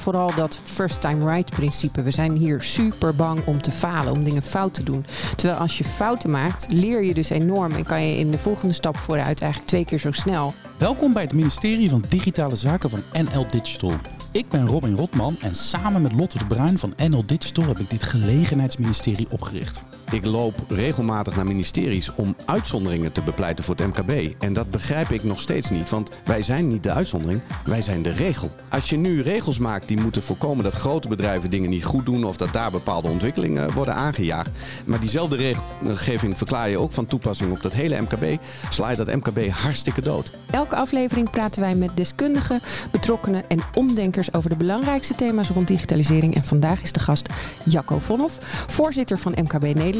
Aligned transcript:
vooral 0.00 0.34
dat 0.34 0.60
first 0.64 1.00
time 1.00 1.30
right 1.32 1.50
principe. 1.50 2.02
We 2.02 2.10
zijn 2.10 2.36
hier 2.36 2.62
super 2.62 3.14
bang 3.14 3.40
om 3.44 3.62
te 3.62 3.70
falen, 3.70 4.12
om 4.12 4.24
dingen 4.24 4.42
fout 4.42 4.74
te 4.74 4.82
doen. 4.82 5.04
Terwijl 5.36 5.58
als 5.58 5.78
je 5.78 5.84
fouten 5.84 6.30
maakt, 6.30 6.72
leer 6.72 7.04
je 7.04 7.14
dus 7.14 7.30
enorm 7.30 7.72
en 7.72 7.84
kan 7.84 8.06
je 8.06 8.16
in 8.16 8.30
de 8.30 8.38
volgende 8.38 8.74
stap 8.74 8.96
vooruit 8.96 9.40
eigenlijk 9.40 9.70
twee 9.70 9.84
keer 9.84 9.98
zo 9.98 10.12
snel. 10.12 10.54
Welkom 10.78 11.12
bij 11.12 11.22
het 11.22 11.34
ministerie 11.34 11.90
van 11.90 12.04
Digitale 12.08 12.56
Zaken 12.56 12.90
van 12.90 13.02
NL 13.12 13.46
Digital. 13.50 13.92
Ik 14.32 14.48
ben 14.48 14.66
Robin 14.66 14.96
Rotman 14.96 15.36
en 15.40 15.54
samen 15.54 16.02
met 16.02 16.12
Lotte 16.12 16.38
de 16.38 16.46
Bruin 16.46 16.78
van 16.78 16.92
NL 17.08 17.26
Digital 17.26 17.64
heb 17.64 17.78
ik 17.78 17.90
dit 17.90 18.02
gelegenheidsministerie 18.02 19.26
opgericht. 19.30 19.82
Ik 20.10 20.26
loop 20.26 20.54
regelmatig 20.68 21.36
naar 21.36 21.46
ministeries 21.46 22.14
om 22.14 22.36
uitzonderingen 22.44 23.12
te 23.12 23.22
bepleiten 23.22 23.64
voor 23.64 23.74
het 23.76 23.86
MKB. 23.86 24.42
En 24.42 24.52
dat 24.52 24.70
begrijp 24.70 25.10
ik 25.10 25.22
nog 25.22 25.40
steeds 25.40 25.70
niet, 25.70 25.88
want 25.88 26.10
wij 26.24 26.42
zijn 26.42 26.68
niet 26.68 26.82
de 26.82 26.90
uitzondering, 26.90 27.40
wij 27.64 27.82
zijn 27.82 28.02
de 28.02 28.12
regel. 28.12 28.50
Als 28.68 28.90
je 28.90 28.96
nu 28.96 29.22
regels 29.22 29.58
maakt 29.58 29.88
die 29.88 30.00
moeten 30.00 30.22
voorkomen 30.22 30.64
dat 30.64 30.74
grote 30.74 31.08
bedrijven 31.08 31.50
dingen 31.50 31.70
niet 31.70 31.84
goed 31.84 32.06
doen 32.06 32.24
of 32.24 32.36
dat 32.36 32.52
daar 32.52 32.70
bepaalde 32.70 33.08
ontwikkelingen 33.08 33.72
worden 33.72 33.94
aangejaagd. 33.94 34.50
Maar 34.84 35.00
diezelfde 35.00 35.36
regelgeving 35.36 36.36
verklaar 36.36 36.68
je 36.68 36.78
ook 36.78 36.92
van 36.92 37.06
toepassing 37.06 37.52
op 37.52 37.62
dat 37.62 37.72
hele 37.72 38.00
MKB, 38.00 38.42
sla 38.68 38.90
je 38.90 38.96
dat 38.96 39.14
MKB 39.14 39.48
hartstikke 39.50 40.00
dood. 40.00 40.30
Elke 40.50 40.76
aflevering 40.76 41.30
praten 41.30 41.60
wij 41.60 41.74
met 41.74 41.96
deskundigen, 41.96 42.60
betrokkenen 42.90 43.48
en 43.48 43.60
omdenkers 43.74 44.32
over 44.32 44.50
de 44.50 44.56
belangrijkste 44.56 45.14
thema's 45.14 45.48
rond 45.48 45.68
digitalisering. 45.68 46.34
En 46.34 46.44
vandaag 46.44 46.82
is 46.82 46.92
de 46.92 47.00
gast 47.00 47.28
Jacco 47.64 47.98
Vonhoff, 47.98 48.38
voorzitter 48.68 49.18
van 49.18 49.32
MKB 49.32 49.62
Nederland. 49.62 49.98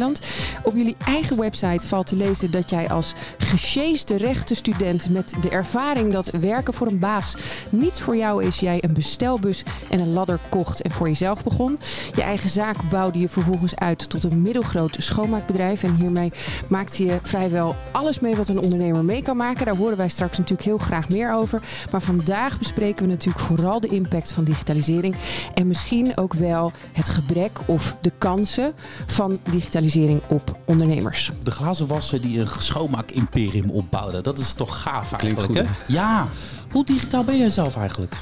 Op 0.62 0.76
jullie 0.76 0.96
eigen 1.06 1.36
website 1.36 1.86
valt 1.86 2.06
te 2.06 2.16
lezen 2.16 2.50
dat 2.50 2.70
jij 2.70 2.88
als 2.88 3.12
gesjeesde 3.38 4.16
rechtenstudent 4.16 5.08
met 5.08 5.34
de 5.40 5.48
ervaring 5.48 6.12
dat 6.12 6.30
werken 6.30 6.74
voor 6.74 6.86
een 6.86 6.98
baas 6.98 7.36
niets 7.70 8.00
voor 8.00 8.16
jou 8.16 8.44
is, 8.44 8.60
jij 8.60 8.78
een 8.80 8.92
bestelbus 8.92 9.62
en 9.90 10.00
een 10.00 10.12
ladder 10.12 10.38
kocht 10.48 10.82
en 10.82 10.90
voor 10.90 11.08
jezelf 11.08 11.44
begon. 11.44 11.78
Je 12.14 12.22
eigen 12.22 12.50
zaak 12.50 12.88
bouwde 12.88 13.18
je 13.18 13.28
vervolgens 13.28 13.76
uit 13.76 14.10
tot 14.10 14.24
een 14.24 14.42
middelgroot 14.42 14.96
schoonmaakbedrijf 14.98 15.82
en 15.82 15.94
hiermee 15.94 16.32
maakte 16.68 17.04
je 17.04 17.18
vrijwel 17.22 17.76
alles 17.92 18.20
mee 18.20 18.36
wat 18.36 18.48
een 18.48 18.60
ondernemer 18.60 19.04
mee 19.04 19.22
kan 19.22 19.36
maken. 19.36 19.64
Daar 19.64 19.76
horen 19.76 19.96
wij 19.96 20.08
straks 20.08 20.38
natuurlijk 20.38 20.68
heel 20.68 20.78
graag 20.78 21.08
meer 21.08 21.32
over. 21.32 21.62
Maar 21.90 22.02
vandaag 22.02 22.58
bespreken 22.58 23.04
we 23.04 23.10
natuurlijk 23.10 23.44
vooral 23.44 23.80
de 23.80 23.88
impact 23.88 24.32
van 24.32 24.44
digitalisering 24.44 25.14
en 25.54 25.66
misschien 25.66 26.16
ook 26.16 26.34
wel 26.34 26.72
het 26.92 27.08
gebrek 27.08 27.58
of 27.64 27.96
de 28.00 28.12
kansen 28.18 28.72
van 29.06 29.38
digitalisering 29.50 29.88
op 30.28 30.58
ondernemers. 30.64 31.30
De 31.42 31.50
glazenwasser 31.50 32.20
die 32.20 32.40
een 32.40 32.48
schoonmaak-imperium 32.58 33.70
opbouwde. 33.70 34.20
Dat 34.20 34.38
is 34.38 34.52
toch 34.52 34.82
gaaf 34.82 35.12
Klinkt 35.16 35.38
eigenlijk, 35.38 35.68
goed, 35.68 35.86
hè? 35.86 35.92
Ja. 35.92 36.28
Hoe 36.70 36.84
digitaal 36.84 37.24
ben 37.24 37.38
jij 37.38 37.48
zelf 37.48 37.76
eigenlijk? 37.76 38.16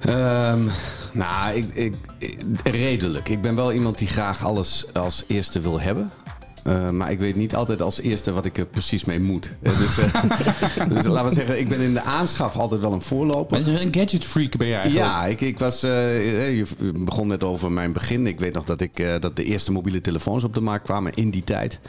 Ehm, 0.00 0.60
nou, 1.12 1.54
ik, 1.54 1.74
ik, 1.74 1.94
redelijk. 2.62 3.28
Ik 3.28 3.40
ben 3.40 3.54
wel 3.54 3.72
iemand 3.72 3.98
die 3.98 4.08
graag 4.08 4.44
alles 4.44 4.86
als 4.92 5.24
eerste 5.26 5.60
wil 5.60 5.80
hebben. 5.80 6.10
Uh, 6.66 6.90
maar 6.90 7.10
ik 7.10 7.18
weet 7.18 7.36
niet 7.36 7.54
altijd 7.54 7.82
als 7.82 8.00
eerste 8.00 8.32
wat 8.32 8.44
ik 8.44 8.58
er 8.58 8.66
precies 8.66 9.04
mee 9.04 9.20
moet. 9.20 9.52
Uh, 9.62 9.78
dus, 9.78 9.98
uh, 9.98 10.88
dus, 10.94 11.04
laten 11.04 11.28
we 11.28 11.34
zeggen, 11.34 11.58
ik 11.58 11.68
ben 11.68 11.80
in 11.80 11.92
de 11.92 12.02
aanschaf 12.02 12.56
altijd 12.56 12.80
wel 12.80 12.92
een 12.92 13.02
voorloper. 13.02 13.68
Een 13.68 13.94
gadget 13.94 14.24
freak 14.24 14.56
ben 14.56 14.66
jij 14.66 14.80
eigenlijk? 14.80 15.06
Ja, 15.06 15.26
ik, 15.26 15.40
ik 15.40 15.58
was, 15.58 15.80
je 15.80 16.66
begon 16.94 17.26
net 17.26 17.44
over 17.44 17.72
mijn 17.72 17.92
begin. 17.92 18.26
Ik 18.26 18.40
weet 18.40 18.52
nog 18.52 18.64
dat, 18.64 18.80
ik, 18.80 19.20
dat 19.20 19.36
de 19.36 19.44
eerste 19.44 19.72
mobiele 19.72 20.00
telefoons 20.00 20.44
op 20.44 20.54
de 20.54 20.60
markt 20.60 20.84
kwamen 20.84 21.14
in 21.14 21.30
die 21.30 21.44
tijd. 21.44 21.80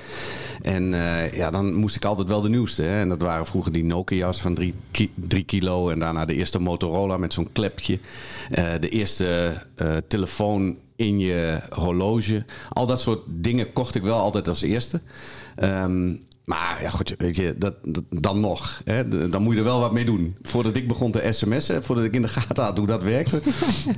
En 0.62 0.84
ja, 1.34 1.52
dan 1.52 1.74
moest 1.74 1.96
ik 1.96 2.06
altijd 2.06 2.28
wel 2.28 2.42
de 2.42 2.50
nieuwste. 2.50 2.82
Hè? 2.82 3.00
En 3.00 3.10
dat 3.10 3.22
waren 3.22 3.46
vroeger 3.46 3.72
die 3.72 3.86
Nokia's 3.86 4.42
van 4.42 4.54
3 4.54 4.74
ki 4.92 5.46
kilo. 5.46 5.90
En 5.90 6.00
daarna 6.00 6.26
de 6.26 6.36
eerste 6.36 6.60
Motorola 6.60 7.18
met 7.18 7.34
zo'n 7.34 7.52
klepje. 7.52 8.00
de 8.80 8.90
eerste 8.90 9.54
telefoon 10.08 10.78
in 11.04 11.20
je 11.20 11.60
horloge. 11.70 12.46
Al 12.70 12.86
dat 12.86 13.02
soort 13.02 13.22
dingen 13.28 13.74
kocht 13.74 13.96
ik 13.96 14.02
wel 14.04 14.20
altijd 14.20 14.48
als 14.48 14.62
eerste. 14.62 15.02
Um, 15.64 16.26
maar 16.46 16.82
ja, 16.82 16.90
goed, 16.90 17.16
weet 17.18 17.36
je, 17.36 17.56
dat, 17.58 17.76
dat 17.82 18.04
dan 18.10 18.40
nog. 18.40 18.82
Hè, 18.84 19.30
dan 19.30 19.42
moet 19.42 19.54
je 19.54 19.60
er 19.60 19.66
wel 19.66 19.80
wat 19.80 19.92
mee 19.92 20.06
doen. 20.06 20.36
Voordat 20.42 20.76
ik 20.76 20.88
begon 20.88 21.12
te 21.12 21.28
sms'en, 21.32 21.84
voordat 21.84 22.06
ik 22.06 22.14
in 22.14 22.22
de 22.22 22.28
gaten 22.28 22.64
had 22.64 22.78
hoe 22.78 22.88
dat 22.88 23.04
werkte, 23.04 23.42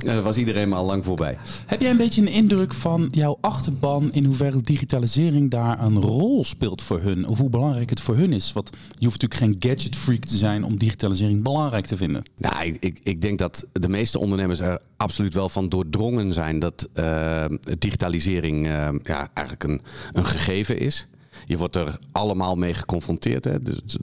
uh, 0.04 0.18
was 0.24 0.36
iedereen 0.36 0.68
maar 0.68 0.78
al 0.78 0.84
lang 0.84 1.04
voorbij. 1.04 1.38
Heb 1.66 1.80
jij 1.80 1.90
een 1.90 1.96
beetje 1.96 2.20
een 2.20 2.28
indruk 2.28 2.74
van 2.74 3.08
jouw 3.10 3.38
achterban 3.40 4.12
in 4.12 4.24
hoeverre 4.24 4.60
digitalisering 4.60 5.50
daar 5.50 5.82
een 5.82 6.00
rol 6.00 6.44
speelt 6.44 6.82
voor 6.82 7.00
hun? 7.00 7.26
Of 7.26 7.38
hoe 7.38 7.50
belangrijk 7.50 7.90
het 7.90 8.00
voor 8.00 8.16
hun 8.16 8.32
is? 8.32 8.52
Want 8.52 8.70
je 8.98 9.06
hoeft 9.06 9.20
natuurlijk 9.20 9.60
geen 9.60 9.70
gadget 9.70 9.96
freak 9.96 10.24
te 10.24 10.36
zijn 10.36 10.64
om 10.64 10.78
digitalisering 10.78 11.42
belangrijk 11.42 11.86
te 11.86 11.96
vinden. 11.96 12.22
Nou, 12.36 12.64
ik, 12.64 12.76
ik, 12.80 13.00
ik 13.02 13.20
denk 13.22 13.38
dat 13.38 13.66
de 13.72 13.88
meeste 13.88 14.18
ondernemers 14.18 14.60
er 14.60 14.78
absoluut 14.96 15.34
wel 15.34 15.48
van 15.48 15.68
doordrongen 15.68 16.32
zijn 16.32 16.58
dat 16.58 16.88
uh, 16.94 17.44
digitalisering 17.78 18.66
uh, 18.66 18.88
ja, 19.02 19.28
eigenlijk 19.34 19.64
een, 19.64 19.80
een 20.12 20.26
gegeven 20.26 20.78
is. 20.78 21.06
Je 21.46 21.56
wordt 21.56 21.76
er 21.76 21.98
allemaal 22.12 22.56
mee 22.56 22.74
geconfronteerd. 22.74 23.44
Hè? 23.44 23.60
Dus, 23.60 23.96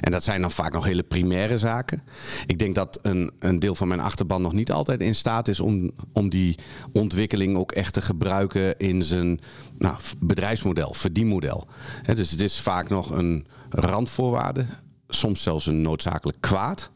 en 0.00 0.10
dat 0.10 0.24
zijn 0.24 0.40
dan 0.40 0.50
vaak 0.50 0.72
nog 0.72 0.84
hele 0.84 1.02
primaire 1.02 1.58
zaken. 1.58 2.02
Ik 2.46 2.58
denk 2.58 2.74
dat 2.74 2.98
een, 3.02 3.30
een 3.38 3.58
deel 3.58 3.74
van 3.74 3.88
mijn 3.88 4.00
achterban 4.00 4.42
nog 4.42 4.52
niet 4.52 4.72
altijd 4.72 5.00
in 5.00 5.14
staat 5.14 5.48
is 5.48 5.60
om, 5.60 5.90
om 6.12 6.28
die 6.28 6.58
ontwikkeling 6.92 7.56
ook 7.56 7.72
echt 7.72 7.92
te 7.92 8.02
gebruiken 8.02 8.78
in 8.78 9.02
zijn 9.02 9.40
nou, 9.78 9.96
bedrijfsmodel, 10.18 10.94
verdienmodel. 10.94 11.66
dus 12.14 12.30
het 12.30 12.40
is 12.40 12.60
vaak 12.60 12.88
nog 12.88 13.10
een 13.10 13.46
randvoorwaarde, 13.68 14.66
soms 15.08 15.42
zelfs 15.42 15.66
een 15.66 15.82
noodzakelijk 15.82 16.40
kwaad. 16.40 16.90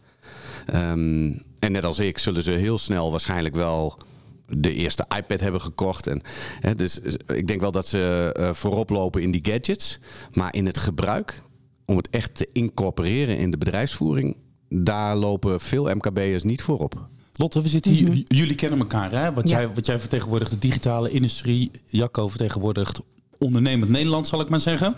Um, 0.74 1.42
en 1.58 1.72
net 1.72 1.84
als 1.84 1.98
ik 1.98 2.18
zullen 2.18 2.42
ze 2.42 2.50
heel 2.50 2.78
snel 2.78 3.10
waarschijnlijk 3.10 3.54
wel 3.54 3.98
de 4.46 4.74
eerste 4.74 5.06
iPad 5.16 5.40
hebben 5.40 5.60
gekocht. 5.60 6.06
En, 6.06 6.20
hè, 6.60 6.74
dus 6.74 6.98
ik 7.26 7.46
denk 7.46 7.60
wel 7.60 7.72
dat 7.72 7.86
ze 7.86 8.34
uh, 8.38 8.50
voorop 8.52 8.90
lopen 8.90 9.22
in 9.22 9.30
die 9.30 9.44
gadgets. 9.44 9.98
Maar 10.32 10.54
in 10.54 10.66
het 10.66 10.78
gebruik, 10.78 11.42
om 11.84 11.96
het 11.96 12.08
echt 12.10 12.34
te 12.34 12.48
incorporeren 12.52 13.38
in 13.38 13.50
de 13.50 13.58
bedrijfsvoering, 13.58 14.36
daar 14.68 15.16
lopen 15.16 15.60
veel 15.60 15.94
MKB'ers 15.94 16.42
niet 16.42 16.62
voorop. 16.62 17.06
Lotte, 17.36 17.62
we 17.62 17.68
zitten 17.68 17.92
hier. 17.92 18.06
Mm 18.06 18.12
-hmm. 18.12 18.22
Jullie 18.24 18.54
kennen 18.54 18.78
elkaar, 18.78 19.10
hè? 19.10 19.32
Wat, 19.32 19.48
ja. 19.48 19.58
jij, 19.58 19.74
wat 19.74 19.86
jij 19.86 19.98
vertegenwoordigt 19.98 20.50
de 20.50 20.58
digitale 20.58 21.10
industrie. 21.10 21.70
Jacco 21.86 22.28
vertegenwoordigt 22.28 23.00
ondernemend 23.38 23.90
Nederland, 23.90 24.26
zal 24.26 24.40
ik 24.40 24.48
maar 24.48 24.60
zeggen. 24.60 24.94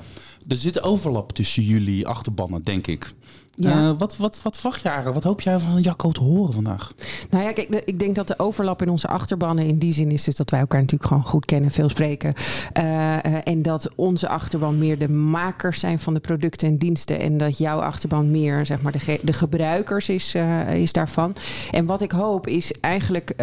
Er 0.49 0.57
zit 0.57 0.83
overlap 0.83 1.33
tussen 1.33 1.63
jullie 1.63 2.07
achterbannen, 2.07 2.63
denk 2.63 2.87
ik. 2.87 3.13
Ja. 3.57 3.83
Uh, 3.83 3.91
wat, 3.99 4.17
wat, 4.17 4.41
wat 4.43 4.57
verwacht 4.57 4.83
je 4.83 4.89
eigenlijk? 4.89 5.17
Wat 5.23 5.33
hoop 5.33 5.41
jij 5.41 5.59
van 5.59 5.81
Jacco 5.81 6.11
te 6.11 6.23
horen 6.23 6.53
vandaag? 6.53 6.93
Nou 7.31 7.45
ja, 7.45 7.53
kijk, 7.53 7.69
ik 7.69 7.99
denk 7.99 8.15
dat 8.15 8.29
de 8.29 8.39
overlap 8.39 8.83
in 8.83 8.89
onze 8.89 9.09
achterbannen 9.09 9.67
in 9.67 9.79
die 9.79 9.93
zin 9.93 10.11
is 10.11 10.25
dus 10.25 10.35
dat 10.35 10.51
wij 10.51 10.61
elkaar 10.61 10.81
natuurlijk 10.81 11.11
gewoon 11.11 11.25
goed 11.25 11.45
kennen, 11.45 11.71
veel 11.71 11.89
spreken. 11.89 12.35
Uh, 12.79 13.49
en 13.49 13.63
dat 13.63 13.91
onze 13.95 14.29
achterban 14.29 14.79
meer 14.79 14.99
de 14.99 15.09
makers 15.09 15.81
zijn 15.81 15.99
van 15.99 16.15
de 16.15 16.21
producten 16.21 16.69
en 16.69 16.79
diensten. 16.79 17.21
En 17.21 17.39
dat 17.39 17.59
jouw 17.59 17.79
achterban 17.79 18.31
meer 18.31 18.67
zeg 18.67 18.83
maar, 18.83 18.93
de, 18.93 18.99
ge 18.99 19.21
de 19.23 19.33
gebruikers 19.33 20.09
is, 20.09 20.35
uh, 20.35 20.75
is 20.75 20.93
daarvan. 20.93 21.37
En 21.71 21.87
wat 21.87 22.01
ik 22.01 22.11
hoop 22.11 22.47
is 22.47 22.73
eigenlijk, 22.81 23.35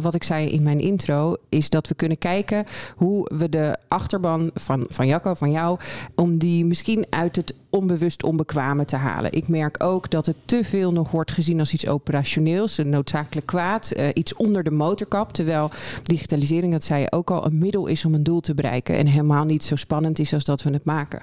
wat 0.00 0.14
ik 0.14 0.24
zei 0.24 0.48
in 0.48 0.62
mijn 0.62 0.80
intro, 0.80 1.36
is 1.48 1.70
dat 1.70 1.88
we 1.88 1.94
kunnen 1.94 2.18
kijken 2.18 2.64
hoe 2.96 3.30
we 3.34 3.48
de 3.48 3.76
achterban 3.88 4.50
van, 4.54 4.84
van 4.88 5.06
Jacco, 5.06 5.34
van 5.34 5.50
jou, 5.50 5.78
om 6.14 6.38
die 6.38 6.64
misschien 6.64 7.06
uit 7.10 7.36
het 7.36 7.54
onbewust 7.70 8.22
onbekwame 8.22 8.84
te 8.84 8.96
halen. 8.96 9.32
Ik 9.32 9.48
merk 9.48 9.82
ook 9.82 10.10
dat 10.10 10.26
het 10.26 10.36
te 10.44 10.64
veel 10.64 10.92
nog 10.92 11.10
wordt 11.10 11.32
gezien 11.32 11.58
als 11.58 11.72
iets 11.72 11.86
operationeels, 11.86 12.78
een 12.78 12.88
noodzakelijk 12.88 13.46
kwaad, 13.46 13.92
uh, 13.96 14.08
iets 14.14 14.34
onder 14.34 14.64
de 14.64 14.70
motorkap. 14.70 15.32
Terwijl 15.32 15.70
digitalisering, 16.02 16.72
dat 16.72 16.84
zei 16.84 17.00
je 17.00 17.12
ook 17.12 17.30
al, 17.30 17.46
een 17.46 17.58
middel 17.58 17.86
is 17.86 18.04
om 18.04 18.14
een 18.14 18.22
doel 18.22 18.40
te 18.40 18.54
bereiken 18.54 18.96
en 18.96 19.06
helemaal 19.06 19.44
niet 19.44 19.64
zo 19.64 19.76
spannend 19.76 20.18
is 20.18 20.32
als 20.32 20.44
dat 20.44 20.62
we 20.62 20.70
het 20.70 20.84
maken. 20.84 21.22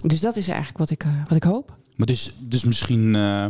Dus 0.00 0.20
dat 0.20 0.36
is 0.36 0.48
eigenlijk 0.48 0.78
wat 0.78 0.90
ik, 0.90 1.04
uh, 1.04 1.10
wat 1.28 1.36
ik 1.36 1.42
hoop. 1.42 1.76
Maar 1.94 2.06
dus, 2.06 2.34
dus 2.38 2.64
misschien, 2.64 3.14
uh, 3.14 3.46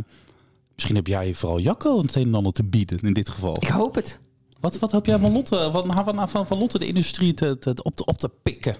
misschien 0.75 0.95
heb 0.95 1.07
jij 1.07 1.33
vooral 1.33 1.59
Jacco 1.59 2.01
het 2.01 2.15
een 2.15 2.27
en 2.27 2.35
ander 2.35 2.53
te 2.53 2.63
bieden 2.63 2.99
in 2.99 3.13
dit 3.13 3.29
geval. 3.29 3.57
Ik 3.59 3.67
hoop 3.67 3.95
het. 3.95 4.19
Wat, 4.59 4.79
wat 4.79 4.91
hoop 4.91 5.05
jij 5.05 5.19
van 5.19 5.31
Lotte, 5.31 5.69
van, 5.71 5.91
van, 6.05 6.29
van, 6.29 6.47
van 6.47 6.57
Lotte 6.57 6.79
de 6.79 6.87
industrie 6.87 7.33
te, 7.33 7.57
te, 7.57 7.75
op, 7.83 7.95
te, 7.95 8.05
op 8.05 8.17
te 8.17 8.29
pikken? 8.43 8.75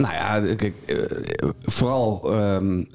Nou 0.00 0.14
ja, 0.14 0.54
kijk, 0.54 0.74
uh, 0.86 1.50
vooral 1.60 2.34
um, 2.34 2.88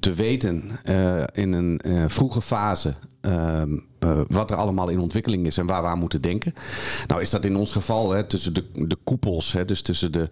te 0.00 0.14
weten 0.14 0.70
uh, 0.84 1.22
in 1.32 1.52
een 1.52 1.80
uh, 1.86 2.04
vroege 2.06 2.42
fase 2.42 2.94
um, 3.20 3.84
wat 4.28 4.50
er 4.50 4.56
allemaal 4.56 4.88
in 4.88 4.98
ontwikkeling 4.98 5.46
is 5.46 5.58
en 5.58 5.66
waar 5.66 5.82
we 5.82 5.88
aan 5.88 5.98
moeten 5.98 6.22
denken. 6.22 6.52
Nou 7.06 7.20
is 7.20 7.30
dat 7.30 7.44
in 7.44 7.56
ons 7.56 7.72
geval 7.72 8.10
hè, 8.10 8.24
tussen 8.24 8.54
de, 8.54 8.64
de 8.72 8.96
koepels, 9.04 9.52
hè, 9.52 9.64
dus 9.64 9.82
tussen 9.82 10.12
de, 10.12 10.28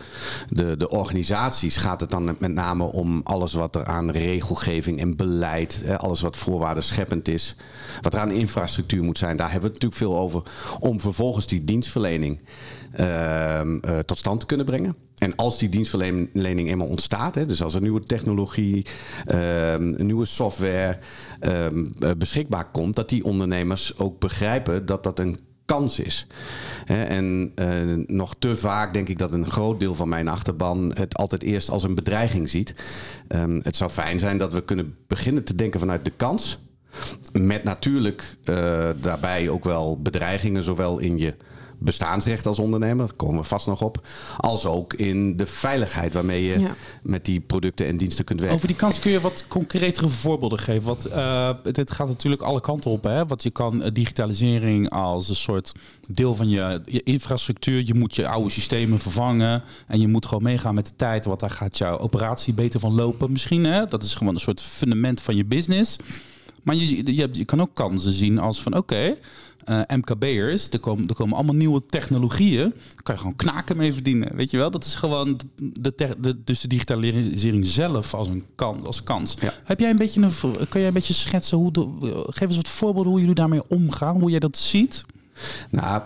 de, 0.49 0.77
de 0.77 0.89
organisaties, 0.89 1.77
gaat 1.77 2.01
het 2.01 2.11
dan 2.11 2.25
met 2.25 2.53
name 2.53 2.85
om 2.85 3.21
alles 3.25 3.53
wat 3.53 3.77
er 3.77 3.85
aan 3.85 4.11
regelgeving 4.11 5.01
en 5.01 5.17
beleid, 5.17 5.83
hè, 5.85 5.99
alles 5.99 6.21
wat 6.21 6.37
voorwaarden 6.37 6.85
scheppend 6.85 7.29
is, 7.29 7.57
wat 8.01 8.15
er 8.15 8.21
aan 8.21 8.31
infrastructuur 8.31 9.03
moet 9.03 9.19
zijn. 9.19 9.37
Daar 9.37 9.51
hebben 9.51 9.71
we 9.71 9.75
het 9.75 9.83
natuurlijk 9.83 10.13
veel 10.13 10.23
over 10.23 10.43
om 10.79 11.01
vervolgens 11.01 11.47
die 11.47 11.65
dienstverlening 11.65 12.41
tot 14.05 14.19
stand 14.19 14.41
te 14.41 14.47
kunnen 14.47 14.67
brengen. 14.67 14.97
En 15.19 15.37
als 15.37 15.59
die 15.59 15.69
dienstverlening 15.69 16.69
eenmaal 16.69 16.87
ontstaat, 16.87 17.35
hè, 17.35 17.47
dus 17.47 17.63
als 17.63 17.75
er 17.75 17.81
nieuwe 17.81 18.01
technologie, 18.01 18.87
uh, 19.35 19.77
nieuwe 19.77 20.25
software 20.25 20.99
beschikbaar 22.19 22.71
komt, 22.71 22.97
dat 22.97 23.09
die 23.09 23.25
ondernemers 23.25 23.99
ook 23.99 24.19
begrijpen 24.19 24.87
dat 24.87 25.03
dat 25.03 25.19
een 25.19 25.39
kans 25.65 25.99
is. 25.99 26.27
En 26.87 27.53
uh, 27.55 27.67
nog 28.07 28.35
te 28.39 28.57
vaak 28.57 28.93
denk 28.93 29.09
ik 29.09 29.19
dat 29.19 29.33
een 29.33 29.51
groot 29.51 29.81
deel 29.81 29.95
van 29.95 30.09
mijn 30.09 30.29
achterban 30.29 30.93
het 30.95 31.17
altijd 31.17 31.43
eerst 31.43 31.71
als 31.71 31.83
een 31.83 31.95
bedreiging 31.95 32.51
ziet. 32.51 32.75
Het 33.63 33.77
zou 33.77 33.91
fijn 33.91 34.19
zijn 34.19 34.39
dat 34.39 34.53
we 34.53 34.65
kunnen 34.65 34.97
beginnen 35.07 35.45
te 35.45 35.55
denken 35.55 35.81
vanuit 35.81 36.05
de 36.05 36.13
kans. 36.17 36.59
Met 37.33 37.65
natuurlijk 37.65 38.37
daarbij 39.01 39.49
ook 39.49 39.65
wel 39.65 40.01
bedreigingen, 40.03 40.63
zowel 40.63 40.99
in 40.99 41.19
je 41.19 41.35
bestaansrecht 41.81 42.47
als 42.47 42.59
ondernemer, 42.59 43.07
daar 43.07 43.17
komen 43.17 43.41
we 43.41 43.47
vast 43.47 43.67
nog 43.67 43.83
op. 43.83 44.07
Als 44.37 44.67
ook 44.67 44.95
in 44.95 45.37
de 45.37 45.47
veiligheid 45.47 46.13
waarmee 46.13 46.43
je 46.43 46.69
met 47.03 47.25
die 47.25 47.41
producten 47.41 47.87
en 47.87 47.97
diensten 47.97 48.25
kunt 48.25 48.39
werken. 48.39 48.57
Over 48.57 48.69
die 48.69 48.77
kans 48.77 48.99
kun 48.99 49.11
je 49.11 49.21
wat 49.21 49.45
concretere 49.49 50.09
voorbeelden 50.09 50.59
geven. 50.59 50.87
Want 50.87 51.09
uh, 51.09 51.51
dit 51.63 51.91
gaat 51.91 52.09
natuurlijk 52.09 52.43
alle 52.43 52.61
kanten 52.61 52.91
op. 52.91 53.05
Hè? 53.05 53.27
Want 53.27 53.43
je 53.43 53.51
kan 53.51 53.83
eh, 53.83 53.93
digitalisering 53.93 54.91
als 54.91 55.29
een 55.29 55.37
soort 55.37 55.73
deel 56.09 56.35
van 56.35 56.49
je, 56.49 56.81
je, 56.85 57.03
infrastructuur. 57.03 57.83
Je 57.87 57.95
moet 57.95 58.15
je 58.15 58.29
oude 58.29 58.51
systemen 58.51 58.99
vervangen. 58.99 59.63
En 59.87 60.01
je 60.01 60.09
moet 60.09 60.27
gewoon 60.27 60.43
meegaan 60.43 60.75
met 60.75 60.87
de 60.87 60.97
tijd. 60.97 61.25
Want 61.25 61.41
daar 61.41 61.51
gaat 61.51 61.79
jouw 61.79 61.99
operatie 61.99 62.55
beter 62.55 62.81
van 62.81 62.95
lopen 62.95 63.33
misschien. 63.33 63.65
Hè? 63.65 63.87
Dat 63.87 64.03
is 64.03 64.15
gewoon 64.15 64.35
een 64.35 64.41
soort 64.41 64.61
fundament 64.61 65.21
van 65.21 65.37
je 65.37 65.45
business. 65.45 65.97
Maar 66.63 66.75
je, 66.75 67.15
je, 67.15 67.29
je 67.33 67.45
kan 67.45 67.61
ook 67.61 67.75
kansen 67.75 68.13
zien 68.13 68.39
als 68.39 68.63
van 68.63 68.77
oké, 68.77 69.17
uh, 69.69 69.81
MKB'ers, 69.87 70.69
er 70.71 70.79
komen, 70.79 71.09
er 71.09 71.15
komen 71.15 71.37
allemaal 71.37 71.55
nieuwe 71.55 71.83
technologieën. 71.87 72.71
Daar 72.71 73.03
kan 73.03 73.15
je 73.15 73.21
gewoon 73.21 73.37
knaken 73.37 73.77
mee 73.77 73.93
verdienen. 73.93 74.37
Weet 74.37 74.51
je 74.51 74.57
wel? 74.57 74.71
Dat 74.71 74.85
is 74.85 74.95
gewoon 74.95 75.41
de, 75.57 76.17
de, 76.19 76.45
dus 76.45 76.61
de 76.61 76.69
digitalisering 76.69 77.67
zelf 77.67 78.15
als 78.15 78.29
een 78.29 78.45
kans. 78.55 78.85
Als 78.85 79.03
kans. 79.03 79.37
Heb 79.65 79.81
jij 79.81 79.91
een 79.91 79.97
beetje 79.97 80.23
een, 80.23 80.69
kan 80.69 80.81
jij 80.81 80.87
een 80.87 80.95
beetje 80.95 81.15
schetsen 81.15 81.59
hoe 81.59 81.73
de, 81.73 81.89
geef 82.27 82.49
eens 82.49 82.57
wat 82.57 82.69
voorbeelden 82.69 83.11
hoe 83.11 83.21
jullie 83.21 83.35
daarmee 83.35 83.69
omgaan, 83.69 84.21
hoe 84.21 84.31
jij 84.31 84.39
dat 84.39 84.57
ziet? 84.57 85.05
Nou, 85.71 86.03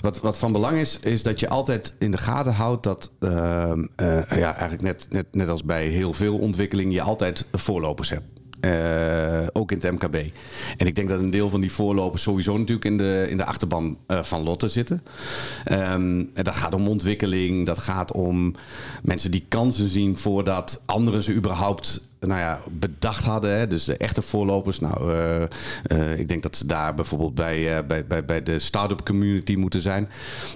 wat, 0.00 0.20
wat 0.20 0.38
van 0.38 0.52
belang 0.52 0.78
is, 0.78 0.98
is 0.98 1.22
dat 1.22 1.40
je 1.40 1.48
altijd 1.48 1.94
in 1.98 2.10
de 2.10 2.18
gaten 2.18 2.52
houdt 2.52 2.82
dat, 2.82 3.10
uh, 3.20 3.30
uh, 3.30 4.22
ja, 4.28 4.54
eigenlijk 4.54 4.82
net, 4.82 5.06
net, 5.10 5.26
net 5.30 5.48
als 5.48 5.64
bij 5.64 5.86
heel 5.86 6.12
veel 6.12 6.38
ontwikkeling, 6.38 6.92
je 6.92 7.02
altijd 7.02 7.46
voorlopers 7.52 8.10
hebt. 8.10 8.35
Uh, 8.60 9.46
ook 9.52 9.72
in 9.72 9.78
het 9.80 9.92
MKB. 9.92 10.16
En 10.76 10.86
ik 10.86 10.94
denk 10.94 11.08
dat 11.08 11.20
een 11.20 11.30
deel 11.30 11.50
van 11.50 11.60
die 11.60 11.72
voorlopers 11.72 12.22
sowieso 12.22 12.52
natuurlijk 12.52 12.84
in 12.84 12.96
de, 12.96 13.26
in 13.28 13.36
de 13.36 13.44
achterban 13.44 13.96
uh, 14.08 14.22
van 14.22 14.42
Lotte 14.42 14.68
zitten. 14.68 15.02
Um, 15.72 16.30
en 16.34 16.44
dat 16.44 16.56
gaat 16.56 16.74
om 16.74 16.88
ontwikkeling, 16.88 17.66
dat 17.66 17.78
gaat 17.78 18.12
om 18.12 18.54
mensen 19.02 19.30
die 19.30 19.44
kansen 19.48 19.88
zien 19.88 20.18
voordat 20.18 20.82
anderen 20.84 21.22
ze 21.22 21.34
überhaupt 21.34 22.00
nou 22.20 22.40
ja, 22.40 22.60
bedacht 22.70 23.24
hadden. 23.24 23.58
Hè. 23.58 23.66
Dus 23.66 23.84
de 23.84 23.96
echte 23.96 24.22
voorlopers. 24.22 24.80
Nou, 24.80 25.12
uh, 25.12 26.18
ik 26.18 26.28
denk 26.28 26.42
dat 26.42 26.56
ze 26.56 26.66
daar 26.66 26.94
bijvoorbeeld 26.94 27.34
bij, 27.34 27.86
bij, 27.86 28.06
bij, 28.06 28.24
bij 28.24 28.42
de 28.42 28.58
start-up 28.58 29.04
community 29.04 29.54
moeten 29.54 29.80
zijn. 29.80 30.08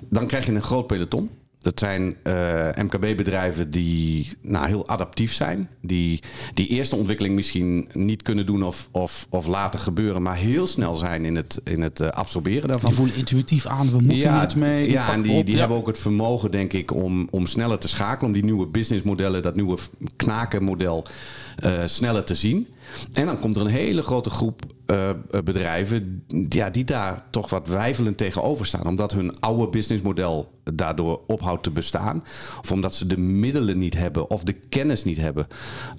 Dan 0.08 0.26
krijg 0.26 0.46
je 0.46 0.52
een 0.52 0.62
groot 0.62 0.86
peloton. 0.86 1.30
Dat 1.62 1.78
zijn 1.78 2.14
uh, 2.24 2.68
MKB-bedrijven 2.82 3.70
die 3.70 4.32
nou, 4.42 4.66
heel 4.66 4.88
adaptief 4.88 5.32
zijn. 5.32 5.70
Die 5.80 6.22
die 6.54 6.66
eerste 6.68 6.96
ontwikkeling 6.96 7.34
misschien 7.34 7.88
niet 7.92 8.22
kunnen 8.22 8.46
doen 8.46 8.62
of, 8.62 8.88
of, 8.90 9.26
of 9.28 9.46
laten 9.46 9.80
gebeuren. 9.80 10.22
Maar 10.22 10.36
heel 10.36 10.66
snel 10.66 10.94
zijn 10.94 11.24
in 11.24 11.36
het, 11.36 11.60
in 11.64 11.80
het 11.80 12.00
uh, 12.00 12.08
absorberen 12.08 12.68
daarvan. 12.68 12.88
Die 12.88 12.98
voelen 12.98 13.16
intuïtief 13.16 13.66
aan, 13.66 13.90
we 13.90 13.96
moeten 13.96 14.16
ja, 14.16 14.44
iets 14.44 14.54
mee. 14.54 14.90
Ja, 14.90 15.12
en 15.12 15.22
die, 15.22 15.44
die 15.44 15.58
hebben 15.58 15.76
ook 15.76 15.86
het 15.86 15.98
vermogen, 15.98 16.50
denk 16.50 16.72
ik, 16.72 16.94
om, 16.94 17.28
om 17.30 17.46
sneller 17.46 17.78
te 17.78 17.88
schakelen. 17.88 18.26
Om 18.26 18.32
die 18.32 18.44
nieuwe 18.44 18.66
businessmodellen, 18.66 19.42
dat 19.42 19.56
nieuwe 19.56 19.78
knakenmodel 20.16 21.04
uh, 21.64 21.72
sneller 21.86 22.24
te 22.24 22.34
zien. 22.34 22.68
En 23.12 23.26
dan 23.26 23.40
komt 23.40 23.56
er 23.56 23.62
een 23.62 23.68
hele 23.68 24.02
grote 24.02 24.30
groep 24.30 24.62
uh, 24.90 25.10
bedrijven 25.44 26.24
ja, 26.48 26.70
die 26.70 26.84
daar 26.84 27.24
toch 27.30 27.50
wat 27.50 27.68
wijfelend 27.68 28.16
tegenover 28.16 28.66
staan. 28.66 28.86
Omdat 28.86 29.12
hun 29.12 29.40
oude 29.40 29.68
businessmodel 29.68 30.58
daardoor 30.74 31.20
ophoudt 31.26 31.62
te 31.62 31.70
bestaan. 31.70 32.24
Of 32.60 32.72
omdat 32.72 32.94
ze 32.94 33.06
de 33.06 33.18
middelen 33.18 33.78
niet 33.78 33.94
hebben 33.94 34.30
of 34.30 34.42
de 34.42 34.52
kennis 34.52 35.04
niet 35.04 35.16
hebben 35.16 35.46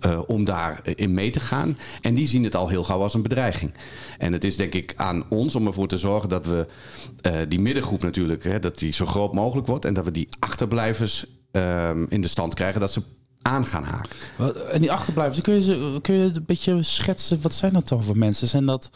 uh, 0.05 0.19
om 0.27 0.45
daarin 0.45 1.13
mee 1.13 1.29
te 1.29 1.39
gaan. 1.39 1.77
En 2.01 2.13
die 2.13 2.27
zien 2.27 2.43
het 2.43 2.55
al 2.55 2.67
heel 2.67 2.83
gauw 2.83 3.01
als 3.01 3.13
een 3.13 3.21
bedreiging. 3.21 3.73
En 4.17 4.33
het 4.33 4.43
is 4.43 4.55
denk 4.55 4.73
ik 4.73 4.93
aan 4.95 5.23
ons 5.29 5.55
om 5.55 5.67
ervoor 5.67 5.87
te 5.87 5.97
zorgen 5.97 6.29
dat 6.29 6.45
we 6.45 6.65
die 7.47 7.59
middengroep 7.59 8.03
natuurlijk, 8.03 8.43
hè, 8.43 8.59
dat 8.59 8.77
die 8.77 8.93
zo 8.93 9.05
groot 9.05 9.33
mogelijk 9.33 9.67
wordt. 9.67 9.85
En 9.85 9.93
dat 9.93 10.05
we 10.05 10.11
die 10.11 10.27
achterblijvers 10.39 11.25
in 12.09 12.21
de 12.21 12.27
stand 12.27 12.53
krijgen. 12.53 12.79
Dat 12.79 12.91
ze 12.91 13.01
aan 13.41 13.65
gaan 13.65 13.83
haken. 13.83 14.09
En 14.71 14.81
die 14.81 14.91
achterblijvers, 14.91 15.41
kun 15.41 15.63
je, 15.63 15.99
kun 16.01 16.15
je 16.15 16.23
een 16.23 16.43
beetje 16.45 16.83
schetsen, 16.83 17.41
wat 17.41 17.53
zijn 17.53 17.73
dat 17.73 17.87
dan 17.87 18.03
voor 18.03 18.17
mensen? 18.17 18.47
Zijn 18.47 18.65
dat 18.65 18.89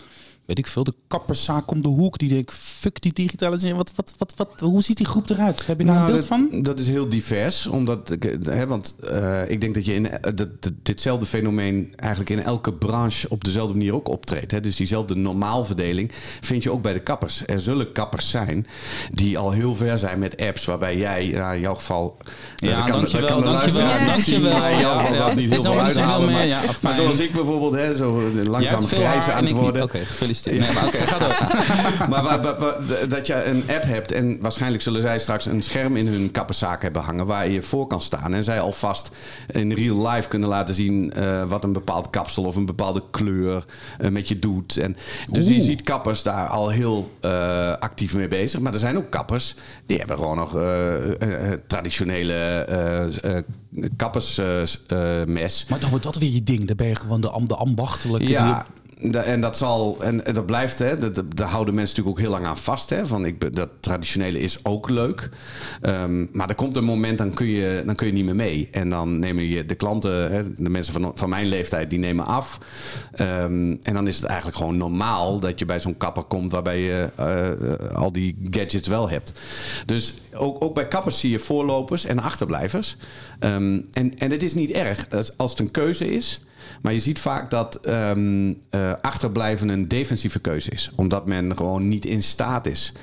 weet 0.46 0.58
ik 0.58 0.68
veel, 0.68 0.84
de 0.84 0.94
kapperszaak 1.08 1.72
om 1.72 1.82
de 1.82 1.88
hoek. 1.88 2.18
Die 2.18 2.30
denkt, 2.30 2.54
fuck 2.54 3.02
die 3.02 3.14
digitalisering. 3.14 3.78
Wat, 3.78 3.92
wat, 3.96 4.14
wat, 4.18 4.34
wat, 4.36 4.60
hoe 4.60 4.82
ziet 4.82 4.98
die 4.98 5.06
groep 5.06 5.30
eruit? 5.30 5.66
Heb 5.66 5.80
je 5.80 5.86
daar 5.86 5.96
nou, 5.96 6.08
een 6.08 6.12
beeld 6.12 6.28
dat, 6.28 6.40
van? 6.50 6.64
Dat 6.64 6.80
is 6.80 6.88
heel 6.88 7.10
divers. 7.10 7.68
Omdat, 7.68 8.16
hè, 8.44 8.68
want 8.68 8.96
uh, 9.04 9.50
ik 9.50 9.62
denk 9.62 9.76
dat 9.76 9.86
je 9.86 9.94
in 9.94 10.10
dat, 10.36 10.48
ditzelfde 10.84 11.26
fenomeen 11.26 11.94
eigenlijk 11.96 12.30
in 12.30 12.40
elke 12.40 12.74
branche 12.74 13.30
op 13.30 13.44
dezelfde 13.44 13.74
manier 13.74 13.94
ook 13.94 14.10
optreedt. 14.10 14.52
Hè. 14.52 14.60
Dus 14.60 14.76
diezelfde 14.76 15.16
normaalverdeling 15.16 16.12
vind 16.42 16.64
je 16.64 16.72
ook 16.72 16.82
bij 16.82 16.94
de 16.94 17.00
kappers. 17.00 17.46
Er 17.46 17.60
zullen 17.60 17.92
kappers 17.92 18.30
zijn 18.30 18.66
die 19.12 19.38
al 19.38 19.52
heel 19.52 19.76
ver 19.76 19.98
zijn 19.98 20.20
met 20.20 20.42
apps 20.42 20.66
waarbij 20.66 20.98
jij, 20.98 21.28
nou, 21.28 21.56
in 21.56 21.62
jouw 21.62 21.76
geval... 21.76 22.18
Ja, 22.56 22.82
kan, 22.82 22.92
dankjewel, 22.92 23.28
kan 23.28 23.44
dankjewel, 23.44 23.88
dankjewel. 23.88 24.08
dankjewel. 24.08 24.60
Maar 24.60 24.72
in 24.72 24.80
jouw 24.80 25.00
geval 25.00 25.28
ja, 25.28 25.34
niet 25.34 25.52
heel 25.52 25.62
veel 25.62 25.80
uithalen. 25.80 26.32
Maar, 26.32 26.48
ja, 26.48 26.62
maar 26.82 26.96
zoals 26.96 27.20
ik 27.20 27.32
bijvoorbeeld, 27.32 27.74
hè, 27.74 27.96
zo 27.96 28.32
langzaam 28.44 28.82
grijs 28.82 29.30
aan 29.30 29.46
het 29.46 29.54
worden. 29.54 29.84
Oké, 29.84 30.00
Nee, 30.44 30.60
maar 30.60 30.86
oké, 30.86 30.98
ga 30.98 31.18
door. 31.18 31.36
maar 32.10 32.24
waar, 32.24 32.42
waar, 32.42 32.60
waar, 32.60 33.08
dat 33.08 33.28
je 33.28 33.44
een 33.44 33.64
app 33.68 33.84
hebt 33.84 34.12
en 34.12 34.38
waarschijnlijk 34.42 34.84
zullen 34.84 35.02
zij 35.02 35.20
straks 35.20 35.46
een 35.46 35.64
scherm 35.64 35.96
in 35.96 36.08
hun 36.08 36.32
kappenzaak 36.32 36.82
hebben 36.82 37.02
hangen 37.02 37.26
waar 37.26 37.50
je 37.50 37.62
voor 37.62 37.88
kan 37.88 38.02
staan. 38.02 38.34
En 38.34 38.44
zij 38.44 38.60
alvast 38.60 39.12
in 39.48 39.72
real 39.72 40.08
life 40.08 40.30
kunnen 40.30 40.50
laten 40.50 40.76
zien 40.76 41.14
uh, 41.18 41.44
wat 41.44 41.64
een 41.64 41.74
bepaald 41.74 42.10
kapsel 42.10 42.44
of 42.44 42.56
een 42.56 42.66
bepaalde 42.66 43.04
kleur 43.12 43.66
uh, 44.02 44.10
met 44.10 44.28
je 44.28 44.40
doet. 44.40 44.78
En, 44.78 44.96
dus 45.32 45.46
Oeh. 45.46 45.56
je 45.56 45.62
ziet 45.62 45.82
kappers 45.82 46.24
daar 46.24 46.48
al 46.48 46.70
heel 46.70 47.12
uh, 47.22 47.72
actief 47.80 48.16
mee 48.16 48.28
bezig. 48.28 48.60
Maar 48.60 48.74
er 48.74 48.80
zijn 48.80 48.98
ook 48.98 49.10
kappers 49.10 49.56
die 49.86 49.98
hebben 49.98 50.18
gewoon 50.18 50.38
nog 50.38 50.58
traditionele 51.68 52.66
kappersmes. 53.96 55.66
maar 55.70 55.80
dan 55.80 55.90
wordt 55.90 56.06
dat 56.06 56.16
weer 56.16 56.32
je 56.32 56.44
ding. 56.44 56.68
Dan 56.68 56.76
ben 56.76 56.88
je 56.88 56.96
gewoon 56.96 57.22
de, 57.22 57.42
de 57.44 57.56
ambachtelijke. 57.56 58.30
Ja, 58.30 58.66
en 59.12 59.42
dat 59.42 59.58
zal, 59.58 59.98
en 60.02 60.18
dat 60.34 60.46
blijft, 60.46 60.80
hè, 60.80 60.98
daar 61.36 61.50
houden 61.50 61.74
mensen 61.74 61.96
natuurlijk 61.96 62.08
ook 62.08 62.20
heel 62.20 62.30
lang 62.30 62.46
aan 62.46 62.58
vast. 62.58 62.90
Hè, 62.90 63.08
van 63.08 63.26
ik, 63.26 63.56
dat 63.56 63.70
traditionele 63.80 64.40
is 64.40 64.60
ook 64.64 64.90
leuk. 64.90 65.30
Um, 65.82 66.30
maar 66.32 66.50
er 66.50 66.56
komt 66.56 66.76
een 66.76 66.84
moment, 66.84 67.18
dan 67.18 67.34
kun, 67.34 67.46
je, 67.46 67.84
dan 67.86 67.96
kun 67.96 68.08
je 68.08 68.14
niet 68.14 68.26
meer 68.26 68.36
mee. 68.36 68.68
En 68.72 68.90
dan 68.90 69.20
nemen 69.20 69.44
je 69.44 69.66
de 69.66 69.76
klanten, 69.76 70.32
hè, 70.32 70.54
de 70.56 70.70
mensen 70.70 70.94
van, 70.94 71.12
van 71.16 71.30
mijn 71.30 71.48
leeftijd, 71.48 71.90
die 71.90 72.00
nemen 72.00 72.26
af. 72.26 72.58
Um, 73.22 73.80
en 73.84 73.94
dan 73.94 74.08
is 74.08 74.16
het 74.16 74.26
eigenlijk 74.26 74.58
gewoon 74.58 74.78
normaal 74.78 75.40
dat 75.40 75.60
je 75.60 75.66
bij 75.66 75.80
zo'n 75.80 75.98
kapper 75.98 76.24
komt 76.24 76.52
waarbij 76.52 76.80
je 76.80 77.10
uh, 77.20 77.96
al 77.96 78.12
die 78.12 78.38
gadgets 78.50 78.88
wel 78.88 79.10
hebt. 79.10 79.32
Dus 79.86 80.14
ook, 80.34 80.64
ook 80.64 80.74
bij 80.74 80.88
kappers 80.88 81.20
zie 81.20 81.32
je 81.32 81.40
voorlopers 81.40 82.06
en 82.06 82.20
achterblijvers. 82.20 82.98
Um, 83.40 83.88
en, 83.94 84.18
en 84.18 84.32
het 84.32 84.44
is 84.44 84.54
niet 84.54 84.72
erg 84.72 85.08
als 85.38 85.50
het 85.50 85.60
een 85.60 85.72
keuze 85.72 86.14
is. 86.14 86.40
Maar 86.82 86.94
je 86.94 87.00
ziet 87.00 87.20
vaak 87.20 87.50
dat 87.50 87.80
um, 87.90 88.48
uh, 88.48 88.92
achterblijven 89.02 89.70
een 89.70 89.88
defensieve 89.88 90.40
keuze 90.40 90.70
is. 90.70 90.92
Omdat 90.96 91.26
men 91.26 91.58
gewoon 91.58 91.88
niet 91.88 92.06
in 92.06 92.24
staat 92.24 92.66
is 92.68 92.94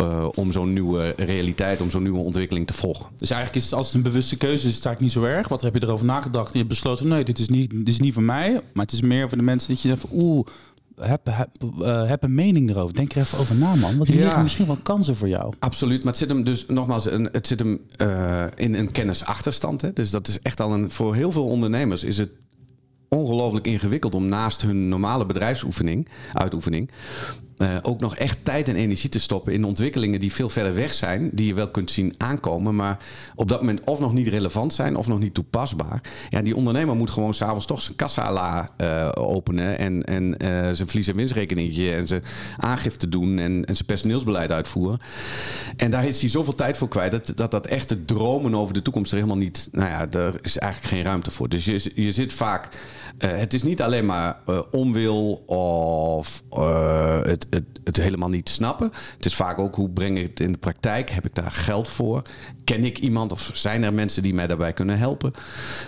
uh, 0.00 0.26
om 0.34 0.52
zo'n 0.52 0.72
nieuwe 0.72 1.14
realiteit, 1.16 1.80
om 1.80 1.90
zo'n 1.90 2.02
nieuwe 2.02 2.18
ontwikkeling 2.18 2.66
te 2.66 2.74
volgen. 2.74 3.06
Dus 3.16 3.30
eigenlijk 3.30 3.64
is 3.64 3.70
het 3.70 3.78
als 3.78 3.86
het 3.86 3.96
een 3.96 4.02
bewuste 4.02 4.36
keuze 4.36 4.68
is, 4.68 4.74
het 4.74 4.84
eigenlijk 4.84 5.00
niet 5.00 5.12
zo 5.12 5.30
erg. 5.30 5.48
Wat 5.48 5.60
heb 5.60 5.74
je 5.74 5.82
erover 5.82 6.06
nagedacht? 6.06 6.52
Je 6.52 6.58
hebt 6.58 6.70
besloten, 6.70 7.08
nee, 7.08 7.24
dit 7.24 7.38
is 7.38 7.48
niet, 7.48 7.70
dit 7.70 7.88
is 7.88 8.00
niet 8.00 8.14
voor 8.14 8.22
mij. 8.22 8.52
Maar 8.72 8.84
het 8.84 8.92
is 8.92 9.00
meer 9.00 9.28
voor 9.28 9.38
de 9.38 9.44
mensen 9.44 9.68
dat 9.68 9.82
je 9.82 9.88
denkt, 9.88 10.04
oeh, 10.12 10.46
heb, 11.00 11.20
heb, 11.30 11.48
uh, 11.78 12.08
heb, 12.08 12.22
een 12.22 12.34
mening 12.34 12.70
erover. 12.70 12.94
Denk 12.94 13.12
er 13.12 13.20
even 13.20 13.38
over 13.38 13.54
na, 13.54 13.74
man. 13.74 13.96
Want 13.96 14.08
er 14.08 14.14
ja. 14.14 14.20
liggen 14.20 14.42
misschien 14.42 14.66
wel 14.66 14.78
kansen 14.82 15.16
voor 15.16 15.28
jou. 15.28 15.54
Absoluut. 15.58 15.98
Maar 15.98 16.12
het 16.12 16.20
zit 16.20 16.28
hem 16.28 16.44
dus, 16.44 16.64
nogmaals, 16.66 17.04
het 17.04 17.46
zit 17.46 17.58
hem 17.58 17.80
uh, 18.02 18.44
in 18.54 18.74
een 18.74 18.92
kennisachterstand. 18.92 19.80
Hè? 19.80 19.92
Dus 19.92 20.10
dat 20.10 20.28
is 20.28 20.40
echt 20.40 20.60
al 20.60 20.74
een, 20.74 20.90
voor 20.90 21.14
heel 21.14 21.32
veel 21.32 21.46
ondernemers 21.46 22.04
is 22.04 22.18
het 22.18 22.30
ongelooflijk 23.08 23.66
ingewikkeld 23.66 24.14
om 24.14 24.26
naast 24.26 24.62
hun 24.62 24.88
normale 24.88 25.26
bedrijfsoefening, 25.26 26.08
uitoefening, 26.32 26.90
uh, 27.58 27.68
ook 27.82 28.00
nog 28.00 28.16
echt 28.16 28.38
tijd 28.42 28.68
en 28.68 28.76
energie 28.76 29.08
te 29.08 29.18
stoppen 29.18 29.52
in 29.52 29.64
ontwikkelingen 29.64 30.20
die 30.20 30.32
veel 30.32 30.48
verder 30.48 30.74
weg 30.74 30.94
zijn, 30.94 31.30
die 31.32 31.46
je 31.46 31.54
wel 31.54 31.68
kunt 31.68 31.90
zien 31.90 32.14
aankomen, 32.18 32.74
maar 32.74 32.98
op 33.34 33.48
dat 33.48 33.60
moment 33.60 33.80
of 33.84 33.98
nog 33.98 34.12
niet 34.12 34.28
relevant 34.28 34.74
zijn 34.74 34.96
of 34.96 35.06
nog 35.06 35.18
niet 35.18 35.34
toepasbaar. 35.34 36.00
Ja, 36.28 36.42
die 36.42 36.56
ondernemer 36.56 36.96
moet 36.96 37.10
gewoon 37.10 37.34
s'avonds 37.34 37.66
toch 37.66 37.82
zijn 37.82 37.96
kassa 37.96 38.70
uh, 38.80 39.08
openen 39.14 39.78
en, 39.78 40.04
en 40.04 40.24
uh, 40.24 40.48
zijn 40.72 40.88
verlies- 40.88 41.08
en 41.08 41.16
winstrekeningetje 41.16 41.94
en 41.94 42.06
zijn 42.06 42.22
aangifte 42.56 43.08
doen 43.08 43.38
en, 43.38 43.64
en 43.64 43.74
zijn 43.74 43.86
personeelsbeleid 43.86 44.50
uitvoeren. 44.50 44.98
En 45.76 45.90
daar 45.90 46.06
is 46.06 46.20
hij 46.20 46.30
zoveel 46.30 46.54
tijd 46.54 46.76
voor 46.76 46.88
kwijt 46.88 47.10
dat 47.10 47.32
dat, 47.34 47.50
dat 47.50 47.66
echte 47.66 48.04
dromen 48.04 48.54
over 48.54 48.74
de 48.74 48.82
toekomst 48.82 49.10
er 49.10 49.16
helemaal 49.16 49.38
niet, 49.38 49.68
nou 49.72 49.88
ja, 49.88 50.10
er 50.10 50.34
is 50.42 50.58
eigenlijk 50.58 50.94
geen 50.94 51.04
ruimte 51.04 51.30
voor. 51.30 51.48
Dus 51.48 51.64
je, 51.64 51.90
je 51.94 52.12
zit 52.12 52.32
vaak, 52.32 52.68
het 53.18 53.54
is 53.54 53.62
niet 53.62 53.82
alleen 53.82 54.06
maar 54.06 54.36
onwil 54.70 55.32
of 55.46 56.42
het 57.22 57.45
het, 57.50 57.54
het, 57.54 57.80
het 57.84 57.96
helemaal 57.96 58.28
niet 58.28 58.48
snappen. 58.48 58.90
Het 59.16 59.26
is 59.26 59.34
vaak 59.34 59.58
ook 59.58 59.74
hoe 59.74 59.90
breng 59.90 60.18
ik 60.18 60.26
het 60.26 60.40
in 60.40 60.52
de 60.52 60.58
praktijk? 60.58 61.10
Heb 61.10 61.26
ik 61.26 61.34
daar 61.34 61.50
geld 61.52 61.88
voor? 61.88 62.22
Ken 62.64 62.84
ik 62.84 62.98
iemand 62.98 63.32
of 63.32 63.50
zijn 63.54 63.82
er 63.82 63.94
mensen 63.94 64.22
die 64.22 64.34
mij 64.34 64.46
daarbij 64.46 64.72
kunnen 64.72 64.98
helpen? 64.98 65.32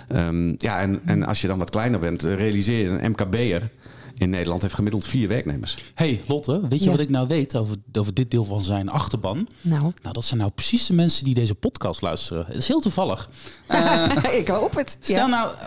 Ehm, 0.08 0.54
ja, 0.58 0.80
en, 0.80 1.00
en 1.04 1.24
als 1.24 1.40
je 1.40 1.46
dan 1.46 1.58
wat 1.58 1.70
kleiner 1.70 2.00
bent, 2.00 2.22
realiseer 2.22 2.82
je 2.84 2.88
een 3.02 3.10
MKB'er 3.10 3.70
in 4.14 4.30
Nederland 4.30 4.62
heeft 4.62 4.74
gemiddeld 4.74 5.04
vier 5.04 5.28
werknemers. 5.28 5.76
hey, 5.94 6.20
Lotte, 6.26 6.60
weet 6.68 6.78
je 6.78 6.84
Ja. 6.84 6.90
wat 6.90 7.00
ik 7.00 7.08
nou 7.08 7.26
weet 7.28 7.56
over, 7.56 7.76
over 7.92 8.14
dit 8.14 8.30
deel 8.30 8.44
van 8.44 8.62
zijn 8.62 8.88
achterban? 8.88 9.48
Nou, 9.60 9.82
Nou, 10.02 10.14
dat 10.14 10.24
zijn 10.24 10.40
nou 10.40 10.52
precies 10.52 10.86
de 10.86 10.94
mensen 10.94 11.24
die 11.24 11.34
deze 11.34 11.54
podcast 11.54 12.00
luisteren. 12.00 12.44
Het 12.46 12.56
is 12.56 12.68
heel 12.68 12.80
toevallig. 12.80 13.30
ik 14.40 14.48
hoop 14.48 14.74
het. 14.74 14.96
Stel 15.00 15.16
Ja. 15.16 15.26
nou, 15.26 15.50
eh, 15.54 15.66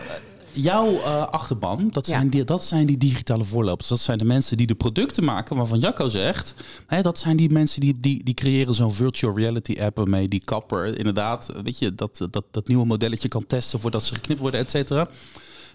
jouw 0.52 0.86
eh, 0.94 1.22
achterban, 1.26 1.88
dat 1.92 2.06
zijn, 2.06 2.24
Ja. 2.24 2.30
die, 2.30 2.44
dat 2.44 2.64
zijn 2.64 2.86
die 2.86 2.96
digitale 2.98 3.44
voorlopers. 3.44 3.88
Dat 3.88 4.00
zijn 4.00 4.18
de 4.18 4.24
mensen 4.24 4.56
die 4.56 4.66
de 4.66 4.74
producten 4.74 5.24
maken 5.24 5.56
waarvan 5.56 5.78
Jacco 5.78 6.08
zegt. 6.08 6.54
Hè, 6.86 7.02
dat 7.02 7.18
zijn 7.18 7.36
die 7.36 7.50
mensen 7.50 7.80
die, 7.80 8.00
die, 8.00 8.24
die 8.24 8.34
creëren 8.34 8.74
zo'n 8.74 8.92
virtual 8.92 9.36
reality 9.36 9.80
app 9.80 9.96
waarmee 9.96 10.28
die 10.28 10.44
kapper 10.44 10.98
inderdaad, 10.98 11.50
weet 11.64 11.78
je, 11.78 11.94
dat, 11.94 12.26
dat, 12.30 12.44
dat 12.50 12.68
nieuwe 12.68 12.86
modelletje 12.86 13.28
kan 13.28 13.46
testen 13.46 13.80
voordat 13.80 14.04
ze 14.04 14.14
geknipt 14.14 14.40
worden, 14.40 14.60
et 14.60 14.70
cetera. 14.70 15.08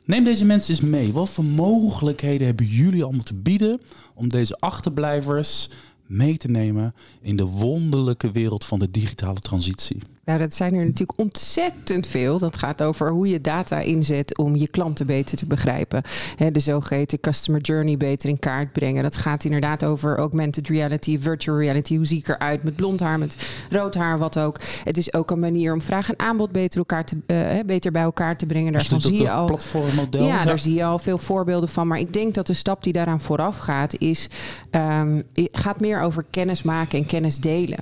Neem 0.04 0.24
deze 0.24 0.46
mensen 0.46 0.70
eens 0.74 0.82
mee. 0.84 1.14
Wat 1.14 1.30
voor 1.30 1.44
mogelijkheden 1.44 2.48
hebben 2.48 2.66
jullie 2.66 3.04
allemaal 3.04 3.24
te 3.24 3.36
bieden 3.36 3.82
om 4.14 4.30
deze 4.30 4.58
achterblijvers 4.60 5.70
mee 6.06 6.38
te 6.38 6.48
nemen 6.48 6.94
in 7.22 7.36
de 7.36 7.46
wonderlijke 7.46 8.32
wereld 8.32 8.66
van 8.66 8.80
de 8.80 8.92
digitale 8.92 9.40
transitie? 9.40 9.98
Nou, 10.28 10.40
dat 10.40 10.56
zijn 10.56 10.74
er 10.74 10.86
natuurlijk 10.86 11.20
ontzettend 11.20 12.08
veel. 12.08 12.40
Dat 12.40 12.58
gaat 12.58 12.84
over 12.84 13.12
hoe 13.12 13.28
je 13.28 13.42
data 13.42 13.80
inzet 13.80 14.38
om 14.38 14.56
je 14.56 14.68
klanten 14.68 15.06
beter 15.06 15.38
te 15.38 15.46
begrijpen. 15.46 16.04
De 16.52 16.60
zogeheten 16.60 17.20
customer 17.20 17.62
journey 17.62 17.98
beter 17.98 18.30
in 18.30 18.40
kaart 18.40 18.72
brengen. 18.72 19.04
Dat 19.04 19.16
gaat 19.18 19.44
inderdaad 19.44 19.84
over 19.86 20.18
augmented 20.18 20.68
reality, 20.68 21.20
virtual 21.20 21.60
reality. 21.60 21.96
Hoe 21.96 22.06
zie 22.06 22.18
ik 22.18 22.28
eruit 22.28 22.64
met 22.64 22.76
blond 22.76 23.00
haar, 23.00 23.20
met 23.20 23.36
rood 23.70 23.96
haar, 23.96 24.18
wat 24.18 24.40
ook. 24.40 24.60
Het 24.84 24.98
is 24.98 25.14
ook 25.14 25.32
een 25.32 25.40
manier 25.40 25.74
om 25.74 25.82
vraag 25.82 26.10
en 26.10 26.20
aanbod 26.20 26.52
beter, 26.52 26.80
elkaar 26.80 27.06
te, 27.06 27.18
eh, 27.26 27.66
beter 27.66 27.92
bij 27.92 28.04
elkaar 28.04 28.38
te 28.38 28.46
brengen. 28.46 28.74
Daarvan 28.74 29.02
zie 29.02 29.22
je 29.22 29.32
al. 29.32 29.46
platformmodel. 29.46 30.26
Ja, 30.26 30.46
daar 30.46 30.60
zie 30.60 30.74
je 30.74 30.84
al 30.84 31.00
veel 31.00 31.18
voorbeelden 31.18 31.70
van. 31.70 31.88
Maar 31.88 32.00
ik 32.00 32.14
denk 32.14 32.34
dat 32.34 32.48
de 32.48 32.54
stap 32.54 32.84
die 32.84 32.94
daaraan 32.94 33.22
vooraf 33.22 33.58
gaat, 33.58 34.00
is 34.00 34.30
ehm, 34.70 35.22
gaat 35.52 35.80
meer 35.80 36.02
over 36.02 36.26
kennis 36.30 36.64
maken 36.64 37.00
en 37.00 37.06
kennis 37.06 37.38
delen. 37.38 37.80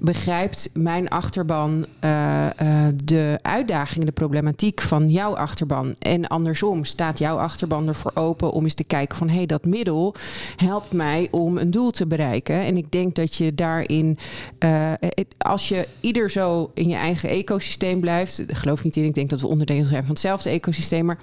Begrijpt 0.00 0.70
mijn 0.72 1.08
achterban 1.08 1.83
eh, 2.00 2.46
eh, 2.46 2.94
de 3.04 3.38
uitdagingen, 3.42 4.06
de 4.06 4.12
problematiek 4.12 4.80
van 4.80 5.08
jouw 5.08 5.36
achterban? 5.36 5.94
En 5.98 6.26
andersom, 6.26 6.84
staat 6.84 7.18
jouw 7.18 7.36
achterban 7.36 7.88
ervoor 7.88 8.10
open 8.14 8.52
om 8.52 8.62
eens 8.62 8.74
te 8.74 8.84
kijken 8.84 9.16
van 9.16 9.28
hé, 9.28 9.36
hey, 9.36 9.46
dat 9.46 9.64
middel 9.64 10.14
helpt 10.56 10.92
mij 10.92 11.28
om 11.30 11.58
een 11.58 11.70
doel 11.70 11.90
te 11.90 12.06
bereiken. 12.06 12.54
En 12.54 12.76
ik 12.76 12.90
denk 12.90 13.14
dat 13.14 13.34
je 13.34 13.54
daarin, 13.54 14.18
eh, 14.58 14.92
als 15.38 15.68
je 15.68 15.88
ieder 16.00 16.30
zo 16.30 16.70
in 16.74 16.88
je 16.88 16.96
eigen 16.96 17.28
ecosysteem 17.28 18.00
blijft, 18.00 18.42
geloof 18.46 18.78
ik 18.78 18.84
niet 18.84 18.96
in. 18.96 19.04
Ik 19.04 19.14
denk 19.14 19.30
dat 19.30 19.40
we 19.40 19.46
onderdeel 19.46 19.84
zijn 19.84 20.02
van 20.02 20.10
hetzelfde 20.10 20.50
ecosysteem, 20.50 21.04
maar 21.04 21.18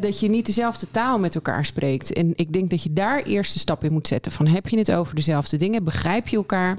dat 0.00 0.20
je 0.20 0.28
niet 0.28 0.46
dezelfde 0.46 0.86
taal 0.90 1.18
met 1.18 1.34
elkaar 1.34 1.64
spreekt. 1.64 2.12
En 2.12 2.32
ik 2.34 2.52
denk 2.52 2.70
dat 2.70 2.82
je 2.82 2.92
daar 2.92 3.22
eerst 3.22 3.52
de 3.52 3.58
stap 3.58 3.84
in 3.84 3.92
moet 3.92 4.08
zetten. 4.08 4.32
Van 4.32 4.46
heb 4.46 4.68
je 4.68 4.78
het 4.78 4.92
over 4.92 5.14
dezelfde 5.14 5.56
dingen? 5.56 5.84
Begrijp 5.84 6.28
je 6.28 6.36
elkaar? 6.36 6.78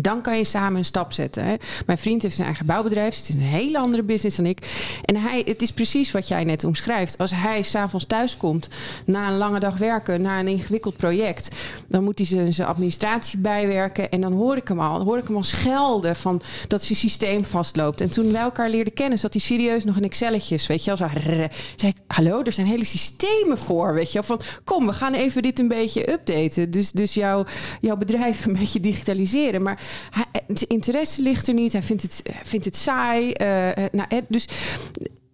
Dan 0.00 0.22
kan 0.22 0.36
je 0.36 0.44
samen 0.44 0.78
een 0.78 0.84
stap 0.84 1.12
zetten. 1.12 1.44
Hè. 1.44 1.54
Mijn 1.86 1.98
vriend 1.98 2.22
heeft 2.22 2.34
zijn 2.34 2.46
eigen 2.46 2.66
bouwbedrijf. 2.66 3.16
Het 3.16 3.28
is 3.28 3.34
een 3.34 3.40
hele 3.40 3.78
andere 3.78 4.02
business 4.02 4.36
dan 4.36 4.46
ik. 4.46 4.58
En 5.04 5.16
hij, 5.16 5.42
het 5.46 5.62
is 5.62 5.72
precies 5.72 6.10
wat 6.10 6.28
jij 6.28 6.44
net 6.44 6.64
omschrijft. 6.64 7.18
Als 7.18 7.30
hij 7.34 7.62
s'avonds 7.62 8.06
thuis 8.06 8.36
komt 8.36 8.68
na 9.06 9.28
een 9.28 9.36
lange 9.36 9.60
dag 9.60 9.78
werken, 9.78 10.20
na 10.20 10.38
een 10.38 10.48
ingewikkeld 10.48 10.96
project, 10.96 11.56
dan 11.86 12.04
moet 12.04 12.18
hij 12.18 12.52
zijn, 12.52 12.66
administratie 12.66 13.38
bijwerken. 13.38 14.10
En 14.10 14.20
dan 14.20 14.32
hoor 14.32 14.56
ik 14.56 14.68
hem 14.68 14.80
al, 14.80 15.02
hoor 15.02 15.18
ik 15.18 15.26
hem 15.26 15.36
al 15.36 15.42
schelden 15.42 16.16
van 16.16 16.40
dat 16.68 16.82
zijn 16.82 16.98
systeem 16.98 17.44
vastloopt. 17.44 18.00
En 18.00 18.10
toen 18.10 18.32
wij 18.32 18.40
elkaar 18.40 18.70
leerden 18.70 18.92
kennen, 18.92 19.18
zat 19.18 19.32
hij 19.32 19.42
serieus 19.42 19.84
nog 19.84 19.96
in 19.96 20.04
Excelletjes. 20.04 20.66
Weet 20.66 20.84
je 20.84 20.96
zo. 20.96 21.04
rrr. 21.04 21.50
zei 21.76 21.92
hallo, 22.06 22.42
er 22.42 22.52
zijn 22.52 22.66
hele 22.66 22.84
systemen 22.84 23.58
voor. 23.58 23.94
Weet 23.94 24.12
je 24.12 24.22
van 24.22 24.40
kom, 24.64 24.86
we 24.86 24.92
gaan 24.92 25.14
even 25.14 25.42
dit 25.42 25.58
een 25.58 25.68
beetje 25.68 26.12
updaten. 26.12 26.70
Dus, 26.70 26.92
dus 26.92 27.14
jouw, 27.14 27.44
jouw 27.80 27.96
bedrijf 27.96 28.44
een 28.44 28.52
beetje 28.52 28.80
digitaliseren. 28.80 29.62
Maar 29.62 29.77
hij, 30.10 30.42
interesse 30.66 31.22
ligt 31.22 31.48
er 31.48 31.54
niet. 31.54 31.72
Hij 31.72 31.82
vindt 31.82 32.02
het, 32.02 32.22
vindt 32.42 32.64
het 32.64 32.76
saai. 32.76 33.32
Eh, 33.32 33.68
eh, 33.70 33.92
nou, 33.92 34.08
eh, 34.08 34.18
dus 34.28 34.48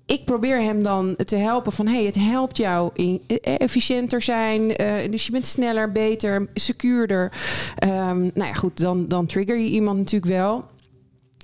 ik 0.06 0.24
probeer 0.24 0.60
hem 0.60 0.82
dan 0.82 1.16
te 1.24 1.36
helpen 1.36 1.72
van 1.72 1.86
hey, 1.86 2.04
het 2.04 2.14
helpt 2.14 2.56
jou 2.56 2.90
in 2.94 3.22
efficiënter 3.42 4.22
zijn. 4.22 4.68
dus 5.10 5.26
je 5.26 5.32
bent 5.32 5.46
sneller, 5.46 5.92
beter, 5.92 6.48
secuurder. 6.54 7.32
Ehm, 7.76 8.20
nou 8.20 8.46
ja, 8.46 8.52
goed, 8.54 8.80
dan, 8.80 9.06
dan 9.06 9.26
trigger 9.26 9.58
je 9.58 9.68
iemand 9.68 9.98
natuurlijk 9.98 10.32
wel. 10.32 10.64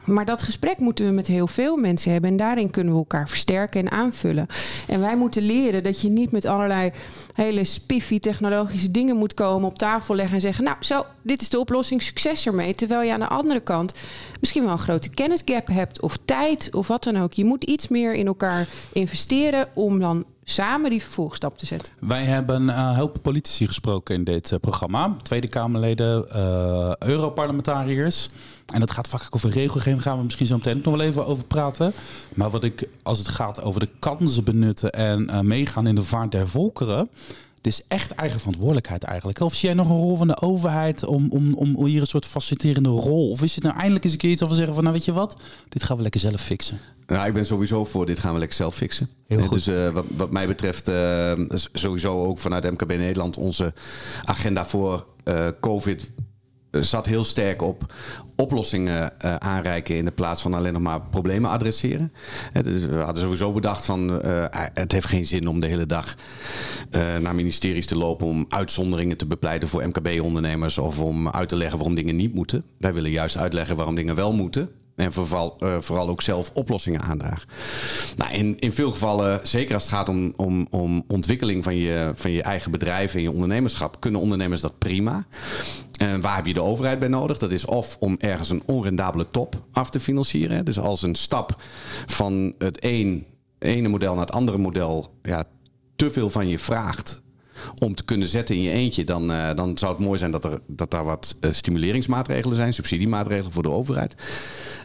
Maar 0.04 0.25
dat 0.25 0.42
gesprek 0.42 0.78
moeten 0.78 1.07
we 1.07 1.12
met 1.12 1.26
heel 1.26 1.47
veel 1.47 1.76
mensen 1.76 2.12
hebben. 2.12 2.30
En 2.30 2.37
daarin 2.37 2.71
kunnen 2.71 2.92
we 2.92 2.99
elkaar 2.99 3.28
versterken 3.28 3.80
en 3.80 3.90
aanvullen. 3.90 4.47
En 4.87 5.00
wij 5.00 5.16
moeten 5.16 5.42
leren 5.42 5.83
dat 5.83 6.00
je 6.00 6.09
niet 6.09 6.30
met 6.30 6.45
allerlei 6.45 6.90
hele 7.35 7.64
spiffy 7.64 8.19
technologische 8.19 8.90
dingen 8.90 9.16
moet 9.16 9.35
komen 9.35 9.69
op 9.69 9.78
tafel 9.78 10.14
leggen 10.14 10.35
en 10.35 10.40
zeggen: 10.40 10.64
Nou, 10.64 10.76
zo, 10.80 11.04
dit 11.23 11.40
is 11.40 11.49
de 11.49 11.59
oplossing, 11.59 12.02
succes 12.02 12.47
ermee. 12.47 12.75
Terwijl 12.75 13.02
je 13.02 13.12
aan 13.12 13.21
de 13.21 13.28
andere 13.28 13.61
kant 13.61 13.95
misschien 14.40 14.62
wel 14.62 14.73
een 14.73 14.78
grote 14.78 15.11
kennisgap 15.11 15.66
hebt, 15.66 16.00
of 16.00 16.19
tijd, 16.25 16.69
of 16.75 16.87
wat 16.88 17.04
dan 17.04 17.16
ook. 17.16 17.33
Je 17.33 17.45
moet 17.45 17.64
iets 17.64 17.88
meer 17.88 18.14
in 18.14 18.26
elkaar 18.26 18.66
investeren 18.92 19.69
om 19.75 19.99
dan 19.99 20.25
samen 20.50 20.90
die 20.90 21.02
vervolgstap 21.02 21.59
te 21.59 21.66
zetten. 21.66 21.92
Wij 22.00 22.25
hebben 22.25 22.62
uh, 22.62 22.99
hoop 22.99 23.19
politici 23.23 23.66
gesproken 23.66 24.14
in 24.14 24.25
dit 24.25 24.50
uh, 24.50 24.59
programma. 24.59 25.16
Tweede 25.23 25.49
Kamerleden, 25.49 26.26
uh, 26.28 26.92
Europarlementariërs. 26.99 28.28
En 28.73 28.81
dat 28.81 28.91
gaat 28.91 29.09
vaak 29.09 29.27
over 29.31 29.50
regelgeving. 29.50 30.03
Gaan 30.03 30.19
we 30.19 30.25
misschien 30.25 30.47
zo 30.47 30.57
meteen 30.57 30.81
nog 30.85 30.97
wel 30.97 31.07
even 31.07 31.27
over 31.27 31.45
praten. 31.45 31.93
Maar 32.35 32.50
wat 32.50 32.65
ik, 32.65 32.89
als 33.03 33.19
het 33.19 33.29
gaat 33.29 33.62
over 33.62 33.81
de 33.81 33.89
kansen 33.99 34.45
benutten 34.45 34.93
en 34.93 35.23
uh, 35.31 35.41
meegaan 35.41 35.87
in 35.87 35.95
de 35.95 36.05
vaart 36.05 36.33
der 36.33 36.49
volkeren. 36.49 37.09
Het 37.57 37.73
is 37.73 37.83
echt 37.89 38.11
eigen 38.11 38.39
verantwoordelijkheid 38.39 39.03
eigenlijk. 39.05 39.41
Of 39.41 39.55
zie 39.55 39.69
jij 39.69 39.77
nog 39.77 39.89
een 39.89 39.97
rol 39.97 40.17
van 40.17 40.27
de 40.27 40.41
overheid 40.41 41.05
om, 41.05 41.31
om, 41.31 41.55
om 41.55 41.85
hier 41.85 42.00
een 42.00 42.07
soort 42.07 42.27
faciliterende 42.27 42.89
rol? 42.89 43.31
Of 43.31 43.43
is 43.43 43.55
het 43.55 43.65
nou 43.65 43.77
eindelijk 43.77 44.05
eens 44.05 44.12
een 44.12 44.19
keer 44.19 44.31
iets 44.31 44.43
over 44.43 44.57
zeggen 44.57 44.75
van 44.75 44.83
nou 44.83 44.97
weet 44.97 45.05
je 45.05 45.12
wat, 45.12 45.37
dit 45.69 45.83
gaan 45.83 45.97
we 45.97 46.03
lekker 46.03 46.21
zelf 46.21 46.41
fixen? 46.41 46.79
Nou, 47.07 47.27
ik 47.27 47.33
ben 47.33 47.47
sowieso 47.47 47.85
voor 47.85 48.07
dit 48.07 48.21
gaan 48.21 48.33
we 48.33 48.39
lekker 48.39 48.57
zelf 48.57 48.75
fixen. 48.75 49.09
Heel 49.27 49.41
goed. 49.41 49.53
Dus 49.53 49.69
uh, 49.69 49.89
wat, 49.89 50.05
wat, 50.17 50.31
mij 50.31 50.47
betreft 50.47 50.89
uh, 50.89 51.33
sowieso 51.73 52.25
ook 52.25 52.39
vanuit 52.39 52.71
MKB 52.71 52.89
Nederland 52.89 53.37
onze 53.37 53.75
agenda 54.25 54.67
voor 54.67 55.07
COVID 55.61 56.12
zat 56.71 57.07
heel 57.07 57.25
sterk 57.25 57.62
op 57.62 57.93
oplossingen 58.37 59.12
uh, 59.25 59.35
aanreiken 59.35 59.97
in 59.97 60.05
de 60.05 60.11
plaats 60.11 60.43
van 60.43 60.55
alleen 60.55 60.73
nog 60.73 60.83
maar 60.83 61.00
problemen 61.00 61.50
adresseren. 61.50 62.12
We 62.62 63.00
hadden 63.05 63.23
sowieso 63.23 63.53
bedacht 63.53 63.85
van 63.85 64.11
uh, 64.11 64.45
het 64.75 64.93
heeft 64.93 65.07
geen 65.07 65.27
zin 65.27 65.49
om 65.49 65.61
de 65.61 65.67
hele 65.67 65.87
dag 65.87 66.15
naar 67.21 67.35
ministeries 67.35 67.87
te 67.87 67.97
lopen 67.97 68.27
om 68.27 68.47
uitzonderingen 68.49 69.17
te 69.17 69.27
bepleiten 69.27 69.69
voor 69.69 69.87
MKB-ondernemers 69.87 70.79
of 70.79 70.99
om 70.99 71.29
uit 71.29 71.49
te 71.49 71.57
leggen 71.57 71.77
waarom 71.77 71.95
dingen 71.95 72.17
niet 72.17 72.35
moeten. 72.35 72.65
Wij 72.79 72.95
willen 72.95 73.11
juist 73.11 73.37
uitleggen 73.37 73.77
waarom 73.77 73.95
dingen 73.95 74.15
wel 74.15 74.33
moeten. 74.33 74.71
En 75.00 75.12
vooral, 75.12 75.57
uh, 75.61 75.76
vooral 75.80 76.09
ook 76.09 76.23
zelf 76.23 76.50
oplossingen 76.54 77.00
aandragen. 77.00 77.49
Nou, 78.16 78.33
in, 78.33 78.59
in 78.59 78.73
veel 78.73 78.90
gevallen, 78.90 79.40
zeker 79.42 79.75
als 79.75 79.83
het 79.83 79.92
gaat 79.92 80.09
om, 80.09 80.33
om, 80.37 80.66
om 80.71 81.04
ontwikkeling 81.07 81.64
van 81.64 81.76
je, 81.76 82.11
van 82.14 82.30
je 82.30 82.42
eigen 82.42 82.71
bedrijf 82.71 83.14
en 83.14 83.23
je 83.23 83.33
ondernemerschap, 83.33 84.00
kunnen 84.00 84.21
ondernemers 84.21 84.61
dat 84.61 84.78
prima. 84.78 85.26
En 85.99 86.21
waar 86.21 86.37
heb 86.37 86.47
je 86.47 86.54
de 86.54 86.62
overheid 86.62 86.99
bij 86.99 87.09
nodig? 87.09 87.38
Dat 87.38 87.52
is 87.52 87.64
of 87.64 87.97
om 87.99 88.16
ergens 88.19 88.50
een 88.50 88.62
onrendabele 88.66 89.28
top 89.28 89.62
af 89.73 89.90
te 89.90 90.00
financieren. 90.00 90.64
Dus 90.64 90.78
als 90.78 91.02
een 91.02 91.14
stap 91.14 91.62
van 92.07 92.54
het 92.59 92.85
een, 92.85 93.26
ene 93.59 93.88
model 93.88 94.14
naar 94.14 94.26
het 94.26 94.35
andere 94.35 94.59
model 94.59 95.14
ja, 95.23 95.45
te 95.97 96.11
veel 96.11 96.30
van 96.30 96.49
je 96.49 96.59
vraagt 96.59 97.23
om 97.79 97.95
te 97.95 98.05
kunnen 98.05 98.29
zetten 98.29 98.55
in 98.55 98.62
je 98.62 98.71
eentje, 98.71 99.05
dan, 99.05 99.31
uh, 99.31 99.55
dan 99.55 99.79
zou 99.79 99.93
het 99.93 100.05
mooi 100.05 100.19
zijn 100.19 100.31
dat, 100.31 100.45
er, 100.45 100.61
dat 100.67 100.90
daar 100.90 101.05
wat 101.05 101.37
uh, 101.40 101.52
stimuleringsmaatregelen 101.52 102.57
zijn, 102.57 102.73
subsidiemaatregelen 102.73 103.52
voor 103.52 103.62
de 103.62 103.71
overheid. 103.71 104.14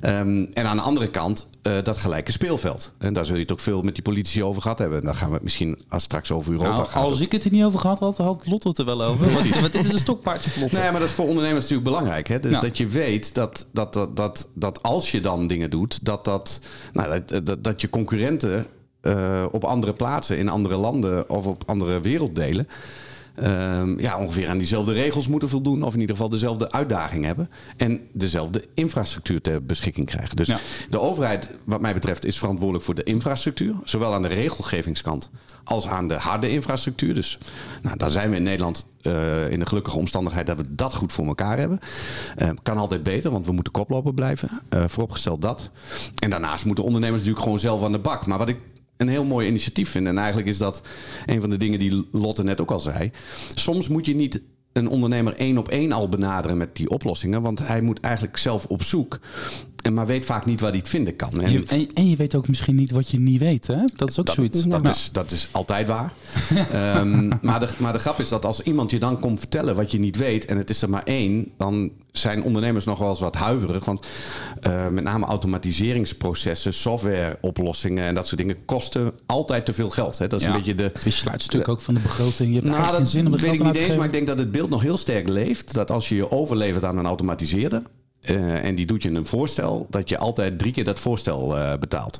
Um, 0.04 0.44
en 0.54 0.66
aan 0.66 0.76
de 0.76 0.84
andere 0.84 1.10
kant 1.10 1.48
uh, 1.68 1.74
dat 1.84 1.98
gelijke 1.98 2.32
speelveld. 2.32 2.92
En 2.98 3.14
daar 3.14 3.26
zul 3.26 3.36
je 3.36 3.42
het 3.42 3.52
ook 3.52 3.60
veel 3.60 3.82
met 3.82 3.94
die 3.94 4.04
politici 4.04 4.44
over 4.44 4.62
gehad 4.62 4.80
hebben. 4.80 5.04
Dan 5.04 5.16
gaan 5.16 5.28
we 5.28 5.34
het 5.34 5.44
misschien 5.44 5.82
als 5.90 6.04
straks 6.04 6.32
over 6.32 6.52
Europa 6.52 6.76
nou, 6.76 6.88
gaan. 6.88 7.04
Als 7.04 7.20
ik 7.20 7.32
het 7.32 7.44
er 7.44 7.52
niet 7.52 7.64
over 7.64 7.80
gehad 7.80 8.00
had, 8.00 8.18
had 8.18 8.48
Lotte 8.48 8.68
het 8.68 8.78
er 8.78 8.86
wel 8.86 9.04
over. 9.04 9.32
Want, 9.32 9.60
want 9.60 9.74
dit 9.74 9.86
is 9.86 9.94
een 9.94 10.00
stokpaardje 10.00 10.50
voor. 10.50 10.70
Nee, 10.72 10.92
maar 10.92 11.00
dat 11.00 11.10
is 11.10 11.16
voor 11.16 11.28
ondernemers 11.28 11.62
natuurlijk 11.62 11.90
belangrijk. 11.90 12.28
Hè? 12.28 12.40
Dus 12.40 12.52
ja. 12.52 12.60
dat 12.60 12.78
je 12.78 12.88
weet 12.88 13.34
dat, 13.34 13.66
dat, 13.72 13.94
dat, 13.94 14.18
dat, 14.18 14.48
dat 14.54 14.84
als 14.84 15.12
je 15.12 15.22
dan 15.22 15.48
dingen 15.48 15.70
doet, 15.70 16.06
dat, 16.06 16.26
dat, 16.26 16.60
nou, 16.94 17.22
dat, 17.26 17.46
dat, 17.46 17.64
dat 17.64 17.82
je 17.82 17.90
concurrenten 17.90 18.66
uh, 19.08 19.46
op 19.52 19.64
andere 19.64 19.94
plaatsen, 19.94 20.38
in 20.38 20.50
andere 20.50 20.76
landen 20.76 21.30
of 21.30 21.46
op 21.46 21.64
andere 21.66 22.00
werelddelen. 22.00 22.68
ehm, 23.36 24.00
ja, 24.00 24.18
ongeveer 24.18 24.50
aan 24.50 24.58
diezelfde 24.58 24.94
regels 24.94 25.28
moeten 25.28 25.50
voldoen. 25.50 25.84
Of 25.84 25.94
in 25.94 26.00
ieder 26.00 26.16
geval 26.16 26.30
dezelfde 26.32 26.72
uitdaging 26.72 27.26
hebben. 27.26 27.50
En 27.78 28.02
dezelfde 28.14 28.64
infrastructuur 28.74 29.42
ter 29.42 29.66
beschikking 29.66 30.08
krijgen. 30.08 30.36
Dus 30.36 30.48
Ja. 30.48 30.60
de 30.90 31.00
overheid, 31.00 31.52
wat 31.66 31.82
mij 31.82 31.94
betreft, 31.94 32.26
is 32.26 32.38
verantwoordelijk 32.38 32.86
voor 32.86 32.96
de 32.96 33.04
infrastructuur. 33.04 33.76
Zowel 33.84 34.14
aan 34.14 34.22
de 34.22 34.28
regelgevingskant 34.28 35.30
als 35.64 35.88
aan 35.88 36.08
de 36.08 36.14
harde 36.14 36.50
infrastructuur. 36.50 37.14
Dus 37.16 37.38
nou, 37.82 37.98
daar 37.98 38.10
zijn 38.12 38.30
we 38.30 38.36
in 38.36 38.44
Nederland 38.44 38.86
eh, 39.02 39.52
in 39.52 39.60
de 39.60 39.66
gelukkige 39.66 39.98
omstandigheid 39.98 40.48
dat 40.48 40.58
we 40.58 40.76
dat 40.76 40.94
goed 40.94 41.14
voor 41.14 41.26
elkaar 41.26 41.58
hebben. 41.58 41.80
Eh, 42.36 42.50
kan 42.64 42.78
altijd 42.78 43.04
beter, 43.04 43.32
want 43.32 43.46
we 43.46 43.52
moeten 43.52 43.74
koploper 43.74 44.14
blijven. 44.14 44.50
Eh, 44.70 44.84
vooropgesteld 44.88 45.42
dat. 45.42 45.70
En 46.20 46.30
daarnaast 46.30 46.66
moeten 46.66 46.84
ondernemers 46.84 47.18
natuurlijk 47.20 47.44
gewoon 47.44 47.60
zelf 47.60 47.84
aan 47.84 47.92
de 47.92 48.00
bak. 48.00 48.26
Maar 48.26 48.38
wat 48.38 48.50
ik 48.50 48.58
een 48.98 49.08
heel 49.08 49.26
mooi 49.26 49.48
initiatief 49.48 49.90
vind. 49.90 50.08
En 50.08 50.18
eigenlijk 50.18 50.48
is 50.48 50.58
dat 50.58 50.82
een 51.26 51.42
van 51.42 51.50
de 51.50 51.58
dingen 51.58 51.80
die 51.80 52.08
Lotte 52.12 52.44
net 52.44 52.62
ook 52.62 52.72
al 52.72 52.80
zei. 52.80 53.12
Soms 53.54 53.88
moet 53.88 54.06
je 54.06 54.16
niet 54.16 54.42
een 54.74 54.88
ondernemer 54.90 55.34
één 55.34 55.58
op 55.58 55.68
één 55.68 55.92
al 55.92 56.10
benaderen 56.10 56.58
met 56.58 56.76
die 56.76 56.90
oplossingen. 56.90 57.42
Want 57.42 57.68
hij 57.68 57.82
moet 57.82 58.00
eigenlijk 58.00 58.38
zelf 58.38 58.66
op 58.66 58.84
zoek. 58.84 59.20
En 59.86 59.94
maar 59.94 60.06
weet 60.06 60.26
vaak 60.26 60.46
niet 60.46 60.60
waar 60.60 60.70
hij 60.70 60.80
het 60.80 60.90
vinden 60.90 61.16
kan. 61.16 61.42
En 61.42 61.52
Je- 61.52 61.64
en, 61.68 61.88
en 61.94 62.10
je 62.10 62.16
weet 62.16 62.36
ook 62.36 62.48
misschien 62.48 62.76
niet 62.76 62.92
wat 62.92 63.10
je 63.10 63.20
niet 63.20 63.40
weet, 63.40 63.68
hè? 63.68 63.78
Dat 63.96 64.10
is 64.10 64.20
ook 64.20 64.26
dat, 64.26 64.36
zoiets. 64.36 64.64
dat, 64.64 64.88
is, 64.88 65.10
dat 65.12 65.32
is 65.32 65.48
altijd 65.52 65.88
waar. 65.88 66.12
Ehm, 66.72 67.28
maar, 67.42 67.60
de, 67.60 67.68
maar 67.78 67.94
de 67.94 68.00
grap 68.00 68.20
is 68.20 68.30
dat 68.30 68.46
als 68.46 68.62
iemand 68.62 68.92
je 68.92 69.00
dan 69.00 69.20
komt 69.20 69.40
vertellen 69.40 69.76
wat 69.76 69.92
je 69.92 70.00
niet 70.00 70.18
weet... 70.18 70.46
en 70.46 70.58
het 70.58 70.70
is 70.70 70.82
er 70.82 70.90
maar 70.90 71.04
één... 71.04 71.52
dan 71.58 71.92
zijn 72.12 72.44
ondernemers 72.44 72.86
nog 72.86 73.00
wel 73.00 73.10
eens 73.10 73.20
wat 73.20 73.36
huiverig. 73.36 73.86
Want 73.86 74.08
eh, 74.62 74.88
met 74.88 75.04
name 75.04 75.26
automatiseringsprocessen, 75.26 76.74
softwareoplossingen... 76.74 78.04
en 78.06 78.16
dat 78.16 78.28
soort 78.28 78.42
dingen 78.42 78.66
kosten 78.66 79.12
altijd 79.26 79.66
te 79.66 79.74
veel 79.74 79.90
geld. 79.90 80.18
Hè? 80.18 80.28
Dat 80.28 80.40
is 80.40 80.46
Ja. 80.46 80.52
een 80.52 80.58
beetje 80.58 80.76
de... 80.76 80.84
Het 80.84 81.06
is 81.06 81.18
sluitstuk 81.18 81.68
ook 81.68 81.82
van 81.82 81.94
de 81.94 82.00
begroting. 82.00 82.50
Je 82.50 82.56
hebt 82.56 82.68
Nou, 82.70 82.82
dat 82.88 82.96
geen 82.96 83.08
zin 83.08 83.26
om 83.26 83.32
het 83.32 83.42
weet 83.42 83.54
ik 83.54 83.64
niet 83.64 83.76
eens, 83.76 83.96
maar 83.96 84.06
ik 84.06 84.12
denk 84.12 84.28
dat 84.28 84.38
het 84.40 84.52
beeld 84.52 84.70
nog 84.70 84.82
heel 84.82 84.98
sterk 84.98 85.28
leeft. 85.28 85.74
Dat 85.74 85.92
als 85.92 86.10
je 86.10 86.16
je 86.16 86.32
overlevert 86.32 86.84
aan 86.86 86.98
een 86.98 87.06
automatiseerder... 87.06 87.82
eh, 88.26 88.64
en 88.64 88.76
die 88.76 88.86
doet 88.86 89.04
je 89.04 89.10
een 89.10 89.26
voorstel, 89.26 89.88
dat 89.90 90.10
je 90.10 90.18
altijd 90.18 90.60
drie 90.60 90.72
keer 90.72 90.84
dat 90.84 91.00
voorstel 91.00 91.58
eh, 91.58 91.78
betaalt. 91.80 92.20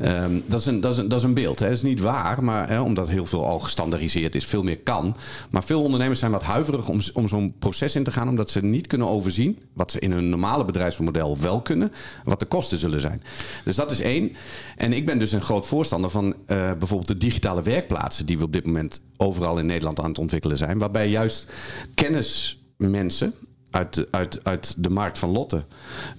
Ehm, 0.00 0.38
dat, 0.46 0.60
is 0.60 0.66
een, 0.66 0.80
dat, 0.80 0.92
is 0.92 0.98
een, 0.98 1.08
dat 1.08 1.18
is 1.18 1.24
een 1.24 1.34
beeld. 1.34 1.58
Hè. 1.58 1.66
Dat 1.66 1.76
is 1.76 1.82
niet 1.82 2.00
waar, 2.00 2.44
maar, 2.44 2.68
hè, 2.68 2.80
omdat 2.80 3.08
heel 3.08 3.26
veel 3.26 3.46
al 3.46 3.58
gestandardiseerd 3.58 4.34
is, 4.34 4.46
veel 4.46 4.62
meer 4.62 4.78
kan. 4.78 5.16
Maar 5.50 5.64
veel 5.64 5.82
ondernemers 5.82 6.18
zijn 6.18 6.30
wat 6.30 6.42
huiverig 6.42 6.88
om, 6.88 7.00
om 7.12 7.28
zo'n 7.28 7.54
proces 7.58 7.94
in 7.94 8.04
te 8.04 8.12
gaan, 8.12 8.28
omdat 8.28 8.50
ze 8.50 8.64
niet 8.64 8.86
kunnen 8.86 9.08
overzien, 9.08 9.58
wat 9.72 9.90
ze 9.90 9.98
in 9.98 10.12
hun 10.12 10.28
normale 10.28 10.64
bedrijfsmodel 10.64 11.38
wel 11.38 11.62
kunnen, 11.62 11.92
wat 12.24 12.38
de 12.38 12.46
kosten 12.46 12.78
zullen 12.78 13.00
zijn. 13.00 13.22
Dus 13.64 13.76
dat 13.76 13.90
is 13.90 14.00
één. 14.00 14.32
En 14.76 14.92
ik 14.92 15.06
ben 15.06 15.18
dus 15.18 15.32
een 15.32 15.42
groot 15.42 15.66
voorstander 15.66 16.10
van 16.10 16.34
eh, 16.46 16.70
bijvoorbeeld 16.78 17.08
de 17.08 17.18
digitale 17.18 17.62
werkplaatsen, 17.62 18.26
die 18.26 18.38
we 18.38 18.44
op 18.44 18.52
dit 18.52 18.66
moment 18.66 19.00
overal 19.16 19.58
in 19.58 19.66
Nederland 19.66 20.00
aan 20.00 20.08
het 20.08 20.18
ontwikkelen 20.18 20.56
zijn, 20.56 20.78
waarbij 20.78 21.08
juist 21.08 21.46
kennismensen 21.94 23.34
uit 23.78 23.94
de, 23.94 24.08
uit, 24.10 24.40
uit 24.44 24.74
de 24.76 24.90
markt 24.90 25.18
van 25.18 25.30
Lotte, 25.30 25.64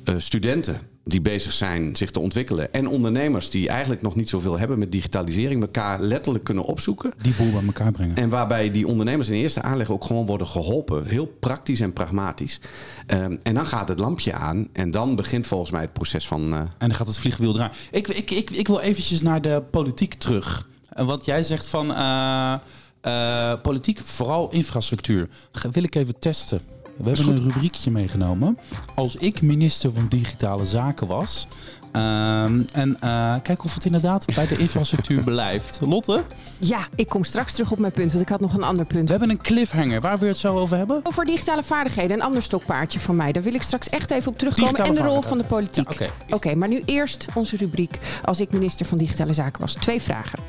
eh, 0.03 0.15
studenten 0.17 0.79
die 1.03 1.21
bezig 1.21 1.53
zijn 1.53 1.95
zich 1.95 2.11
te 2.11 2.19
ontwikkelen 2.19 2.73
en 2.73 2.87
ondernemers 2.87 3.49
die 3.49 3.69
eigenlijk 3.69 4.01
nog 4.01 4.15
niet 4.15 4.29
zoveel 4.29 4.59
hebben 4.59 4.79
met 4.79 4.91
digitalisering, 4.91 5.61
elkaar 5.61 5.99
letterlijk 6.01 6.43
kunnen 6.43 6.63
opzoeken. 6.63 7.11
Die 7.21 7.33
boel 7.37 7.51
bij 7.51 7.65
elkaar 7.65 7.91
brengen. 7.91 8.15
En 8.15 8.29
waarbij 8.29 8.71
die 8.71 8.87
ondernemers 8.87 9.27
in 9.27 9.33
eerste 9.33 9.61
aanleg 9.61 9.89
ook 9.89 10.03
gewoon 10.03 10.25
worden 10.25 10.47
geholpen. 10.47 11.05
Heel 11.05 11.25
praktisch 11.39 11.79
en 11.79 11.93
pragmatisch. 11.93 12.59
Ehm, 13.07 13.35
en 13.43 13.53
dan 13.53 13.65
gaat 13.65 13.87
het 13.87 13.99
lampje 13.99 14.33
aan. 14.33 14.67
En 14.73 14.91
dan 14.91 15.15
begint 15.15 15.47
volgens 15.47 15.71
mij 15.71 15.81
het 15.81 15.93
proces 15.93 16.27
van. 16.27 16.53
eh, 16.53 16.59
En 16.59 16.69
dan 16.77 16.93
gaat 16.93 17.07
het 17.07 17.17
vliegwiel 17.19 17.53
draaien. 17.53 17.73
Ik, 17.91 18.07
ik, 18.07 18.31
ik, 18.31 18.49
ik 18.49 18.67
wil 18.67 18.79
eventjes 18.79 19.21
naar 19.21 19.41
de 19.41 19.63
politiek 19.71 20.13
terug. 20.13 20.67
En 20.89 21.05
wat 21.05 21.25
jij 21.25 21.43
zegt 21.43 21.65
van 21.65 21.93
eh, 21.93 23.53
politiek, 23.61 23.99
vooral 24.03 24.49
infrastructuur. 24.51 25.29
Wil 25.71 25.83
ik 25.83 25.95
even 25.95 26.19
testen. 26.19 26.61
We 27.03 27.09
hebben 27.09 27.27
een 27.27 27.43
rubriekje 27.43 27.91
meegenomen. 27.91 28.57
Als 28.95 29.15
ik 29.15 29.41
minister 29.41 29.91
van 29.93 30.05
Digitale 30.07 30.65
Zaken 30.65 31.07
was. 31.07 31.47
ehm, 31.91 32.61
en 32.73 32.97
eh, 32.99 33.35
kijk 33.43 33.63
of 33.63 33.73
het 33.73 33.85
inderdaad 33.85 34.25
bij 34.35 34.47
de 34.47 34.57
infrastructuur 34.57 35.23
blijft. 35.33 35.79
Lotte, 35.81 36.23
Ja, 36.57 36.87
ik 36.95 37.09
kom 37.09 37.23
straks 37.23 37.53
terug 37.53 37.71
op 37.71 37.79
mijn 37.79 37.91
punt, 37.91 38.11
want 38.11 38.23
ik 38.23 38.29
had 38.29 38.39
nog 38.39 38.53
een 38.53 38.63
ander 38.63 38.85
punt. 38.85 39.03
we 39.03 39.09
hebben 39.11 39.29
een 39.29 39.41
cliffhanger. 39.41 40.01
Waar 40.01 40.19
we 40.19 40.25
het 40.27 40.37
zo 40.37 40.57
over 40.57 40.77
hebben? 40.77 40.99
Over 41.03 41.25
digitale 41.25 41.63
vaardigheden, 41.63 42.17
een 42.17 42.23
ander 42.23 42.41
stokpaardje 42.41 42.99
van 42.99 43.15
mij. 43.15 43.31
Daar 43.31 43.43
wil 43.43 43.53
ik 43.53 43.61
straks 43.61 43.89
echt 43.89 44.11
even 44.11 44.31
op 44.31 44.37
terugkomen. 44.37 44.69
Digitale 44.73 44.97
en 44.97 45.03
de 45.03 45.09
rol 45.09 45.21
van 45.21 45.37
de 45.37 45.43
politiek. 45.43 45.91
Ja, 45.99 46.07
Oké, 46.29 46.55
maar 46.55 46.67
nu 46.69 46.81
eerst 46.85 47.25
onze 47.33 47.57
rubriek. 47.57 47.99
Als 48.23 48.39
ik 48.39 48.51
minister 48.51 48.85
van 48.85 48.97
Digitale 48.97 49.33
Zaken 49.33 49.61
was. 49.61 49.73
Twee 49.73 50.01
vragen. 50.01 50.39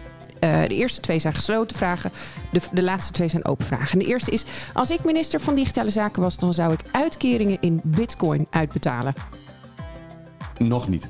Eh, 0.41 0.63
de 0.63 0.75
eerste 0.75 1.01
twee 1.01 1.19
zijn 1.19 1.35
gesloten 1.35 1.77
vragen. 1.77 2.11
De, 2.53 2.61
de 2.73 2.83
laatste 2.83 3.13
twee 3.13 3.29
zijn 3.29 3.45
open 3.45 3.67
vragen. 3.67 3.93
En 3.93 3.99
de 3.99 4.11
eerste 4.11 4.31
is: 4.31 4.45
Als 4.73 4.91
ik 4.91 5.05
minister 5.05 5.41
van 5.41 5.55
Digitale 5.55 5.91
Zaken 5.91 6.23
was, 6.23 6.37
dan 6.37 6.55
zou 6.55 6.73
ik 6.73 6.81
uitkeringen 6.93 7.61
in 7.61 7.81
Bitcoin 7.85 8.47
uitbetalen. 8.51 9.15
nog 10.59 10.89
niet. 10.89 11.09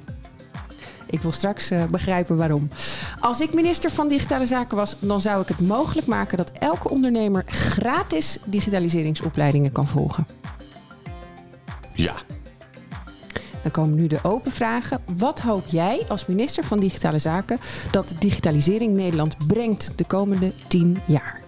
Ik 1.10 1.22
wil 1.22 1.32
straks 1.32 1.70
eh, 1.70 1.84
begrijpen 1.84 2.36
waarom. 2.36 2.68
Als 3.20 3.40
ik 3.40 3.54
minister 3.54 3.90
van 3.90 4.08
Digitale 4.08 4.46
Zaken 4.46 4.76
was, 4.76 4.96
dan 4.98 5.20
zou 5.20 5.42
ik 5.42 5.48
het 5.48 5.60
mogelijk 5.60 6.06
maken 6.06 6.36
dat 6.36 6.52
elke 6.52 6.88
ondernemer 6.88 7.44
gratis 7.46 8.38
digitaliseringsopleidingen 8.44 9.72
kan 9.72 9.88
volgen. 9.88 10.26
Ja. 11.94 12.14
Dan 13.62 13.70
komen 13.70 13.94
nu 13.94 14.06
de 14.06 14.18
open 14.22 14.52
vragen. 14.52 15.00
Wat 15.16 15.40
hoop 15.40 15.66
jij 15.66 16.04
als 16.08 16.26
minister 16.26 16.64
van 16.64 16.80
Digitale 16.80 17.18
Zaken 17.18 17.58
dat 17.90 18.14
digitalisering 18.18 18.94
Nederland 18.94 19.46
brengt 19.46 19.92
de 19.96 20.04
komende 20.04 20.52
tien 20.68 20.98
jaar? 21.04 21.40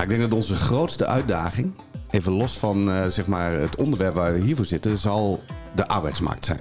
Ik 0.00 0.08
denk 0.08 0.20
dat 0.20 0.34
onze 0.34 0.54
grootste 0.54 1.06
uitdaging, 1.06 1.72
even 2.10 2.32
los 2.32 2.58
van 2.58 2.90
eh, 2.90 3.06
zeg 3.06 3.26
maar 3.26 3.52
het 3.52 3.76
onderwerp 3.76 4.14
waar 4.14 4.32
we 4.32 4.40
hier 4.40 4.56
voor 4.56 4.64
zitten, 4.64 4.98
zal 4.98 5.40
de 5.74 5.88
arbeidsmarkt 5.88 6.44
zijn. 6.44 6.60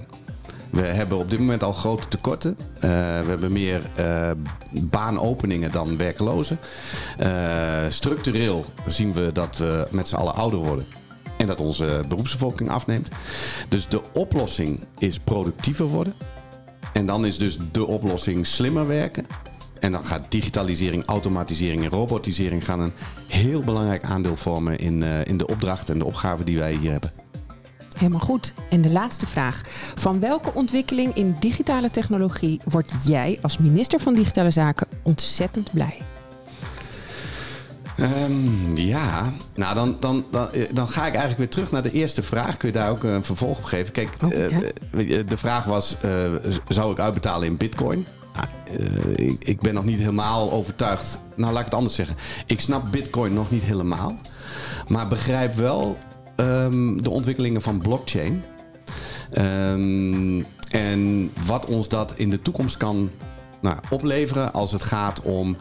We 0.70 0.82
hebben 0.82 1.18
op 1.18 1.30
dit 1.30 1.40
moment 1.40 1.64
al 1.64 1.74
grote 1.74 2.08
tekorten. 2.08 2.58
Eh, 2.76 2.90
we 2.90 3.26
hebben 3.28 3.52
meer 3.52 3.82
eh, 3.96 4.32
baanopeningen 4.72 5.72
dan 5.72 5.98
werklozen. 5.98 6.60
Structureel 7.90 8.66
zien 8.88 9.14
we 9.14 9.32
dat 9.32 9.58
we 9.58 9.88
met 9.90 10.08
z'n 10.08 10.16
allen 10.16 10.36
ouder 10.36 10.60
worden. 10.60 10.86
En 11.42 11.48
dat 11.48 11.60
onze 11.60 12.04
beroepsbevolking 12.08 12.70
afneemt. 12.70 13.10
Dus 13.70 13.88
de 13.88 14.02
oplossing 14.14 14.80
is 14.98 15.20
productiever 15.20 15.86
worden. 15.86 16.14
En 16.94 17.06
dan 17.06 17.26
is 17.26 17.38
dus 17.38 17.58
de 17.72 17.86
oplossing 17.86 18.48
slimmer 18.48 18.88
werken. 18.88 19.26
En 19.80 19.92
dan 19.92 20.06
gaat 20.06 20.32
digitalisering, 20.32 21.06
automatisering 21.06 21.84
en 21.84 21.90
robotisering 21.90 22.66
gaan 22.66 22.80
een 22.80 22.94
heel 23.28 23.62
belangrijk 23.62 24.04
aandeel 24.04 24.36
vormen 24.36 24.78
in, 24.78 25.04
eh, 25.04 25.26
in 25.26 25.38
de 25.38 25.48
opdracht 25.48 25.90
en 25.90 25.98
de 25.98 26.06
opgave 26.06 26.44
die 26.44 26.58
wij 26.58 26.74
hier 26.74 26.92
hebben. 26.92 27.12
Helemaal 27.98 28.20
goed. 28.20 28.54
En 28.70 28.82
de 28.82 28.92
laatste 28.92 29.28
vraag. 29.28 29.62
Van 29.96 30.20
welke 30.20 30.54
ontwikkeling 30.54 31.16
in 31.16 31.36
digitale 31.40 31.90
technologie 31.90 32.60
word 32.66 32.92
jij 33.06 33.40
als 33.42 33.58
minister 33.58 34.00
van 34.00 34.14
Digitale 34.14 34.52
Zaken 34.52 34.88
ontzettend 35.04 35.72
blij? 35.72 36.02
Ehm, 38.02 38.76
ja, 38.76 39.34
nou 39.56 39.76
dan, 39.76 39.98
dan, 40.00 40.26
dan, 40.32 40.52
eh, 40.52 40.64
dan 40.74 40.88
ga 40.88 41.02
ik 41.02 41.10
eigenlijk 41.12 41.38
weer 41.38 41.50
terug 41.50 41.72
naar 41.72 41.82
de 41.84 41.92
eerste 41.92 42.24
vraag. 42.24 42.58
Kun 42.58 42.68
je 42.68 42.74
daar 42.74 42.90
ook 42.90 43.04
een 43.04 43.24
vervolg 43.24 43.58
op 43.58 43.64
geven? 43.64 43.92
Kijk, 43.94 44.10
Oh, 44.24 44.32
eh, 44.32 44.50
ja. 44.50 44.60
eh, 45.18 45.28
de 45.28 45.38
vraag 45.38 45.64
was, 45.64 45.96
eh, 46.02 46.12
zou 46.68 46.92
ik 46.92 47.00
uitbetalen 47.00 47.48
in 47.48 47.58
bitcoin? 47.58 48.06
Nou, 48.34 48.48
eh, 48.80 49.28
ik, 49.28 49.44
ik 49.44 49.62
ben 49.62 49.74
nog 49.74 49.86
niet 49.86 50.00
helemaal 50.00 50.52
overtuigd. 50.52 51.20
Nou, 51.36 51.52
laat 51.52 51.60
ik 51.60 51.66
het 51.66 51.76
anders 51.76 51.96
zeggen. 51.96 52.16
Ik 52.46 52.62
snap 52.62 52.92
bitcoin 52.92 53.34
nog 53.34 53.52
niet 53.52 53.64
helemaal. 53.64 54.16
Maar 54.88 55.08
begrijp 55.08 55.54
wel 55.54 55.98
ehm, 56.36 56.98
de 56.98 57.10
ontwikkelingen 57.10 57.62
van 57.62 57.78
blockchain. 57.80 58.44
Ehm, 59.32 60.42
en 60.70 61.32
wat 61.46 61.66
ons 61.66 61.88
dat 61.88 62.14
in 62.16 62.30
de 62.30 62.42
toekomst 62.42 62.78
kan 62.78 63.10
nou, 63.62 63.78
opleveren 63.90 64.54
als 64.54 64.72
het 64.72 64.84
gaat 64.84 65.22
om 65.22 65.58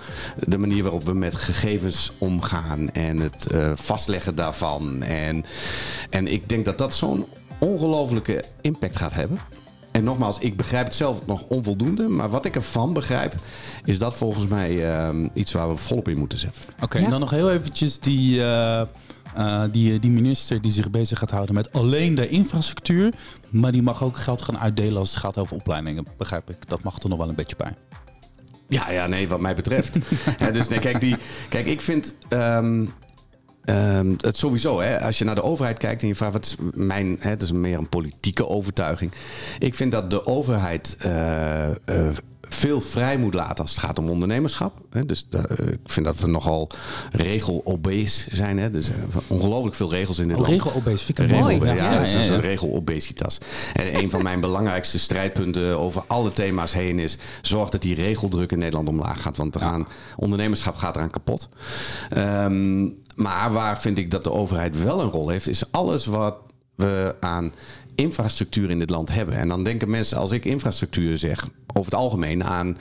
de 0.47 0.59
manier 0.59 0.83
waarop 0.83 1.05
we 1.05 1.13
met 1.15 1.35
gegevens 1.35 2.13
omgaan 2.19 2.91
en 2.91 3.17
het 3.19 3.47
eh, 3.47 3.73
vastleggen 3.75 4.35
daarvan. 4.35 5.03
En, 5.03 5.45
en 6.11 6.29
ik 6.29 6.49
denk 6.49 6.65
dat 6.65 6.79
dat 6.79 6.95
zo'n 6.95 7.27
ongelofelijke 7.59 8.45
impact 8.61 8.97
gaat 8.97 9.13
hebben. 9.15 9.39
En 9.91 10.05
nogmaals, 10.05 10.39
ik 10.39 10.57
begrijp 10.57 10.85
het 10.85 10.95
zelf 10.95 11.27
nog 11.27 11.45
onvoldoende. 11.49 12.09
Maar 12.09 12.31
wat 12.31 12.45
ik 12.45 12.55
ervan 12.57 12.93
begrijp, 12.93 13.35
is 13.85 13.99
dat 13.99 14.15
volgens 14.15 14.47
mij 14.47 14.93
ehm, 14.95 15.29
iets 15.35 15.53
waar 15.53 15.69
we 15.69 15.77
volop 15.77 16.09
in 16.09 16.19
moeten 16.19 16.39
zetten. 16.39 16.63
Oké, 16.83 16.99
Ja. 16.99 17.05
en 17.05 17.11
dan 17.11 17.21
nog 17.21 17.31
heel 17.31 17.51
eventjes 17.51 17.99
die, 17.99 18.43
eh, 18.45 18.83
eh, 19.35 19.63
die, 19.73 19.99
die 19.99 20.11
minister 20.11 20.61
die 20.63 20.71
zich 20.71 20.91
bezig 20.91 21.19
gaat 21.19 21.31
houden 21.31 21.55
met 21.55 21.73
alleen 21.73 22.15
de 22.15 22.29
infrastructuur. 22.29 23.13
Maar 23.49 23.73
die 23.73 23.83
mag 23.83 24.03
ook 24.03 24.17
geld 24.17 24.43
gaan 24.43 24.59
uitdelen 24.59 24.99
als 24.99 25.11
het 25.11 25.19
gaat 25.19 25.39
over 25.39 25.57
opleidingen. 25.57 26.05
Begrijp 26.17 26.51
ik. 26.51 26.69
Dat 26.69 26.83
mag 26.83 27.03
er 27.03 27.09
nog 27.09 27.19
wel 27.19 27.29
een 27.29 27.35
beetje 27.35 27.57
bij. 27.57 27.75
Ja, 28.69 28.91
ja, 28.91 29.07
nee, 29.07 29.29
wat 29.29 29.41
mij 29.41 29.55
betreft. 29.55 29.99
Ja, 30.39 30.51
dus 30.51 30.69
nee, 30.69 30.79
kijk, 30.79 31.01
die, 31.01 31.17
kijk, 31.49 31.67
ik 31.67 31.81
vind. 31.81 32.15
ehm, 32.29 32.85
ehm, 33.75 34.15
het 34.17 34.37
sowieso, 34.37 34.81
hè, 34.81 35.01
als 35.01 35.19
je 35.19 35.25
naar 35.25 35.35
de 35.35 35.43
overheid 35.43 35.79
kijkt 35.79 36.03
en 36.03 36.09
je 36.09 36.15
vraagt 36.15 36.33
wat 36.33 36.45
is 36.45 36.57
mijn, 36.75 37.17
hè, 37.21 37.31
dat 37.31 37.43
is 37.43 37.53
meer 37.53 37.79
een 37.79 37.89
politieke 37.89 38.49
overtuiging. 38.49 39.13
Ik 39.59 39.75
vind 39.75 39.93
dat 39.93 40.11
de 40.11 40.27
overheid 40.27 40.97
uh, 41.07 41.69
veel 42.55 42.81
vrij 42.81 43.19
moet 43.19 43.35
laten 43.35 43.65
als 43.65 43.71
het 43.71 43.81
gaat 43.81 43.99
om 43.99 44.09
ondernemerschap. 44.09 44.73
Dus 45.07 45.27
uh, 45.31 45.41
ik 45.67 45.79
vind 45.85 46.07
dat 46.07 46.21
we 46.21 46.27
nogal 46.27 46.69
regel-obese 47.13 48.29
zijn. 48.33 48.59
Hè? 48.59 48.71
Dus 48.71 48.91
uh, 48.91 48.97
ongelooflijk 49.29 49.77
veel 49.77 49.91
regels 49.91 50.19
in 50.19 50.29
dit 50.29 50.37
oh, 50.37 50.43
land. 50.43 50.55
Regel-obese, 50.55 51.05
vind 51.05 51.19
ik 51.19 51.27
regel, 51.27 51.41
mooi. 51.41 51.57
Ja, 51.57 51.75
ja, 51.75 51.93
ja, 51.93 52.07
ja, 52.07 52.23
ja. 52.23 52.37
regel-obesitas. 52.37 53.41
En 53.73 53.97
een 53.97 54.11
van 54.11 54.23
mijn 54.23 54.41
belangrijkste 54.41 54.99
strijdpunten 54.99 55.79
over 55.79 56.03
alle 56.07 56.33
thema's 56.33 56.73
heen 56.73 56.99
is... 56.99 57.19
zorg 57.43 57.71
dat 57.71 57.83
die 57.83 57.95
regeldruk 57.95 58.53
in 58.53 58.59
Nederland 58.59 58.89
omlaag 58.89 59.23
gaat. 59.23 59.37
Want 59.37 59.57
ondernemerschap 60.17 60.77
gaat 60.77 60.97
eraan 60.97 61.11
kapot. 61.11 61.49
Um, 62.17 62.99
maar 63.21 63.53
waar 63.53 63.81
vind 63.81 63.99
ik 63.99 64.11
dat 64.11 64.25
de 64.25 64.33
overheid 64.33 64.83
wel 64.83 65.01
een 65.01 65.11
rol 65.11 65.29
heeft... 65.29 65.49
is 65.49 65.73
alles 65.73 66.07
wat 66.07 66.37
we 66.75 67.17
aan 67.21 67.53
infrastructuur 67.95 68.71
in 68.71 68.79
dit 68.79 68.91
land 68.91 69.13
hebben. 69.13 69.35
En 69.35 69.49
dan 69.49 69.65
denken 69.65 69.91
mensen, 69.91 70.19
als 70.19 70.31
ik 70.31 70.45
infrastructuur 70.45 71.19
zeg, 71.19 71.47
over 71.67 71.91
het 71.91 72.01
algemeen 72.01 72.45
aan 72.45 72.79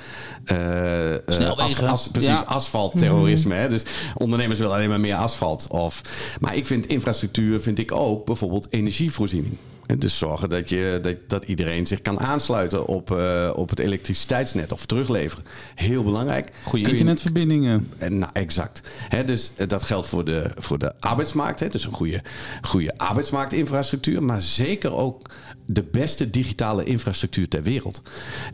uh, 0.51 1.15
as, 1.57 1.81
as, 1.81 2.07
precies 2.07 2.29
ja. 2.29 2.43
asfaltterrorisme. 2.45 3.63
Mm. 3.63 3.69
Dus 3.69 3.83
ondernemers 4.15 4.59
willen 4.59 4.73
alleen 4.73 4.89
maar 4.89 4.99
meer 4.99 5.15
asfalt. 5.15 5.67
Of, 5.69 6.01
maar 6.39 6.55
ik 6.55 6.65
vind 6.65 6.85
infrastructuur 6.85 7.61
vind 7.61 7.79
ik 7.79 7.95
ook 7.95 8.25
bijvoorbeeld 8.25 8.67
energievoorziening. 8.69 9.57
Dus 9.97 10.17
zorgen 10.17 10.49
dat, 10.49 10.69
je, 10.69 10.99
dat, 11.01 11.15
dat 11.27 11.45
iedereen 11.45 11.87
zich 11.87 12.01
kan 12.01 12.19
aansluiten 12.19 12.87
op, 12.87 13.11
uh, 13.11 13.49
op 13.55 13.69
het 13.69 13.79
elektriciteitsnet 13.79 14.71
of 14.71 14.85
terugleveren. 14.85 15.45
Heel 15.75 16.03
belangrijk. 16.03 16.51
Goede 16.63 16.89
internetverbindingen. 16.89 17.91
Je, 17.99 18.09
nou, 18.09 18.31
exact. 18.33 18.89
He, 19.07 19.23
dus 19.23 19.51
dat 19.67 19.83
geldt 19.83 20.07
voor 20.07 20.25
de, 20.25 20.51
voor 20.57 20.79
de 20.79 20.93
arbeidsmarkt. 20.99 21.59
He, 21.59 21.69
dus 21.69 21.85
een 21.85 21.91
goede, 21.91 22.21
goede 22.61 22.97
arbeidsmarktinfrastructuur. 22.97 24.23
Maar 24.23 24.41
zeker 24.41 24.93
ook 24.93 25.29
de 25.65 25.83
beste 25.83 26.29
digitale 26.29 26.83
infrastructuur 26.83 27.47
ter 27.47 27.63
wereld. 27.63 28.01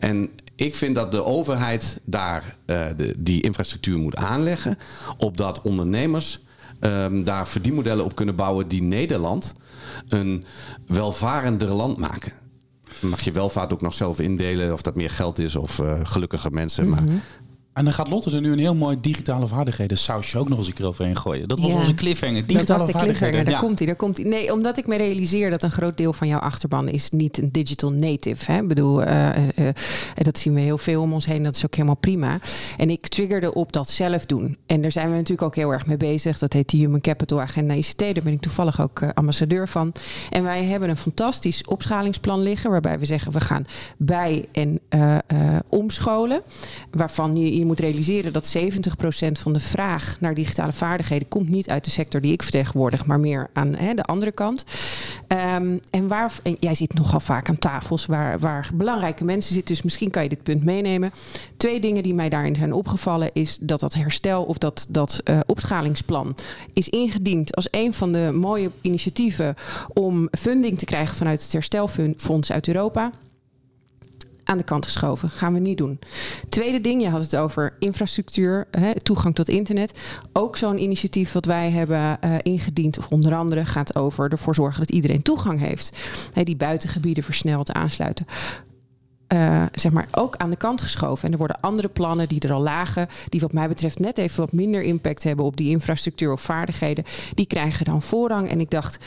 En 0.00 0.30
ik 0.54 0.74
vind 0.74 0.94
dat 0.94 1.12
de 1.12 1.24
overheid 1.24 2.00
daar 2.04 2.56
uh, 2.66 2.86
de, 2.96 3.14
die 3.18 3.42
infrastructuur 3.42 3.98
moet 3.98 4.16
aanleggen. 4.16 4.78
Opdat 5.16 5.62
ondernemers 5.62 6.40
um, 6.80 7.24
daar 7.24 7.48
verdienmodellen 7.48 8.04
op 8.04 8.14
kunnen 8.14 8.36
bouwen 8.36 8.68
die 8.68 8.82
Nederland 8.82 9.54
een 10.08 10.44
welvarender 10.86 11.68
land 11.68 11.98
maken. 11.98 12.32
Mag 13.00 13.20
je 13.20 13.32
welvaart 13.32 13.72
ook 13.72 13.80
nog 13.80 13.94
zelf 13.94 14.20
indelen 14.20 14.72
of 14.72 14.82
dat 14.82 14.94
meer 14.94 15.10
geld 15.10 15.38
is 15.38 15.56
of 15.56 15.78
uh, 15.78 15.92
gelukkige 16.02 16.50
mensen. 16.50 16.88
Maar 16.88 17.02
Mhm. 17.02 17.16
En 17.76 17.84
dan 17.84 17.92
gaat 17.92 18.08
Lotte 18.08 18.30
er 18.30 18.40
nu 18.40 18.52
een 18.52 18.58
heel 18.58 18.74
mooi 18.74 18.96
digitale 19.00 19.46
vaardigheden 19.46 19.98
sausje 19.98 20.38
ook 20.38 20.48
nog 20.48 20.58
eens 20.58 20.66
een 20.66 20.72
keer 20.72 20.86
overheen 20.86 21.16
gooien. 21.16 21.48
Dat 21.48 21.58
was 21.60 21.70
Ja. 21.70 21.76
onze 21.76 21.94
cliffhanger. 21.94 22.46
Digitale 22.46 22.66
dat 22.66 22.76
was 22.80 22.86
de 22.86 22.98
cliffhanger, 23.06 23.44
daar 23.44 23.52
Ja. 23.54 23.58
komt 23.58 23.78
hij, 23.78 23.86
daar 23.86 23.96
komt 23.96 24.16
hij. 24.16 24.26
Nee, 24.26 24.52
omdat 24.52 24.78
ik 24.78 24.86
me 24.86 24.96
realiseer 24.96 25.50
dat 25.50 25.62
een 25.62 25.70
groot 25.70 25.96
deel 25.96 26.12
van 26.12 26.28
jouw 26.28 26.38
achterban 26.38 26.88
is 26.88 27.10
niet 27.10 27.38
een 27.38 27.52
digital 27.52 27.92
native. 27.92 28.52
Hè? 28.52 28.60
Ik 28.60 28.68
bedoel, 28.68 29.02
eh, 29.02 29.28
eh, 29.28 29.48
eh, 29.68 29.74
dat 30.14 30.38
zien 30.38 30.54
we 30.54 30.60
heel 30.60 30.78
veel 30.78 31.02
om 31.02 31.12
ons 31.12 31.26
heen, 31.26 31.42
dat 31.42 31.56
is 31.56 31.64
ook 31.64 31.74
helemaal 31.74 31.96
prima. 31.96 32.38
En 32.76 32.90
ik 32.90 33.08
triggerde 33.08 33.54
op 33.54 33.72
dat 33.72 33.90
zelf 33.90 34.26
doen. 34.26 34.56
En 34.66 34.82
daar 34.82 34.92
zijn 34.92 35.08
we 35.10 35.14
natuurlijk 35.14 35.42
ook 35.42 35.56
heel 35.56 35.72
erg 35.72 35.86
mee 35.86 35.96
bezig. 35.96 36.38
Dat 36.38 36.52
heet 36.52 36.70
de 36.70 36.76
Human 36.76 37.00
Capital 37.00 37.40
Agenda 37.40 37.74
ICT, 37.74 37.98
daar 37.98 38.22
ben 38.24 38.32
ik 38.32 38.40
toevallig 38.40 38.80
ook 38.80 39.02
ambassadeur 39.14 39.68
van. 39.68 39.92
En 40.30 40.42
wij 40.42 40.64
hebben 40.64 40.88
een 40.88 40.96
fantastisch 40.96 41.64
opschalingsplan 41.64 42.42
liggen, 42.42 42.70
waarbij 42.70 42.98
we 42.98 43.04
zeggen 43.04 43.32
we 43.32 43.40
gaan 43.40 43.64
bij- 43.96 44.48
en 44.52 44.80
omscholen. 45.68 46.40
Waarvan 46.90 47.36
je, 47.36 47.58
je 47.58 47.64
moet 47.66 47.80
realiseren 47.80 48.32
dat 48.32 48.56
70% 48.58 48.60
van 49.32 49.52
de 49.52 49.60
vraag 49.60 50.16
naar 50.20 50.34
digitale 50.34 50.72
vaardigheden 50.72 51.28
komt 51.28 51.48
niet 51.48 51.68
uit 51.68 51.84
de 51.84 51.90
sector 51.90 52.20
die 52.20 52.32
ik 52.32 52.42
vertegenwoordig, 52.42 53.06
maar 53.06 53.20
meer 53.20 53.50
aan 53.52 53.74
hè, 53.74 53.94
de 53.94 54.02
andere 54.02 54.32
kant. 54.32 54.64
Ehm, 55.26 55.78
en 55.90 56.08
waar, 56.08 56.32
en 56.42 56.56
jij 56.60 56.74
zit 56.74 56.94
nogal 56.94 57.20
vaak 57.20 57.48
aan 57.48 57.58
tafels 57.58 58.06
waar, 58.06 58.38
waar 58.38 58.70
belangrijke 58.74 59.24
mensen 59.24 59.54
zitten, 59.54 59.74
dus 59.74 59.84
misschien 59.84 60.10
kan 60.10 60.22
je 60.22 60.28
dit 60.28 60.42
punt 60.42 60.64
meenemen. 60.64 61.10
Twee 61.56 61.80
dingen 61.80 62.02
die 62.02 62.14
mij 62.14 62.28
daarin 62.28 62.56
zijn 62.56 62.72
opgevallen 62.72 63.30
is 63.32 63.58
dat 63.60 63.80
dat 63.80 63.94
herstel 63.94 64.44
of 64.44 64.58
dat, 64.58 64.86
dat 64.88 65.20
eh, 65.24 65.38
opschalingsplan 65.46 66.36
is 66.72 66.88
ingediend 66.88 67.56
als 67.56 67.68
een 67.70 67.94
van 67.94 68.12
de 68.12 68.30
mooie 68.34 68.70
initiatieven 68.80 69.54
om 69.92 70.28
funding 70.38 70.78
te 70.78 70.84
krijgen 70.84 71.16
vanuit 71.16 71.42
het 71.42 71.52
herstelfonds 71.52 72.52
uit 72.52 72.68
Europa 72.68 73.10
aan 74.46 74.58
de 74.58 74.64
kant 74.64 74.84
geschoven. 74.84 75.28
Gaan 75.28 75.52
we 75.52 75.58
niet 75.60 75.78
doen. 75.78 75.98
Tweede 76.48 76.80
ding, 76.80 77.02
je 77.02 77.08
had 77.08 77.20
het 77.20 77.36
over 77.36 77.76
infrastructuur, 77.78 78.66
hè, 78.70 79.00
toegang 79.00 79.34
tot 79.34 79.48
internet. 79.48 79.98
Ook 80.32 80.56
zo'n 80.56 80.82
initiatief 80.82 81.32
wat 81.32 81.44
wij 81.44 81.70
hebben 81.70 82.20
eh, 82.20 82.34
ingediend, 82.42 82.98
of 82.98 83.10
onder 83.10 83.34
andere 83.34 83.64
gaat 83.64 83.96
over 83.96 84.30
ervoor 84.30 84.54
zorgen 84.54 84.80
dat 84.80 84.90
iedereen 84.90 85.22
toegang 85.22 85.60
heeft. 85.60 85.98
Hè, 86.32 86.42
die 86.42 86.56
buitengebieden 86.56 87.24
versneld 87.24 87.72
aansluiten. 87.72 88.26
eh, 89.26 89.64
zeg 89.72 89.92
maar 89.92 90.08
ook 90.12 90.36
aan 90.36 90.50
de 90.50 90.56
kant 90.56 90.80
geschoven. 90.80 91.24
En 91.26 91.32
er 91.32 91.38
worden 91.38 91.60
andere 91.60 91.88
plannen 91.88 92.28
die 92.28 92.40
er 92.40 92.52
al 92.52 92.62
lagen, 92.62 93.06
die 93.28 93.40
wat 93.40 93.52
mij 93.52 93.68
betreft 93.68 93.98
net 93.98 94.18
even 94.18 94.40
wat 94.40 94.52
minder 94.52 94.82
impact 94.82 95.24
hebben 95.24 95.44
op 95.44 95.56
die 95.56 95.70
infrastructuur 95.70 96.32
of 96.32 96.40
vaardigheden, 96.40 97.04
die 97.34 97.46
krijgen 97.46 97.84
dan 97.84 98.02
voorrang. 98.02 98.48
En 98.50 98.60
ik 98.60 98.70
dacht, 98.70 99.04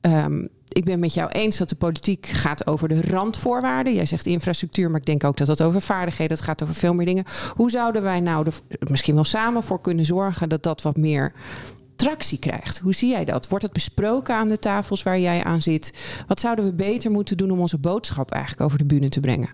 ehm, 0.00 0.46
ik 0.72 0.84
ben 0.84 0.98
met 0.98 1.14
jou 1.14 1.30
eens 1.30 1.56
dat 1.56 1.68
de 1.68 1.74
politiek 1.74 2.26
gaat 2.26 2.66
over 2.66 2.88
de 2.88 3.00
randvoorwaarden. 3.00 3.94
Jij 3.94 4.06
zegt 4.06 4.26
infrastructuur, 4.26 4.90
maar 4.90 5.00
ik 5.00 5.06
denk 5.06 5.24
ook 5.24 5.36
dat 5.36 5.46
dat 5.46 5.62
over 5.62 5.80
vaardigheden, 5.80 6.36
dat 6.36 6.46
gaat 6.46 6.62
over 6.62 6.74
veel 6.74 6.94
meer 6.94 7.06
dingen. 7.06 7.24
Hoe 7.54 7.70
zouden 7.70 8.02
wij 8.02 8.20
nou 8.20 8.46
er 8.46 8.54
misschien 8.90 9.14
wel 9.14 9.24
samen 9.24 9.62
voor 9.62 9.80
kunnen 9.80 10.04
zorgen 10.04 10.48
dat 10.48 10.62
dat 10.62 10.82
wat 10.82 10.96
meer 10.96 11.32
tractie 11.96 12.38
krijgt? 12.38 12.78
Hoe 12.78 12.94
zie 12.94 13.10
jij 13.10 13.24
dat? 13.24 13.48
Wordt 13.48 13.64
het 13.64 13.72
besproken 13.72 14.34
aan 14.34 14.48
de 14.48 14.58
tafels 14.58 15.02
waar 15.02 15.18
jij 15.18 15.44
aan 15.44 15.62
zit? 15.62 15.92
Wat 16.26 16.40
zouden 16.40 16.64
we 16.64 16.72
beter 16.72 17.10
moeten 17.10 17.36
doen 17.36 17.50
om 17.50 17.60
onze 17.60 17.78
boodschap 17.78 18.30
eigenlijk 18.30 18.62
over 18.62 18.78
de 18.78 18.84
bühne 18.84 19.08
te 19.08 19.20
brengen? 19.20 19.50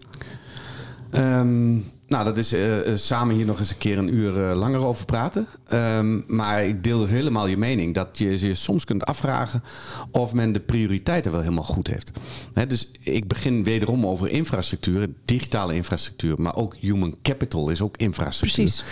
Ehm, 1.11 1.77
nou, 2.09 2.25
dat 2.25 2.37
is 2.39 2.53
eh, 2.53 2.93
eh, 2.93 2.99
samen 2.99 3.35
hier 3.35 3.47
nog 3.47 3.59
eens 3.59 3.71
een 3.71 3.79
keer 3.79 3.99
een 3.99 4.15
uur 4.15 4.49
eh, 4.49 4.57
langer 4.57 4.85
over 4.85 5.05
praten. 5.05 5.47
Ehm, 5.69 6.21
maar 6.27 6.65
ik 6.65 6.83
deel 6.83 7.07
helemaal 7.07 7.47
je 7.47 7.57
mening 7.57 7.95
dat 7.95 8.19
je 8.19 8.47
je 8.47 8.55
soms 8.55 8.85
kunt 8.85 9.05
afvragen 9.05 9.63
of 10.11 10.33
men 10.33 10.53
de 10.53 10.61
prioriteiten 10.61 11.33
wel 11.33 11.41
helemaal 11.41 11.65
goed 11.65 11.87
heeft. 11.87 12.11
Hè, 12.53 12.67
dus 12.67 12.91
ik 13.01 13.29
begin 13.29 13.65
wederom 13.65 14.07
over 14.07 14.29
infrastructuur, 14.29 15.09
digitale 15.25 15.75
infrastructuur, 15.75 16.35
maar 16.41 16.57
ook 16.57 16.77
human 16.81 17.17
capital 17.23 17.69
is 17.69 17.81
ook 17.81 17.97
infrastructuur. 17.97 18.65
Precies. 18.65 18.85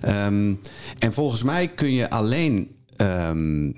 Ehm, 0.00 0.54
en 0.98 1.12
volgens 1.12 1.42
mij 1.42 1.68
kun 1.68 1.92
je 1.92 2.10
alleen 2.10 2.70
ehm, 2.96 3.72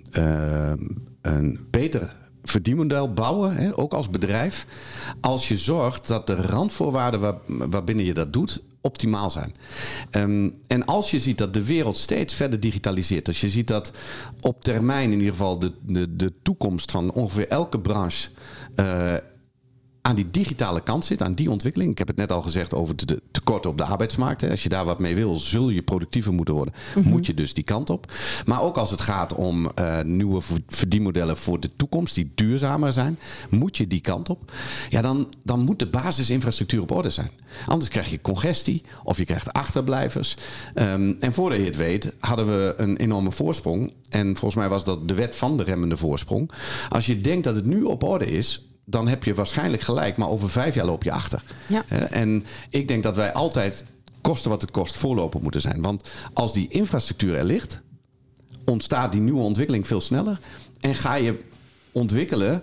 een 1.22 1.66
beter 1.70 2.20
verdienmodel 2.42 3.12
bouwen, 3.12 3.56
hè, 3.56 3.78
ook 3.78 3.92
als 3.92 4.10
bedrijf, 4.10 4.66
als 5.20 5.48
je 5.48 5.56
zorgt 5.56 6.08
dat 6.08 6.26
de 6.26 6.34
randvoorwaarden 6.34 7.20
waar, 7.20 7.38
waarbinnen 7.46 8.04
je 8.04 8.14
dat 8.14 8.32
doet 8.32 8.62
optimaal 8.82 9.30
zijn. 9.30 9.54
Ehm, 10.10 10.48
en 10.66 10.84
als 10.84 11.10
je 11.10 11.18
ziet 11.18 11.38
dat 11.38 11.54
de 11.54 11.64
wereld 11.64 11.96
steeds 11.96 12.34
verder 12.34 12.60
digitaliseert, 12.60 13.26
als 13.26 13.40
je 13.40 13.50
ziet 13.50 13.68
dat 13.68 13.92
op 14.40 14.64
termijn 14.64 15.12
in 15.12 15.18
ieder 15.18 15.32
geval 15.32 15.58
de, 15.58 15.72
de, 15.86 16.16
de 16.16 16.32
toekomst 16.42 16.90
van 16.90 17.12
ongeveer 17.12 17.48
elke 17.48 17.80
branche 17.80 18.28
eh, 18.74 19.14
aan 20.02 20.14
die 20.14 20.30
digitale 20.30 20.80
kant 20.80 21.04
zit, 21.04 21.22
aan 21.22 21.34
die 21.34 21.50
ontwikkeling. 21.50 21.90
Ik 21.90 21.98
heb 21.98 22.06
het 22.06 22.16
net 22.16 22.32
al 22.32 22.42
gezegd 22.42 22.74
over 22.74 22.96
de 22.96 23.22
tekorten 23.30 23.70
op 23.70 23.78
de 23.78 23.84
arbeidsmarkt. 23.84 24.40
Hè. 24.40 24.50
Als 24.50 24.62
je 24.62 24.68
daar 24.68 24.84
wat 24.84 24.98
mee 24.98 25.14
wil, 25.14 25.34
zul 25.34 25.70
je 25.70 25.82
productiever 25.82 26.32
moeten 26.32 26.54
worden. 26.54 26.74
Moet 27.04 27.26
je 27.26 27.34
dus 27.34 27.54
die 27.54 27.64
kant 27.64 27.90
op. 27.90 28.12
Maar 28.44 28.62
ook 28.62 28.76
als 28.76 28.90
het 28.90 29.00
gaat 29.00 29.34
om 29.34 29.70
eh, 29.70 30.00
nieuwe 30.02 30.40
verdienmodellen 30.68 31.36
voor 31.36 31.60
de 31.60 31.70
toekomst, 31.76 32.14
die 32.14 32.32
duurzamer 32.34 32.92
zijn, 32.92 33.18
moet 33.50 33.76
je 33.76 33.86
die 33.86 34.00
kant 34.00 34.28
op. 34.30 34.52
Ja, 34.88 35.02
dan, 35.02 35.28
dan 35.42 35.60
moet 35.60 35.78
de 35.78 35.86
basisinfrastructuur 35.86 36.80
op 36.80 36.90
orde 36.90 37.10
zijn. 37.10 37.30
Anders 37.66 37.90
krijg 37.90 38.10
je 38.10 38.20
congestie 38.20 38.82
of 39.04 39.16
je 39.18 39.24
krijgt 39.24 39.52
achterblijvers. 39.52 40.36
Ehm, 40.74 41.12
en 41.20 41.32
voordat 41.32 41.58
je 41.58 41.64
het 41.64 41.76
weet, 41.76 42.14
hadden 42.20 42.46
we 42.46 42.74
een 42.76 42.96
enorme 42.96 43.32
voorsprong. 43.32 43.92
En 44.08 44.26
volgens 44.26 44.54
mij 44.54 44.68
was 44.68 44.84
dat 44.84 45.08
de 45.08 45.14
wet 45.14 45.36
van 45.36 45.56
de 45.56 45.62
remmende 45.62 45.96
voorsprong. 45.96 46.50
Als 46.88 47.06
je 47.06 47.20
denkt 47.20 47.44
dat 47.44 47.54
het 47.54 47.64
nu 47.64 47.82
op 47.82 48.02
orde 48.02 48.30
is, 48.30 48.66
dan 48.84 49.08
heb 49.08 49.24
je 49.24 49.34
waarschijnlijk 49.34 49.82
gelijk, 49.82 50.16
maar 50.16 50.28
over 50.28 50.50
vijf 50.50 50.74
jaar 50.74 50.86
loop 50.86 51.02
je 51.02 51.12
achter. 51.12 51.42
Ja. 51.66 51.84
En 52.10 52.44
ik 52.70 52.88
denk 52.88 53.02
dat 53.02 53.16
wij 53.16 53.32
altijd, 53.32 53.84
kosten 54.20 54.50
wat 54.50 54.60
het 54.60 54.70
kost, 54.70 54.96
voorloper 54.96 55.42
moeten 55.42 55.60
zijn. 55.60 55.82
Want 55.82 56.10
als 56.32 56.52
die 56.52 56.68
infrastructuur 56.68 57.36
er 57.36 57.44
ligt, 57.44 57.80
ontstaat 58.64 59.12
die 59.12 59.20
nieuwe 59.20 59.42
ontwikkeling 59.42 59.86
veel 59.86 60.00
sneller. 60.00 60.38
En 60.80 60.94
ga 60.94 61.14
je 61.14 61.38
ontwikkelen 61.92 62.62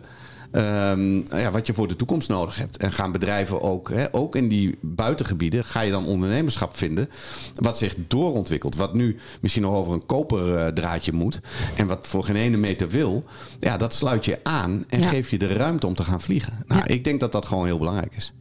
ehm, 0.52 1.16
ja, 1.38 1.52
wat 1.52 1.68
je 1.68 1.74
voor 1.74 1.88
de 1.88 1.96
toekomst 1.96 2.30
nodig 2.30 2.58
hebt. 2.58 2.78
En 2.78 2.94
gaan 2.94 3.12
bedrijven 3.12 3.62
ook, 3.62 3.90
hè, 3.90 4.14
ook 4.14 4.36
in 4.36 4.48
die 4.48 4.78
buitengebieden, 4.82 5.66
ga 5.66 5.82
je 5.82 5.92
dan 5.92 6.06
ondernemerschap 6.06 6.78
vinden. 6.78 7.10
Wat 7.56 7.78
zich 7.78 7.96
doorontwikkelt. 8.08 8.76
Wat 8.76 8.94
nu 8.94 9.18
misschien 9.42 9.64
nog 9.64 9.74
over 9.74 9.94
een 9.94 10.06
koperdraadje 10.06 11.12
moet. 11.14 11.40
En 11.78 11.88
wat 11.88 12.08
voor 12.08 12.24
geen 12.24 12.36
ene 12.36 12.58
meter 12.58 12.90
wil. 12.90 13.24
Ja, 13.60 13.78
dat 13.78 13.94
sluit 13.94 14.26
je 14.26 14.40
aan 14.44 14.86
en 14.90 15.00
Ja. 15.00 15.08
geef 15.08 15.30
je 15.30 15.38
de 15.38 15.48
ruimte 15.48 15.88
om 15.88 15.96
te 15.96 16.04
gaan 16.04 16.22
vliegen. 16.22 16.64
Nou, 16.68 16.82
Ja. 16.82 16.88
ik 16.88 17.04
denk 17.04 17.20
dat 17.20 17.32
dat 17.32 17.46
gewoon 17.46 17.66
heel 17.66 17.78
belangrijk 17.80 18.16
is. 18.16 18.34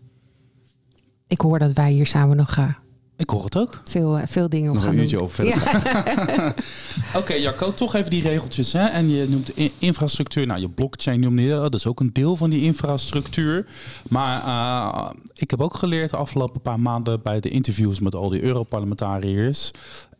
Ik 1.27 1.41
hoor 1.41 1.59
dat 1.59 1.73
wij 1.73 1.91
hier 1.93 2.07
samen 2.07 2.37
nog 2.37 2.57
eh, 2.57 2.69
Ik 3.19 3.31
hoor 3.31 3.45
het 3.45 3.57
ook. 3.57 3.81
Veel, 3.85 4.21
veel 4.27 4.49
dingen 4.49 4.69
om 4.69 4.75
Nog 4.75 4.85
gaan 4.85 4.93
een 4.93 4.97
doen. 4.97 5.05
uurtje 5.05 5.23
over 5.23 5.45
verder. 5.45 6.55
Oké, 7.21 7.35
Jacco, 7.35 7.75
toch 7.75 7.95
even 7.95 8.11
die 8.11 8.23
regeltjes. 8.23 8.73
Hè? 8.73 8.87
En 8.87 9.11
je 9.11 9.29
noemt 9.29 9.53
infrastructuur. 9.79 10.47
Nou, 10.47 10.61
je 10.61 10.69
blockchain 10.69 11.21
noemde 11.21 11.43
je. 11.43 11.49
Dat 11.55 11.75
is 11.75 11.87
ook 11.87 12.01
een 12.01 12.13
deel 12.13 12.37
van 12.37 12.51
die 12.51 12.63
infrastructuur. 12.63 13.67
Maar 14.09 14.43
eh, 14.43 15.11
ik 15.35 15.51
heb 15.51 15.61
ook 15.61 15.75
geleerd 15.75 16.11
de 16.11 16.17
afgelopen 16.17 16.61
paar 16.61 16.81
maanden 16.81 17.23
bij 17.23 17.41
de 17.41 17.49
interviews 17.49 18.01
met 18.01 18.15
al 18.15 18.29
die 18.29 18.43
Europarlementariërs 18.43 19.71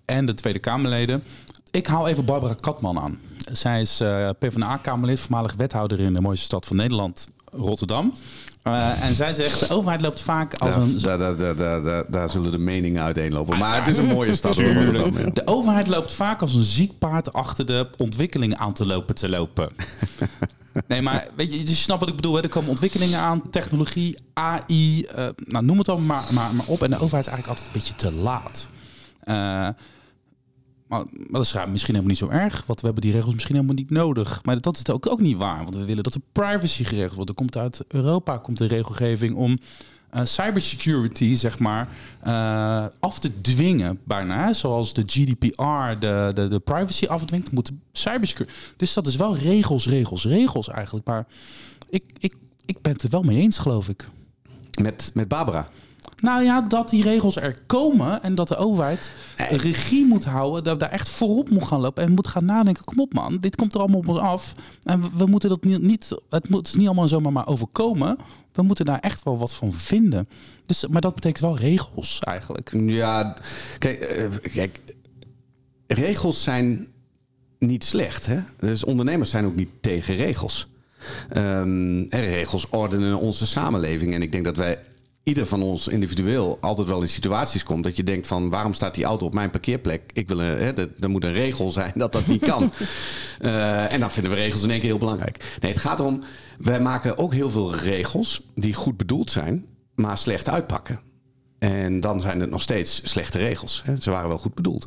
en 0.05 0.27
de 0.27 0.35
Tweede 0.35 0.59
Kamerleden. 0.59 1.23
Ik 1.71 1.87
haal 1.87 2.09
even 2.09 2.25
Barbara 2.25 2.55
Katman 2.61 2.99
aan. 2.99 3.19
Zij 3.53 3.81
is 3.81 4.01
eh, 4.01 4.29
PvdA-Kamerlid, 4.39 5.21
voormalig 5.21 5.55
wethouder 5.55 6.01
in 6.01 6.15
de 6.15 6.21
mooiste 6.21 6.45
stad 6.45 6.67
van 6.67 6.77
Nederland, 6.77 7.29
Rotterdam. 7.53 8.13
Eh, 8.75 9.03
en 9.03 9.15
zij 9.15 9.33
zegt, 9.33 9.69
de 9.69 9.75
overheid 9.75 10.01
loopt 10.01 10.21
vaak 10.21 10.55
als 10.55 10.75
Daar, 10.75 10.83
een... 10.83 10.99
daar, 10.99 11.19
daar, 11.19 11.37
daar, 11.37 11.57
daar, 11.57 11.83
daar, 11.83 12.05
daar 12.09 12.29
zullen 12.29 12.53
de 12.53 12.59
meningen 12.59 13.03
uiteenlopen. 13.03 13.59
Maar 13.59 13.77
het 13.77 13.89
is 13.89 13.97
een 13.97 14.07
mooie 14.07 14.35
stad. 14.35 14.57
ja. 14.57 14.73
De 15.33 15.43
overheid 15.45 15.87
loopt 15.87 16.13
vaak 16.13 16.41
als 16.41 16.55
een 16.55 16.63
ziek 16.63 16.99
paard 16.99 17.33
achter 17.33 17.67
de 17.67 17.89
ontwikkelingen 17.97 18.59
aan 18.59 18.73
te 18.73 18.87
lopen 18.87 19.15
te 19.15 19.29
lopen. 19.29 19.69
Nee, 20.87 21.03
maar 21.03 21.29
weet 21.37 21.53
je, 21.55 21.61
je 21.61 21.75
snapt 21.75 22.01
wat 22.01 22.09
ik 22.09 22.17
bedoel. 22.17 22.35
Hè? 22.35 22.43
Er 22.43 22.49
komen 22.49 22.71
ontwikkelingen 22.71 23.19
aan, 23.19 23.51
technologie, 23.51 24.17
AI, 24.33 25.03
eh, 25.03 25.27
nou, 25.37 25.65
noem 25.65 25.79
het 25.79 25.89
allemaal 25.89 26.23
maar, 26.23 26.35
maar, 26.35 26.55
maar 26.55 26.67
op. 26.67 26.83
En 26.83 26.91
de 26.91 26.99
overheid 26.99 27.27
is 27.27 27.33
eigenlijk 27.33 27.49
altijd 27.49 27.67
een 27.67 27.73
beetje 27.73 27.95
te 27.95 28.13
laat. 28.13 28.69
Eh, 29.21 29.69
maar, 30.89 31.05
maar 31.11 31.27
dat 31.31 31.45
is 31.45 31.53
misschien 31.53 31.95
helemaal 31.95 32.03
niet 32.03 32.19
zo 32.19 32.29
erg, 32.29 32.67
want 32.67 32.81
we 32.81 32.87
hebben 32.87 33.05
die 33.05 33.13
regels 33.13 33.35
misschien 33.35 33.55
helemaal 33.55 33.77
niet 33.77 33.91
nodig. 33.91 34.45
Maar 34.45 34.61
dat 34.61 34.77
is 34.77 34.91
ook, 34.91 35.11
ook 35.11 35.21
niet 35.21 35.37
waar, 35.37 35.63
want 35.63 35.75
we 35.75 35.85
willen 35.85 36.03
dat 36.03 36.13
de 36.13 36.23
privacy 36.33 36.85
geregeld 36.85 37.15
wordt. 37.15 37.31
Er 37.31 37.37
komt 37.37 37.57
uit 37.57 37.85
Europa 37.89 38.39
komt 38.39 38.59
de 38.59 38.67
regelgeving 38.67 39.35
om 39.35 39.59
eh, 40.11 40.25
cybersecurity, 40.25 41.35
zeg 41.35 41.59
maar, 41.59 41.89
eh, 42.21 42.87
af 43.01 43.19
te 43.19 43.41
dwingen 43.41 44.01
bijna. 44.05 44.53
Zoals 44.53 44.93
de 44.93 45.03
GDPR 45.07 45.99
de, 45.99 46.31
de, 46.35 46.49
de 46.49 46.59
privacy 46.59 47.07
afdwingt, 47.07 47.51
moet 47.51 47.71
cybersecurity... 47.93 48.57
Dus 48.77 48.95
dat 48.95 49.07
is 49.07 49.17
wel 49.17 49.37
regels, 49.37 49.87
regels, 49.87 50.25
regels 50.25 50.69
eigenlijk. 50.69 51.07
Maar 51.07 51.27
ik, 51.91 52.05
ik, 52.19 52.35
ik 52.67 52.83
ben 52.83 52.93
het 52.93 53.03
er 53.03 53.11
wel 53.11 53.23
mee 53.23 53.39
eens, 53.39 53.59
geloof 53.59 53.89
ik. 53.89 54.09
Met, 54.83 55.11
met 55.15 55.29
Barbara. 55.29 55.69
Nou 56.21 56.43
ja, 56.43 56.61
dat 56.61 56.89
die 56.89 57.03
regels 57.03 57.37
er 57.37 57.59
komen 57.67 58.23
en 58.23 58.35
dat 58.35 58.49
de 58.49 58.57
overheid 58.57 59.13
regie 59.51 60.07
moet 60.07 60.25
houden, 60.25 60.65
dat 60.65 60.81
daar 60.81 60.91
echt 60.91 61.09
voorop 61.09 61.51
moet 61.51 61.65
gaan 61.65 61.81
lopen 61.81 62.03
en 62.03 62.13
moet 62.13 62.29
gaan 62.29 62.45
nadenken. 62.45 62.85
Kom 62.85 63.01
op 63.01 63.15
man, 63.15 63.39
dit 63.41 63.57
komt 63.57 63.75
er 63.75 63.81
allemaal 63.81 63.99
op 63.99 64.09
ons 64.09 64.19
af 64.19 64.55
en 64.83 65.01
we, 65.03 65.09
we 65.15 65.27
moeten 65.27 65.49
dat 65.49 65.65
niet, 65.65 65.83
niet, 65.83 66.11
het 66.31 66.49
moet 66.49 66.59
het 66.59 66.69
is 66.69 66.75
niet 66.75 66.87
allemaal 66.87 67.09
zomaar 67.09 67.33
maar 67.33 67.47
overkomen. 67.47 68.17
We 68.53 68.63
moeten 68.63 68.85
daar 68.85 69.01
echt 69.01 69.25
wel 69.25 69.39
wat 69.39 69.55
van 69.55 69.73
vinden. 69.73 70.29
Dus, 70.67 70.87
maar 70.87 71.01
dat 71.01 71.15
betekent 71.15 71.41
wel 71.41 71.57
regels 71.57 72.21
eigenlijk. 72.21 72.71
Ja, 72.75 73.37
kijk, 73.79 74.01
eh, 74.01 74.53
kijk, 74.53 74.81
regels 75.87 76.43
zijn 76.43 76.87
niet 77.59 77.85
slecht. 77.85 78.27
Hè? 78.27 78.41
Dus 78.59 78.85
ondernemers 78.85 79.31
zijn 79.31 79.45
ook 79.45 79.57
niet 79.57 79.71
tegen 79.81 80.17
regels. 80.17 80.69
Ehm, 81.29 82.03
regels 82.11 82.69
ordenen 82.69 83.19
onze 83.19 83.47
samenleving. 83.47 84.15
En 84.15 84.23
ik 84.23 84.33
denk 84.33 84.45
dat 84.45 84.57
wij, 84.57 84.79
ieder 85.29 85.47
van 85.47 85.63
ons 85.63 85.89
individueel, 85.89 86.59
altijd 86.61 86.89
wel 86.89 87.01
in 87.01 87.09
situaties 87.09 87.65
komt 87.65 87.85
dat 87.85 87.97
je 87.97 88.05
denkt 88.05 88.27
van 88.27 88.51
waarom 88.51 88.75
staat 88.75 88.95
die 88.95 89.05
auto 89.05 89.27
op 89.27 89.35
mijn 89.35 89.51
parkeerplek? 89.51 90.11
Ik 90.13 90.29
wil 90.29 90.41
een, 90.41 90.59
hè, 90.59 90.73
er, 90.73 90.91
er 91.01 91.11
moet 91.11 91.25
een 91.25 91.33
regel 91.33 91.71
zijn 91.71 91.93
dat 91.95 92.13
dat 92.13 92.27
niet 92.27 92.45
kan. 92.45 92.71
Eh, 93.39 93.93
en 93.93 94.01
dan 94.01 94.11
vinden 94.11 94.33
we 94.33 94.37
regels 94.37 94.63
in 94.63 94.71
één 94.71 94.81
keer 94.81 94.89
heel 94.89 94.99
belangrijk. 94.99 95.57
Nee, 95.61 95.73
het 95.73 95.81
gaat 95.81 96.01
erom, 96.01 96.23
wij 96.59 96.81
maken 96.81 97.19
ook 97.19 97.35
heel 97.35 97.51
veel 97.51 97.75
regels 97.75 98.43
die 98.55 98.75
goed 98.75 98.97
bedoeld 98.97 99.31
zijn, 99.31 99.67
maar 99.95 100.19
slecht 100.19 100.49
uitpakken. 100.49 101.01
En 101.59 102.01
dan 102.01 102.21
zijn 102.21 102.41
het 102.41 102.51
nog 102.51 102.63
steeds 102.63 103.01
slechte 103.05 103.39
regels. 103.39 103.83
Hè? 103.85 103.95
Ze 104.01 104.11
waren 104.11 104.29
wel 104.29 104.39
goed 104.39 104.55
bedoeld. 104.55 104.87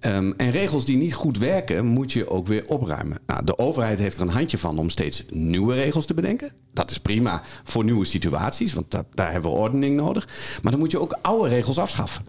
Ehm, 0.00 0.32
en 0.36 0.50
regels 0.50 0.84
die 0.84 0.96
niet 0.96 1.14
goed 1.14 1.38
werken, 1.38 1.86
moet 1.86 2.12
je 2.12 2.30
ook 2.30 2.46
weer 2.46 2.66
opruimen. 2.68 3.18
Nou, 3.26 3.44
de 3.44 3.58
overheid 3.58 3.98
heeft 3.98 4.16
er 4.16 4.22
een 4.22 4.28
handje 4.28 4.58
van 4.58 4.78
om 4.78 4.90
steeds 4.90 5.24
nieuwe 5.30 5.74
regels 5.74 6.06
te 6.06 6.14
bedenken. 6.14 6.52
Dat 6.72 6.90
is 6.90 6.98
prima 6.98 7.42
voor 7.64 7.84
nieuwe 7.84 8.04
situaties, 8.04 8.72
want 8.72 8.90
dat, 8.90 9.06
daar 9.14 9.32
hebben 9.32 9.50
we 9.50 9.56
ordening 9.56 9.96
nodig. 9.96 10.28
Maar 10.62 10.72
dan 10.72 10.80
moet 10.80 10.90
je 10.90 11.00
ook 11.00 11.18
oude 11.22 11.48
regels 11.48 11.78
afschaffen. 11.78 12.24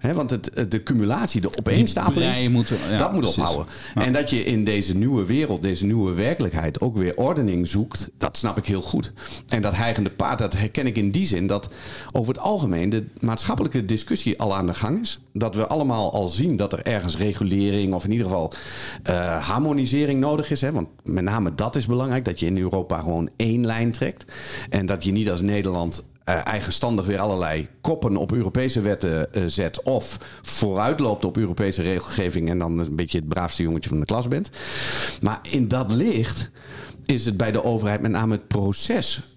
Want 0.00 0.30
het, 0.30 0.50
de 0.68 0.82
cumulatie, 0.82 1.40
de 1.40 1.58
opeenstapeling, 1.58 2.30
breien 2.32 2.52
moeten- 2.52 2.76
ja, 2.90 2.98
dat 2.98 3.12
moet 3.12 3.20
precies. 3.20 3.38
ophouden. 3.42 3.66
En 3.94 4.12
dat 4.12 4.30
je 4.30 4.44
in 4.44 4.64
deze 4.64 4.96
nieuwe 4.96 5.24
wereld, 5.26 5.62
deze 5.62 5.84
nieuwe 5.84 6.12
werkelijkheid 6.12 6.80
ook 6.80 6.96
weer 6.96 7.16
ordening 7.16 7.68
zoekt, 7.68 8.08
dat 8.18 8.36
snap 8.36 8.56
ik 8.58 8.66
heel 8.66 8.82
goed. 8.82 9.12
En 9.48 9.62
dat 9.62 9.74
heigende 9.76 10.10
paard, 10.10 10.38
dat 10.38 10.52
herken 10.52 10.86
ik 10.86 10.96
in 10.96 11.10
die 11.10 11.26
zin 11.26 11.46
dat 11.46 11.68
over 12.12 12.34
het 12.34 12.42
algemeen 12.42 12.90
de 12.90 13.04
maatschappelijke 13.20 13.84
discussie 13.84 14.40
al 14.40 14.54
aan 14.56 14.66
de 14.66 14.74
gang 14.74 15.00
is. 15.00 15.18
Dat 15.32 15.54
we 15.54 15.66
allemaal 15.66 16.12
al 16.12 16.28
zien 16.28 16.56
dat 16.56 16.72
er 16.72 16.82
ergens 16.82 17.16
regulering 17.16 17.94
of 17.94 18.04
in 18.04 18.10
ieder 18.12 18.26
geval 18.26 18.52
eh, 19.02 19.46
harmonisering 19.48 20.20
nodig 20.20 20.50
is. 20.50 20.60
Hè? 20.60 20.72
Want 20.72 20.88
met 21.04 21.24
name 21.24 21.54
dat 21.54 21.76
is 21.76 21.86
belangrijk, 21.86 22.24
dat 22.24 22.40
je 22.40 22.46
in 22.46 22.58
Europa 22.58 22.98
gewoon 22.98 23.30
één 23.36 23.66
lijn 23.66 23.90
trekt. 23.92 24.24
En 24.70 24.86
dat 24.86 25.04
je 25.04 25.12
niet 25.12 25.30
als 25.30 25.40
Nederland 25.40 26.02
eh, 26.26 26.46
eigenstandig 26.46 27.06
weer 27.06 27.18
allerlei 27.18 27.68
koppen 27.80 28.16
op 28.16 28.32
Europese 28.32 28.80
wetten 28.80 29.32
eh, 29.32 29.42
zet. 29.46 29.82
Of 29.82 30.18
vooruitloopt 30.42 31.24
op 31.24 31.36
Europese 31.36 31.82
regelgeving 31.82 32.50
en 32.50 32.58
dan 32.58 32.78
een 32.78 32.96
beetje 32.96 33.18
het 33.18 33.28
braafste 33.28 33.62
jongetje 33.62 33.88
van 33.88 34.00
de 34.00 34.06
klas 34.06 34.28
bent. 34.28 34.50
Maar 35.20 35.40
in 35.50 35.68
dat 35.68 35.92
licht 35.92 36.50
is 37.04 37.24
het 37.24 37.36
bij 37.36 37.52
de 37.52 37.64
overheid 37.64 38.00
met 38.00 38.10
name 38.10 38.32
het 38.32 38.46
proces 38.48 39.35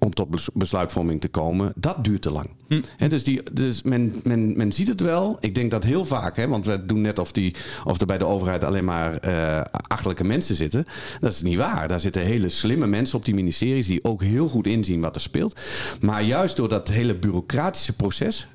om 0.00 0.10
tot 0.10 0.30
bes- 0.30 0.48
besluitvorming 0.54 1.20
te 1.20 1.28
komen, 1.28 1.72
dat 1.76 2.04
duurt 2.04 2.22
te 2.22 2.30
lang. 2.30 2.50
Hè, 2.96 3.08
dus 3.08 3.24
die, 3.24 3.42
dus 3.52 3.82
men, 3.82 4.20
men, 4.22 4.56
men 4.56 4.72
ziet 4.72 4.88
het 4.88 5.00
wel. 5.00 5.36
Ik 5.40 5.54
denk 5.54 5.70
dat 5.70 5.84
heel 5.84 6.04
vaak, 6.04 6.36
hè, 6.36 6.48
want 6.48 6.66
we 6.66 6.86
doen 6.86 7.00
net 7.00 7.18
of, 7.18 7.32
die, 7.32 7.54
of 7.84 8.00
er 8.00 8.06
bij 8.06 8.18
de 8.18 8.24
overheid 8.24 8.64
alleen 8.64 8.84
maar 8.84 9.16
eh 9.16 9.60
achterlijke 9.86 10.24
mensen 10.24 10.54
zitten. 10.54 10.84
Dat 11.20 11.32
is 11.32 11.42
niet 11.42 11.56
waar. 11.56 11.88
Daar 11.88 12.00
zitten 12.00 12.22
hele 12.22 12.48
slimme 12.48 12.86
mensen 12.86 13.18
op 13.18 13.24
die 13.24 13.34
ministeries 13.34 13.86
die 13.86 14.04
ook 14.04 14.22
heel 14.22 14.48
goed 14.48 14.66
inzien 14.66 15.00
wat 15.00 15.14
er 15.14 15.20
speelt. 15.20 15.60
Maar 16.00 16.22
juist 16.22 16.56
door 16.56 16.68
dat 16.68 16.88
hele 16.88 17.14
bureaucratische 17.14 17.96
proces 17.96 18.46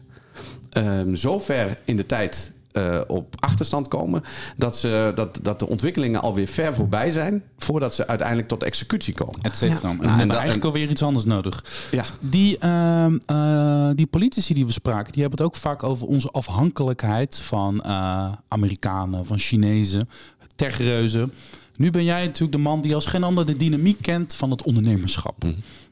ehm, 0.69 1.15
zo 1.15 1.39
ver 1.39 1.77
in 1.85 1.95
de 1.95 2.05
tijd 2.05 2.51
eh, 2.75 3.01
op 3.07 3.35
achterstand 3.39 3.87
komen. 3.87 4.23
Dat, 4.57 4.77
ze, 4.77 5.11
dat, 5.15 5.39
dat 5.41 5.59
de 5.59 5.67
ontwikkelingen 5.67 6.21
alweer 6.21 6.47
ver 6.47 6.73
voorbij 6.73 7.11
zijn. 7.11 7.43
voordat 7.57 7.95
ze 7.95 8.07
uiteindelijk 8.07 8.47
tot 8.47 8.63
executie 8.63 9.13
komen. 9.13 9.39
Et 9.41 9.57
cetera. 9.57 9.89
Ja. 9.89 9.89
En 9.89 9.97
we 9.99 10.05
en 10.07 10.31
eigenlijk 10.31 10.63
alweer 10.65 10.89
iets 10.89 11.03
anders 11.03 11.25
nodig. 11.25 11.65
Ja. 11.91 12.05
Die, 12.19 12.57
ehm, 12.57 13.17
eh, 13.25 13.89
die 13.95 14.05
politici 14.05 14.53
die 14.53 14.65
we 14.65 14.71
spraken, 14.71 15.11
die 15.11 15.21
hebben 15.21 15.39
het 15.39 15.47
ook 15.47 15.55
vaak 15.55 15.83
over 15.83 16.07
onze 16.07 16.31
afhankelijkheid 16.31 17.39
van 17.39 17.81
eh, 17.81 18.31
Amerikanen, 18.47 19.25
van 19.25 19.37
Chinezen, 19.37 20.09
techreuzen. 20.55 21.31
Nu 21.77 21.91
ben 21.91 22.03
jij 22.03 22.25
natuurlijk 22.25 22.51
de 22.51 22.57
man 22.57 22.81
die 22.81 22.95
als 22.95 23.05
geen 23.05 23.23
ander 23.23 23.45
de 23.45 23.57
dynamiek 23.57 24.01
kent 24.01 24.35
van 24.35 24.51
het 24.51 24.63
ondernemerschap. 24.63 25.43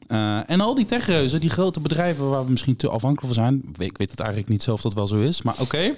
Eh, 0.06 0.50
en 0.50 0.60
al 0.60 0.74
die 0.74 0.84
techreuzen, 0.84 1.40
die 1.40 1.50
grote 1.50 1.80
bedrijven 1.80 2.30
waar 2.30 2.44
we 2.44 2.50
misschien 2.50 2.76
te 2.76 2.88
afhankelijk 2.88 3.34
van 3.34 3.44
zijn. 3.44 3.62
Ik 3.78 3.98
weet 3.98 4.10
het 4.10 4.20
eigenlijk 4.20 4.50
niet 4.50 4.62
zelf 4.62 4.76
of 4.76 4.82
dat 4.82 4.94
wel 4.94 5.06
zo 5.06 5.20
is, 5.20 5.42
maar 5.42 5.60
oké. 5.60 5.94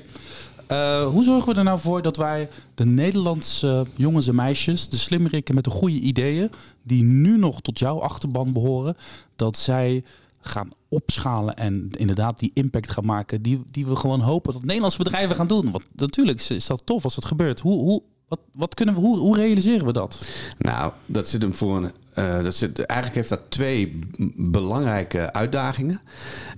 Eh, 0.66 1.07
hoe 1.07 1.25
zorgen 1.25 1.53
we 1.53 1.59
er 1.59 1.64
nou 1.64 1.79
voor 1.79 2.03
dat 2.03 2.16
wij 2.16 2.49
de 2.75 2.87
Nederlandse 2.87 3.87
jongens 3.94 4.29
en 4.29 4.35
meisjes, 4.35 4.88
de 4.88 4.96
slimmerikken 4.96 5.55
met 5.55 5.64
de 5.64 5.70
goede 5.70 5.99
ideeën, 5.99 6.51
die 6.83 7.03
nu 7.03 7.38
nog 7.38 7.61
tot 7.61 7.79
jouw 7.79 8.01
achterban 8.01 8.53
behoren, 8.53 8.96
dat 9.37 9.59
zij 9.59 10.05
gaan 10.40 10.70
opschalen 10.88 11.57
en 11.57 11.88
inderdaad 11.90 12.38
die 12.38 12.51
impact 12.55 12.90
gaan 12.90 13.07
maken 13.07 13.42
die, 13.42 13.62
die 13.70 13.87
we 13.87 13.96
gewoon 13.96 14.20
hopen 14.20 14.53
dat 14.53 14.64
Nederlandse 14.64 14.99
bedrijven 14.99 15.37
gaan 15.37 15.46
doen. 15.46 15.70
Want 15.70 15.85
natuurlijk 15.94 16.38
is, 16.38 16.51
is 16.51 16.66
dat 16.66 16.83
tof 16.85 17.05
als 17.05 17.14
dat 17.14 17.25
gebeurt. 17.25 17.61
Hoe, 17.61 17.81
hoe, 17.81 18.03
wat, 18.28 18.40
wat 18.52 18.74
kunnen 18.74 18.94
we, 18.94 19.00
hoe, 19.00 19.18
hoe 19.18 19.36
realiseren 19.36 19.86
we 19.86 19.92
dat? 19.92 20.26
Nou, 20.58 20.92
dat 21.06 21.28
zit 21.28 21.42
hem 21.42 21.54
voor 21.54 21.76
een. 21.76 21.92
eh, 22.14 22.42
dat 22.42 22.54
zit, 22.54 22.78
eigenlijk 22.78 23.14
heeft 23.14 23.28
dat 23.28 23.50
twee 23.50 23.98
belangrijke 24.36 25.32
uitdagingen. 25.32 26.00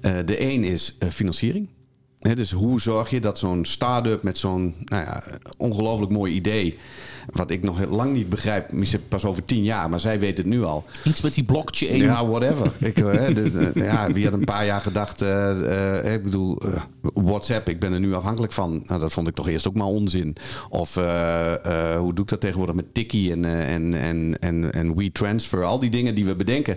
Eh, 0.00 0.16
de 0.24 0.42
een 0.42 0.64
is 0.64 0.96
eh, 0.98 1.08
financiering. 1.08 1.68
Dus 2.18 2.50
hoe 2.52 2.80
zorg 2.80 3.10
je 3.10 3.20
dat 3.20 3.38
zo'n 3.38 3.64
start-up 3.64 4.22
met 4.22 4.38
zo'n 4.38 4.74
nou 4.84 5.02
ja, 5.02 5.22
ongelooflijk 5.56 6.12
mooi 6.12 6.34
idee. 6.34 6.78
Wat 7.32 7.50
ik 7.50 7.62
nog 7.62 7.78
heel 7.78 7.88
lang 7.88 8.12
niet 8.12 8.28
begrijp, 8.28 8.72
misschien 8.72 9.08
pas 9.08 9.24
over 9.24 9.44
tien 9.44 9.62
jaar, 9.64 9.90
maar 9.90 10.00
zij 10.00 10.18
weet 10.18 10.36
het 10.38 10.46
nu 10.46 10.64
al. 10.64 10.84
Iets 11.04 11.20
met 11.20 11.34
die 11.34 11.44
blockchain. 11.44 11.96
Ja, 12.02 12.26
whatever. 12.26 12.72
ik, 12.78 12.98
eh, 12.98 13.12
hè, 13.12 13.32
dus, 13.32 13.54
eh, 13.54 13.68
ja, 13.74 14.12
wie 14.12 14.24
had 14.24 14.32
een 14.34 14.44
paar 14.44 14.66
jaar 14.66 14.80
gedacht, 14.80 15.22
eh, 15.22 16.12
ik 16.14 16.22
bedoel, 16.22 16.58
WhatsApp, 17.14 17.68
ik 17.68 17.80
ben 17.80 17.92
er 17.92 18.00
nu 18.00 18.14
afhankelijk 18.14 18.52
van. 18.52 18.82
Nou, 18.86 19.00
dat 19.00 19.12
vond 19.12 19.28
ik 19.28 19.34
toch 19.34 19.48
eerst 19.48 19.68
ook 19.68 19.74
maar 19.74 19.86
onzin. 19.86 20.36
Of 20.68 20.94
hoe 20.94 22.14
doe 22.14 22.24
ik 22.24 22.28
dat 22.28 22.40
tegenwoordig 22.40 22.74
met 22.74 22.94
Tiki 22.94 23.32
en, 23.32 23.44
en, 23.44 23.94
en, 23.94 24.36
en, 24.40 24.72
en 24.72 24.96
WeTransfer. 24.96 25.64
Al 25.64 25.78
die 25.78 25.90
dingen 25.90 26.14
die 26.14 26.24
we 26.24 26.36
bedenken, 26.36 26.76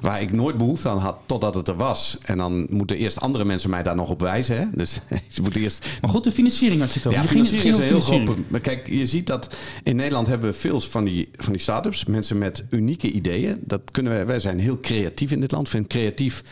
waar 0.00 0.20
ik 0.22 0.32
nooit 0.32 0.56
behoefte 0.58 0.88
aan 0.88 0.98
had 0.98 1.16
totdat 1.26 1.54
het 1.54 1.68
er 1.68 1.76
was. 1.76 2.18
En 2.22 2.36
dan 2.38 2.66
moeten 2.70 2.96
eerst 2.96 3.20
andere 3.20 3.44
mensen 3.44 3.70
mij 3.70 3.82
daar 3.82 3.96
nog 3.96 4.08
op 4.10 4.20
wijzen. 4.20 4.56
Hè? 4.56 4.64
Dus 4.74 5.00
je 5.34 5.42
moet 5.42 5.56
eerst 5.56 5.86
Maar 6.00 6.10
goed, 6.10 6.24
de 6.24 6.32
financiering 6.32 6.80
had 6.80 6.92
je 6.92 6.98
over. 7.00 7.12
ja, 7.12 7.18
ging- 7.18 7.30
financiering 7.30 7.70
is 7.70 7.76
een 7.76 7.82
heel 7.84 8.00
groot 8.00 8.18
financiering. 8.20 8.62
kijk, 8.62 8.86
je 8.88 9.06
ziet 9.06 9.26
dat 9.26 9.54
in 9.82 9.91
Nederland 9.96 10.26
hebben 10.26 10.50
we 10.50 10.56
veel 10.56 10.80
van 10.80 11.04
die, 11.04 11.28
van 11.36 11.52
die 11.52 11.62
start-ups. 11.62 12.04
Mensen 12.04 12.38
met 12.38 12.64
unieke 12.70 13.10
ideeën. 13.10 13.58
Dat 13.60 13.80
kunnen 13.90 14.12
wij, 14.12 14.26
wij 14.26 14.40
zijn 14.40 14.58
heel 14.58 14.78
creatief 14.78 15.30
in 15.30 15.40
dit 15.40 15.52
land. 15.52 15.68
Vind 15.68 15.86
creatief 15.86 16.42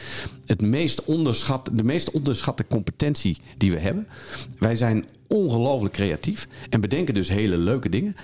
het 0.46 0.60
meest 0.60 1.04
onderschat, 1.04 1.70
de 1.72 1.84
meest 1.84 2.10
onderschatte 2.10 2.66
competentie 2.68 3.36
die 3.56 3.70
we 3.70 3.78
hebben. 3.78 4.06
Wij 4.58 4.76
zijn 4.76 5.04
ongelooflijk 5.34 5.94
creatief 5.94 6.48
en 6.70 6.80
bedenken 6.80 7.14
dus 7.14 7.28
hele 7.28 7.56
leuke 7.56 7.88
dingen. 7.88 8.14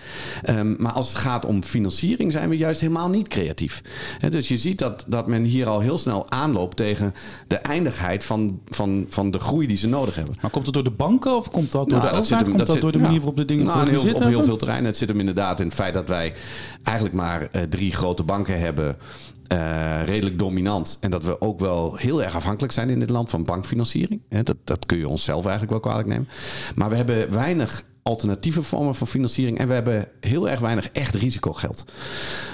Ehm, 0.43 0.75
maar 0.79 0.93
als 0.93 1.09
het 1.09 1.17
gaat 1.19 1.47
om 1.47 1.63
financiering 1.65 2.33
zijn 2.33 2.49
we 2.49 2.57
juist 2.57 2.81
helemaal 2.81 3.09
niet 3.09 3.29
creatief. 3.29 3.83
Dus 4.31 4.49
je 4.49 4.57
ziet 4.57 4.79
dat, 4.79 5.05
dat 5.09 5.27
men 5.27 5.43
hier 5.45 5.67
al 5.69 5.81
heel 5.81 5.99
snel 5.99 6.31
aanloopt 6.31 6.77
tegen 6.77 7.15
de 7.47 7.57
eindigheid 7.57 8.25
van, 8.25 8.61
van, 8.69 9.07
van 9.09 9.31
de 9.31 9.39
groei 9.39 9.67
die 9.67 9.77
ze 9.77 9.89
nodig 9.89 10.15
hebben. 10.15 10.35
Maar 10.43 10.51
komt 10.51 10.65
het 10.65 10.75
door 10.75 10.85
de 10.85 10.91
banken 10.91 11.37
of 11.37 11.51
komt 11.51 11.73
dat 11.73 11.89
door 11.89 11.99
Nou, 11.99 12.11
de 12.11 12.17
dat 12.17 12.27
zit 12.27 12.37
overheid? 12.37 12.47
hem- 12.47 12.55
Komt 12.57 12.67
dat 12.67 12.73
zit- 12.73 12.81
door 12.83 12.93
de 12.93 12.99
ja. 12.99 13.05
manier 13.05 13.19
waarop 13.19 13.37
de 13.37 13.45
dingen 13.45 13.65
nou, 13.67 13.91
heel, 13.91 14.15
op 14.15 14.23
heel 14.25 14.45
veel 14.45 14.57
terreinen. 14.57 14.87
Het 14.89 14.97
zit 14.97 15.09
hem 15.09 15.21
inderdaad 15.21 15.61
in 15.61 15.67
het 15.67 15.75
feit 15.75 15.95
dat 15.95 16.09
wij 16.09 16.33
eigenlijk 16.83 17.17
maar 17.17 17.49
eh, 17.53 17.63
drie 17.63 17.93
grote 17.93 18.23
banken 18.23 18.59
hebben. 18.61 18.97
Eh, 19.49 20.03
redelijk 20.05 20.39
dominant. 20.39 20.99
En 21.01 21.11
dat 21.11 21.25
we 21.25 21.41
ook 21.41 21.61
wel 21.61 21.97
heel 21.97 22.23
erg 22.23 22.35
afhankelijk 22.35 22.73
zijn 22.73 22.91
in 22.91 22.99
dit 22.99 23.11
land 23.11 23.31
van 23.31 23.45
bankfinanciering. 23.45 24.21
Dat, 24.29 24.57
dat 24.65 24.87
kun 24.87 24.99
je 24.99 25.09
onszelf 25.09 25.43
eigenlijk 25.43 25.71
wel 25.71 25.81
kwalijk 25.81 26.09
nemen. 26.09 26.29
Maar 26.75 26.91
we 26.91 26.97
hebben 26.97 27.33
weinig 27.33 27.85
alternatieve 28.07 28.63
vormen 28.63 28.95
van 28.95 29.07
financiering. 29.07 29.59
En 29.59 29.69
we 29.69 29.75
hebben 29.75 30.09
heel 30.21 30.51
erg 30.51 30.61
weinig 30.61 30.91
echt 30.91 31.15
risicogeld. 31.15 31.85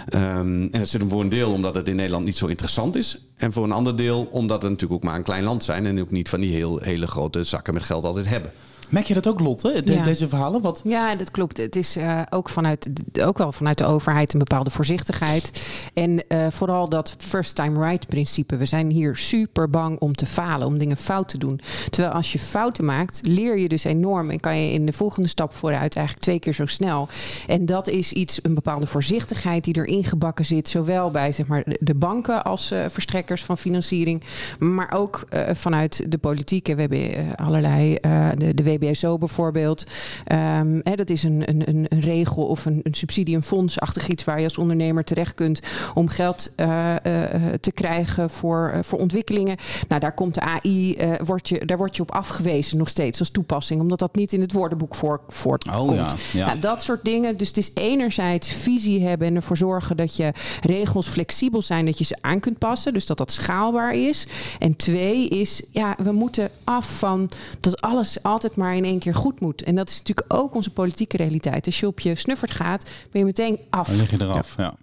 Ehm, 0.09 0.63
en 0.63 0.71
dat 0.71 0.89
zit 0.89 1.01
hem 1.01 1.11
voor 1.11 1.21
een 1.21 1.29
deel 1.29 1.53
omdat 1.53 1.75
het 1.75 1.89
in 1.89 1.97
Nederland 1.97 2.25
niet 2.25 2.37
zo 2.37 2.47
interessant 2.47 2.97
is. 2.97 3.19
En 3.37 3.53
voor 3.53 3.65
een 3.65 3.73
ander 3.73 3.97
deel 3.97 4.29
omdat 4.31 4.63
we 4.63 4.69
natuurlijk 4.69 5.01
ook 5.01 5.09
maar 5.09 5.17
een 5.17 5.23
klein 5.23 5.45
land 5.45 5.65
zijn. 5.65 5.87
En 5.87 6.01
ook 6.01 6.11
niet 6.11 6.29
van 6.29 6.41
die 6.41 6.55
heel, 6.55 6.79
hele 6.79 7.07
grote 7.07 7.45
zakken 7.45 7.75
met 7.75 7.83
geld 7.83 8.05
altijd 8.05 8.29
hebben. 8.29 8.53
Merk 8.93 9.07
je 9.07 9.15
dat 9.15 9.27
ook, 9.29 9.41
Lotte, 9.41 9.83
de- 9.85 9.93
Ja. 9.93 10.05
deze 10.05 10.29
verhalen? 10.29 10.61
Wat, 10.61 10.81
Ja, 10.85 11.15
dat 11.15 11.31
klopt. 11.31 11.57
Het 11.57 11.77
is 11.77 11.97
eh, 11.97 12.21
ook, 12.31 12.49
vanuit, 12.49 12.89
ook 13.23 13.39
wel 13.39 13.53
vanuit 13.53 13.79
de 13.79 13.85
overheid 13.85 14.33
een 14.33 14.39
bepaalde 14.39 14.71
voorzichtigheid. 14.71 15.63
En 15.95 16.29
eh, 16.29 16.47
vooral 16.51 16.89
dat 16.89 17.15
first 17.19 17.55
time 17.55 17.85
right 17.89 18.07
principe. 18.07 18.57
We 18.57 18.67
zijn 18.67 18.91
hier 18.91 19.17
super 19.17 19.71
bang 19.71 19.99
om 19.99 20.15
te 20.15 20.27
falen, 20.27 20.67
om 20.67 20.79
dingen 20.79 20.97
fout 20.97 21.29
te 21.29 21.39
doen. 21.39 21.61
Terwijl 21.91 22.15
als 22.15 22.33
je 22.33 22.39
fouten 22.39 22.85
maakt, 22.85 23.21
leer 23.27 23.59
je 23.59 23.69
dus 23.69 23.85
enorm. 23.85 24.31
En 24.31 24.41
kan 24.41 24.59
je 24.61 24.73
in 24.73 24.87
de 24.87 24.93
volgende 24.93 25.29
stap 25.29 25.55
vooruit 25.55 25.97
eigenlijk 25.97 26.27
twee 26.27 26.39
keer 26.39 26.55
zo 26.55 26.67
snel. 26.67 27.09
En 27.47 27.67
dat 27.67 27.89
is 27.89 28.13
iets, 28.13 28.39
een 28.43 28.55
bepaalde 28.55 28.87
voorzichtigheid 28.87 29.65
die 29.65 29.77
erin 29.77 30.05
gebakken 30.05 30.45
zit. 30.45 30.69
Zowel 30.69 31.11
bij 31.11 31.33
zeg 31.33 31.47
maar, 31.47 31.65
de 31.81 31.95
banken 31.95 32.45
als 32.45 32.71
eh, 32.71 32.85
verstrekkers 32.89 33.45
van 33.45 33.59
financiering. 33.59 34.23
Maar 34.59 34.93
ook 34.95 35.25
vanuit 35.53 36.05
de 36.11 36.19
politiek. 36.19 36.69
En 36.69 36.75
We 36.77 36.81
hebben 36.81 37.37
allerlei, 37.37 37.95
de, 38.39 38.55
de 38.55 38.63
Bijvoorbeeld. 38.91 39.85
Ehm, 40.25 40.81
hè, 40.83 40.95
dat 40.95 41.11
is 41.11 41.23
een, 41.23 41.43
een, 41.49 41.63
een- 41.69 42.01
regel 42.01 42.45
of 42.47 42.65
een, 42.65 42.81
een 42.83 42.95
subsidie, 42.95 43.37
een 43.37 43.43
fondsachtig 43.43 44.09
iets 44.09 44.25
waar 44.25 44.39
je 44.39 44.45
als 44.45 44.59
ondernemer 44.59 45.05
terecht 45.05 45.35
kunt 45.35 45.61
om 45.95 46.09
geld 46.09 46.53
eh, 46.57 46.95
eh, 46.95 47.53
te 47.61 47.73
krijgen 47.73 48.31
voor, 48.31 48.71
eh, 48.75 48.79
voor 48.83 48.99
ontwikkelingen. 48.99 49.57
Nou, 49.89 50.01
daar 50.01 50.15
komt 50.15 50.35
de 50.35 50.41
AI, 50.41 50.95
eh, 50.95 51.11
wordt 51.25 51.49
je, 51.49 51.67
daar 51.67 51.77
word 51.77 51.97
je 51.97 52.03
op 52.03 52.11
afgewezen 52.13 52.79
nog 52.79 52.89
steeds 52.89 53.19
als 53.19 53.31
toepassing, 53.31 53.81
omdat 53.81 53.99
dat 53.99 54.15
niet 54.15 54.33
in 54.33 54.41
het 54.41 54.53
woordenboek 54.53 54.95
voor, 54.95 55.21
voortkomt. 55.29 55.91
Oh 55.91 55.97
ja, 55.97 56.09
ja. 56.33 56.47
Nou, 56.47 56.59
dat 56.59 56.83
soort 56.83 57.05
dingen. 57.05 57.37
Dus 57.37 57.49
het 57.49 57.57
is 57.57 57.71
enerzijds 57.75 58.49
visie 58.53 59.03
hebben 59.07 59.27
en 59.29 59.35
ervoor 59.35 59.57
zorgen 59.57 59.97
dat 59.97 60.17
je 60.17 60.33
regels 60.63 61.07
flexibel 61.09 61.63
zijn, 61.63 61.85
dat 61.87 61.99
je 61.99 62.05
ze 62.05 62.17
aan 62.21 62.41
kunt 62.41 62.59
passen. 62.59 62.93
Dus 62.93 63.07
dat 63.07 63.19
dat 63.19 63.33
schaalbaar 63.33 63.95
is. 63.95 64.27
En 64.59 64.77
twee 64.77 65.29
is, 65.29 65.63
ja, 65.71 65.97
we 66.03 66.13
moeten 66.13 66.51
af 66.65 66.99
van 66.99 67.31
dat 67.61 67.81
alles 67.81 68.23
altijd 68.23 68.57
maar 68.57 68.62
in 68.71 68.85
één 68.85 68.99
keer 68.99 69.15
goed 69.15 69.41
moet. 69.41 69.63
En 69.63 69.75
dat 69.75 69.89
is 69.89 69.99
natuurlijk 69.99 70.33
ook 70.33 70.55
onze 70.55 70.71
politieke 70.71 71.17
realiteit. 71.17 71.67
Als 71.67 71.81
je 71.81 71.87
op 71.87 72.01
je 72.01 72.15
snuffert 72.17 72.51
gaat, 72.51 72.91
ben 73.11 73.21
je 73.21 73.25
meteen 73.25 73.59
af. 73.71 73.87
dan 73.89 73.97
lig 73.97 74.11
je 74.11 74.21
eraf, 74.21 74.55
ja. 74.57 74.75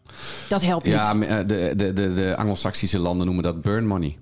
Dat 0.50 0.62
helpt 0.62 0.86
Ja, 0.88 1.14
niet. 1.14 1.28
maar, 1.28 1.40
eh, 1.40 1.48
de, 1.48 1.72
de, 1.76 1.94
de, 1.94 2.14
de 2.14 2.36
Anglo-Saxische 2.38 3.00
landen 3.00 3.26
noemen 3.26 3.44
dat 3.44 3.62
burn 3.62 3.88
money. 3.88 4.18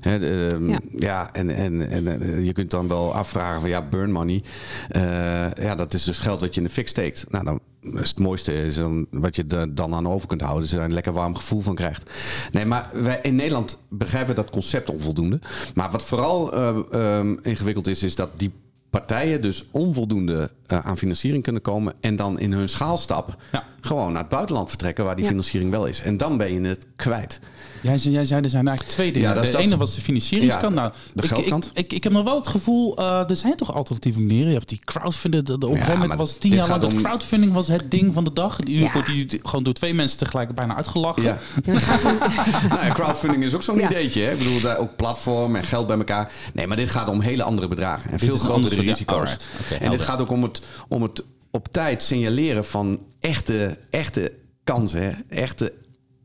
De, 0.00 0.48
ehm, 0.52 0.68
Ja. 0.68 0.78
ja. 0.98 1.32
en, 1.32 1.50
en, 1.50 1.90
en 1.90 2.20
eh, 2.22 2.44
je 2.44 2.52
kunt 2.52 2.70
dan 2.70 2.88
wel 2.88 3.14
afvragen 3.14 3.60
van 3.60 3.70
ja, 3.70 3.82
burn 3.88 4.12
money. 4.12 4.42
eh, 4.88 5.52
ja, 5.52 5.74
dat 5.74 5.94
is 5.94 6.04
dus 6.04 6.18
geld 6.18 6.40
wat 6.40 6.54
je 6.54 6.60
in 6.60 6.66
de 6.66 6.72
fik 6.72 6.88
steekt. 6.88 7.24
Nou, 7.28 7.44
dan 7.44 7.60
is 7.80 8.08
het 8.08 8.18
mooiste 8.18 8.66
is 8.66 8.74
dan, 8.74 9.06
wat 9.10 9.36
je 9.36 9.44
er 9.48 9.74
dan 9.74 9.94
aan 9.94 10.08
over 10.08 10.28
kunt 10.28 10.40
houden. 10.40 10.62
Dus 10.62 10.70
je 10.70 10.78
er 10.78 10.84
een 10.84 10.92
lekker 10.92 11.12
warm 11.12 11.34
gevoel 11.36 11.60
van 11.60 11.74
krijgt. 11.74 12.10
Nee, 12.52 12.64
maar 12.64 12.90
wij 12.92 13.18
in 13.22 13.34
Nederland 13.34 13.76
begrijpen 13.88 14.34
dat 14.34 14.50
concept 14.50 14.90
onvoldoende. 14.90 15.40
Maar 15.74 15.90
wat 15.90 16.02
vooral 16.02 16.52
eh, 16.52 16.76
ehm, 16.90 17.36
ingewikkeld 17.42 17.86
is, 17.86 18.02
is 18.02 18.14
dat 18.14 18.30
die 18.38 18.52
partijen 18.90 19.42
dus 19.42 19.64
onvoldoende 19.70 20.50
eh, 20.66 20.78
aan 20.78 20.98
financiering 20.98 21.42
kunnen 21.42 21.62
komen. 21.62 21.94
En 22.00 22.16
dan 22.16 22.38
in 22.38 22.52
hun 22.52 22.68
schaalstap 22.68 23.36
Ja. 23.52 23.64
Gewoon 23.80 24.12
naar 24.12 24.20
het 24.20 24.30
buitenland 24.30 24.68
vertrekken 24.68 25.04
waar 25.04 25.14
die 25.14 25.24
Ja. 25.24 25.30
financiering 25.30 25.70
wel 25.70 25.86
is. 25.86 26.00
En 26.00 26.16
dan 26.16 26.36
ben 26.36 26.52
je 26.62 26.68
het 26.68 26.86
kwijt. 26.96 27.38
Jij, 27.82 27.98
zei- 27.98 28.14
jij 28.14 28.24
zei 28.24 28.42
er 28.42 28.50
zijn 28.50 28.66
eigenlijk 28.68 28.96
twee 28.96 29.12
dingen. 29.12 29.28
Ja, 29.28 29.34
dat 29.34 29.42
is- 29.44 29.48
de 29.50 29.56
dat 29.56 29.64
is- 29.64 29.70
ene 29.70 29.78
was 29.80 29.94
de 29.94 30.00
financieringskant. 30.00 30.74
Ja, 30.74 30.80
nou, 30.80 30.92
de 31.14 31.22
ik, 31.22 31.28
geldkant. 31.28 31.64
Ik, 31.66 31.70
ik, 31.74 31.92
ik 31.92 32.04
heb 32.04 32.12
nog 32.12 32.24
wel 32.24 32.36
het 32.36 32.46
gevoel, 32.46 32.96
eh, 32.96 33.30
er 33.30 33.36
zijn 33.36 33.56
toch 33.56 33.74
alternatieve 33.74 34.20
manieren. 34.20 34.48
Je 34.48 34.54
hebt 34.54 34.68
die 34.68 34.80
crowdfunding. 34.84 35.44
De, 35.44 35.58
de, 35.58 35.66
op 35.66 35.72
een 35.72 35.78
gegeven 35.78 36.00
moment 36.00 36.18
was 36.18 36.30
het 36.30 36.40
tien 36.40 36.52
jaar 36.52 36.68
lang 36.68 36.82
om- 36.84 36.96
crowdfunding 37.02 37.52
was 37.52 37.68
het 37.68 37.90
ding 37.90 38.14
van 38.14 38.24
de 38.24 38.32
dag. 38.32 38.56
Die 38.56 38.78
Ja. 38.78 38.92
wordt 38.92 39.08
die, 39.08 39.40
gewoon 39.42 39.62
door 39.64 39.72
twee 39.74 39.94
mensen 39.94 40.18
tegelijk 40.18 40.54
bijna 40.54 40.76
uitgelachen. 40.76 41.22
Ja. 41.22 41.38
Nou 42.68 42.84
ja, 42.86 42.92
crowdfunding 42.94 43.44
is 43.44 43.54
ook 43.54 43.62
zo'n 43.62 43.78
Ja. 43.78 43.88
ideetje. 43.90 44.22
Hè? 44.22 44.32
Ik 44.32 44.38
bedoel, 44.38 44.60
daar 44.60 44.78
ook 44.78 44.96
platform 44.96 45.56
en 45.56 45.64
geld 45.64 45.86
bij 45.86 45.96
elkaar. 45.96 46.32
Nee, 46.54 46.66
maar 46.66 46.76
dit 46.76 46.90
gaat 46.90 47.08
om 47.08 47.20
hele 47.20 47.42
andere 47.42 47.68
bedragen. 47.68 48.10
En 48.10 48.18
veel 48.18 48.36
grotere 48.36 48.80
risico's. 48.80 49.36
en 49.80 49.90
dit 49.90 50.00
gaat 50.00 50.20
ook 50.20 50.30
om 50.30 50.42
het, 50.42 50.60
om 50.88 51.02
het 51.02 51.22
op 51.58 51.72
tijd 51.72 52.02
signaleren 52.02 52.64
van 52.64 53.02
echte, 53.20 53.78
echte 53.90 54.32
kansen. 54.64 55.02
Hè? 55.02 55.10
Echte, 55.28 55.72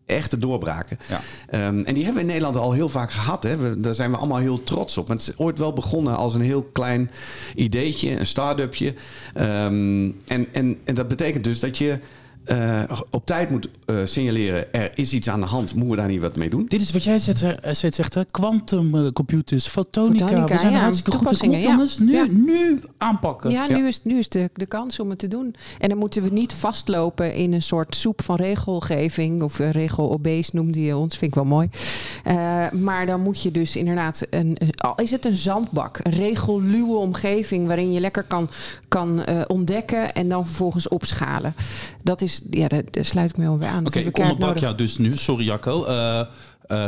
echte 0.05 0.37
doorbraken. 0.37 0.97
Ja. 1.09 1.19
Ehm, 1.49 1.81
en 1.83 1.93
die 1.93 2.03
hebben 2.03 2.13
we 2.13 2.19
in 2.19 2.25
Nederland 2.25 2.55
al 2.55 2.71
heel 2.71 2.89
vaak 2.89 3.11
gehad. 3.11 3.43
Hè? 3.43 3.57
We, 3.57 3.79
daar 3.79 3.93
zijn 3.93 4.11
we 4.11 4.17
allemaal 4.17 4.37
heel 4.37 4.63
trots 4.63 4.97
op. 4.97 5.07
Maar 5.07 5.17
het 5.17 5.27
is 5.27 5.37
ooit 5.37 5.59
wel 5.59 5.73
begonnen 5.73 6.15
als 6.15 6.33
een 6.33 6.41
heel 6.41 6.63
klein 6.63 7.11
ideetje, 7.55 8.19
een 8.19 8.27
start-upje. 8.27 8.93
Ehm, 9.33 10.11
en, 10.25 10.47
en, 10.51 10.79
en 10.83 10.95
dat 10.95 11.07
betekent 11.07 11.43
dus 11.43 11.59
dat 11.59 11.77
je 11.77 11.99
eh, 12.45 13.01
op 13.09 13.25
tijd 13.25 13.49
moet 13.49 13.69
eh, 13.85 13.95
signaleren... 14.05 14.73
er 14.73 14.91
is 14.95 15.13
iets 15.13 15.29
aan 15.29 15.39
de 15.39 15.45
hand, 15.45 15.73
moeten 15.73 15.89
we 15.89 15.95
daar 15.95 16.07
niet 16.07 16.21
wat 16.21 16.35
mee 16.35 16.49
doen? 16.49 16.65
Dit 16.67 16.81
is 16.81 16.91
wat 16.91 17.03
jij 17.03 17.19
zegt, 17.19 17.41
eh, 17.41 17.73
zegt, 17.73 17.95
zegt 17.95 18.13
hè? 18.13 18.25
quantum 18.25 18.95
eh, 18.95 19.11
computers, 19.11 19.67
fotonica. 19.67 20.25
Fotonica, 20.27 20.53
we 20.53 20.59
zijn 20.59 20.73
ja. 20.73 20.79
hartstikke 20.79 21.17
goed 21.17 21.43
in. 21.43 21.51
Ja. 21.51 21.57
jongens. 21.57 21.99
Nu, 21.99 22.13
Ja. 22.13 22.25
nu 22.29 22.81
aanpakken. 22.97 23.51
Ja, 23.51 23.67
nu 23.67 23.87
is, 23.87 24.03
nu 24.03 24.17
is 24.17 24.29
de, 24.29 24.49
de 24.53 24.65
kans 24.65 24.99
om 24.99 25.09
het 25.09 25.19
te 25.19 25.27
doen. 25.27 25.55
En 25.79 25.89
dan 25.89 25.97
moeten 25.97 26.23
we 26.23 26.29
niet 26.29 26.53
vastlopen 26.53 27.35
in 27.35 27.53
een 27.53 27.61
soort 27.61 27.95
soep 27.95 28.21
van 28.23 28.35
regelgeving. 28.35 29.41
Of 29.41 29.59
uh, 29.59 29.71
regel-obees 29.71 30.51
noemde 30.51 30.81
je 30.81 30.97
ons, 30.97 31.17
vind 31.17 31.31
ik 31.31 31.37
wel 31.37 31.45
mooi. 31.45 31.69
Uh, 32.27 32.71
maar 32.71 33.05
dan 33.05 33.21
moet 33.21 33.41
je 33.41 33.51
dus 33.51 33.75
inderdaad, 33.75 34.27
een, 34.29 34.57
al 34.77 34.95
is 34.95 35.11
het 35.11 35.25
een 35.25 35.37
zandbak, 35.37 35.99
een 36.03 36.11
regelluwe 36.11 36.95
omgeving 36.95 37.67
waarin 37.67 37.93
je 37.93 37.99
lekker 37.99 38.23
kan, 38.23 38.49
kan 38.87 39.23
uh, 39.29 39.41
ontdekken 39.47 40.13
en 40.13 40.29
dan 40.29 40.45
vervolgens 40.45 40.87
opschalen. 40.87 41.55
Dat 42.03 42.21
is, 42.21 42.32
ja, 42.49 42.67
daar, 42.67 42.83
daar 42.91 43.05
sluit 43.05 43.29
ik 43.29 43.37
me 43.37 43.43
wel 43.43 43.57
bij 43.57 43.67
aan. 43.67 43.85
Oké, 43.85 43.97
okay, 43.97 44.03
ik 44.03 44.17
onderbrak 44.17 44.57
jou 44.57 44.75
dus 44.75 44.97
nu, 44.97 45.17
sorry 45.17 45.45
Jacco. 45.45 45.87
Uh, 45.87 46.25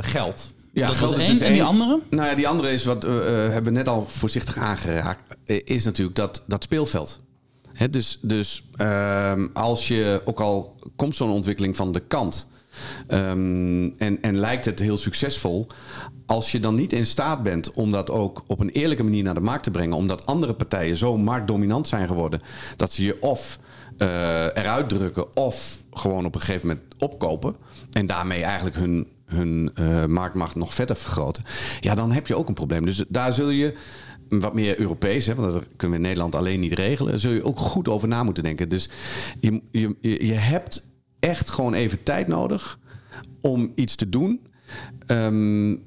geld. 0.02 0.54
Ja, 0.74 0.88
dat 0.88 0.96
geld 0.96 1.12
was 1.12 1.20
is 1.20 1.26
één. 1.26 1.34
dus 1.34 1.48
en 1.48 1.54
die 1.54 1.62
één. 1.62 1.70
andere? 1.70 2.02
Nou 2.10 2.30
ja, 2.30 2.36
die 2.36 2.48
andere 2.48 2.72
is 2.72 2.86
wat 2.86 3.04
we 3.04 3.50
hebben 3.52 3.74
we 3.74 3.78
net 3.78 3.88
al 3.88 4.06
voorzichtig 4.08 4.58
aangeraakt. 4.58 5.38
Is 5.46 5.84
natuurlijk 5.84 6.16
dat, 6.16 6.44
dat 6.48 6.64
speelveld. 6.64 7.20
He, 7.74 7.90
dus 7.90 8.20
dus 8.22 8.64
um, 8.82 9.50
als 9.54 9.88
je, 9.88 10.22
ook 10.26 10.40
al 10.40 10.76
komt 10.96 11.16
zo'n 11.16 11.30
ontwikkeling 11.30 11.76
van 11.76 11.92
de 11.92 12.00
kant. 12.00 12.48
Um, 13.08 13.94
en, 13.98 14.22
en 14.22 14.38
lijkt 14.38 14.66
het 14.66 14.80
heel 14.80 14.98
succesvol. 14.98 15.68
Als 16.26 16.52
je 16.52 16.60
dan 16.60 16.76
niet 16.76 16.94
in 16.94 17.06
staat 17.06 17.44
bent 17.44 17.72
om 17.72 17.92
dat 17.92 18.10
ook 18.10 18.44
op 18.48 18.60
een 18.60 18.70
eerlijke 18.70 19.04
manier 19.04 19.24
naar 19.24 19.34
de 19.34 19.40
markt 19.40 19.64
te 19.64 19.72
brengen. 19.72 19.98
Omdat 19.98 20.26
andere 20.26 20.54
partijen 20.54 20.98
zo 20.98 21.18
marktdominant 21.18 21.88
zijn 21.88 22.08
geworden. 22.08 22.42
Dat 22.78 22.92
ze 22.92 23.04
je 23.04 23.22
of 23.22 23.60
uh, 23.98 24.44
eruit 24.44 24.90
drukken 24.90 25.38
of 25.38 25.78
gewoon 25.92 26.26
op 26.26 26.36
een 26.36 26.42
gegeven 26.42 26.68
moment 26.68 26.86
opkopen. 26.98 27.56
En 27.92 28.06
daarmee 28.06 28.44
eigenlijk 28.44 28.76
hun, 28.76 29.08
hun 29.26 29.72
uh, 29.80 30.06
marktmacht 30.06 30.56
nog 30.56 30.74
verder 30.74 30.96
vergroten. 30.96 31.44
Ja, 31.80 31.96
dan 31.96 32.12
heb 32.12 32.28
je 32.28 32.36
ook 32.36 32.48
een 32.48 32.54
probleem. 32.54 32.86
Dus 32.86 33.04
daar 33.08 33.34
zul 33.34 33.50
je 33.50 33.78
wat 34.30 34.54
meer 34.54 34.80
Europees, 34.80 35.26
hè, 35.26 35.36
want 35.36 35.54
dat 35.54 35.64
kunnen 35.76 35.98
we 35.98 36.04
in 36.04 36.10
Nederland 36.10 36.36
alleen 36.36 36.60
niet 36.60 36.74
regelen. 36.74 37.20
Zul 37.20 37.32
je 37.32 37.46
ook 37.46 37.60
goed 37.60 37.88
over 37.88 38.08
na 38.08 38.24
moeten 38.24 38.44
denken. 38.44 38.70
Dus 38.70 38.90
je, 39.40 39.62
je, 39.72 39.96
je 40.02 40.34
hebt 40.34 40.86
echt 41.20 41.50
gewoon 41.50 41.74
even 41.74 42.04
tijd 42.04 42.28
nodig 42.28 42.80
om 43.42 43.72
iets 43.76 43.96
te 43.96 44.10
doen. 44.10 44.48
Um, 45.08 45.72
uh, 45.72 45.80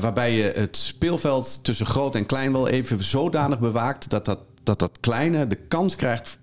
waarbij 0.00 0.36
je 0.36 0.52
het 0.54 0.76
speelveld 0.76 1.64
tussen 1.64 1.86
groot 1.86 2.14
en 2.14 2.26
klein 2.26 2.52
wel 2.52 2.68
even 2.68 3.04
zodanig 3.04 3.58
bewaakt 3.58 4.10
dat 4.10 4.24
dat, 4.24 4.38
dat, 4.62 4.78
dat 4.78 5.00
kleine 5.00 5.46
de 5.46 5.56
kans 5.56 5.96
krijgt 5.96 6.38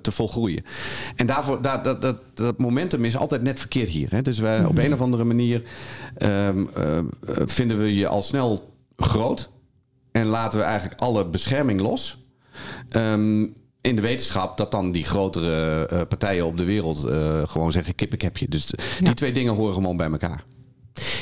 te 0.00 0.10
volgroeien. 0.12 0.62
En 1.16 1.26
daarvoor, 1.26 1.62
dat, 1.62 1.84
dat, 1.84 2.02
dat, 2.02 2.16
dat, 2.34 2.58
momentum 2.58 3.04
is 3.04 3.16
altijd 3.16 3.42
net 3.42 3.58
verkeerd 3.58 3.88
hier. 3.88 4.10
Hè? 4.10 4.22
Dus 4.22 4.38
wij, 4.38 4.64
op 4.64 4.78
een 4.78 4.92
of 4.92 5.00
andere 5.00 5.24
manier 5.24 5.62
um, 6.18 6.70
uh, 6.78 6.98
vinden 7.46 7.78
we 7.78 7.94
je 7.94 8.08
al 8.08 8.22
snel 8.22 8.74
groot. 8.96 9.50
En 10.12 10.26
laten 10.26 10.58
we 10.58 10.64
eigenlijk 10.64 11.00
alle 11.00 11.26
bescherming 11.26 11.80
los. 11.80 12.16
Ehm, 12.90 13.42
in 13.80 13.96
de 13.96 14.00
wetenschap 14.00 14.56
dat 14.56 14.70
dan 14.70 14.92
die 14.92 15.04
grotere 15.04 15.88
uh, 15.92 16.00
partijen 16.08 16.46
op 16.46 16.56
de 16.56 16.64
wereld 16.64 17.06
uh, 17.06 17.42
gewoon 17.48 17.72
zeggen: 17.72 17.94
kip, 17.94 18.12
ik 18.12 18.22
heb 18.22 18.36
je. 18.36 18.48
Dus 18.48 18.66
die 18.98 19.14
twee 19.14 19.32
dingen 19.32 19.54
horen 19.54 19.74
gewoon 19.74 19.96
bij 19.96 20.10
elkaar. 20.10 20.44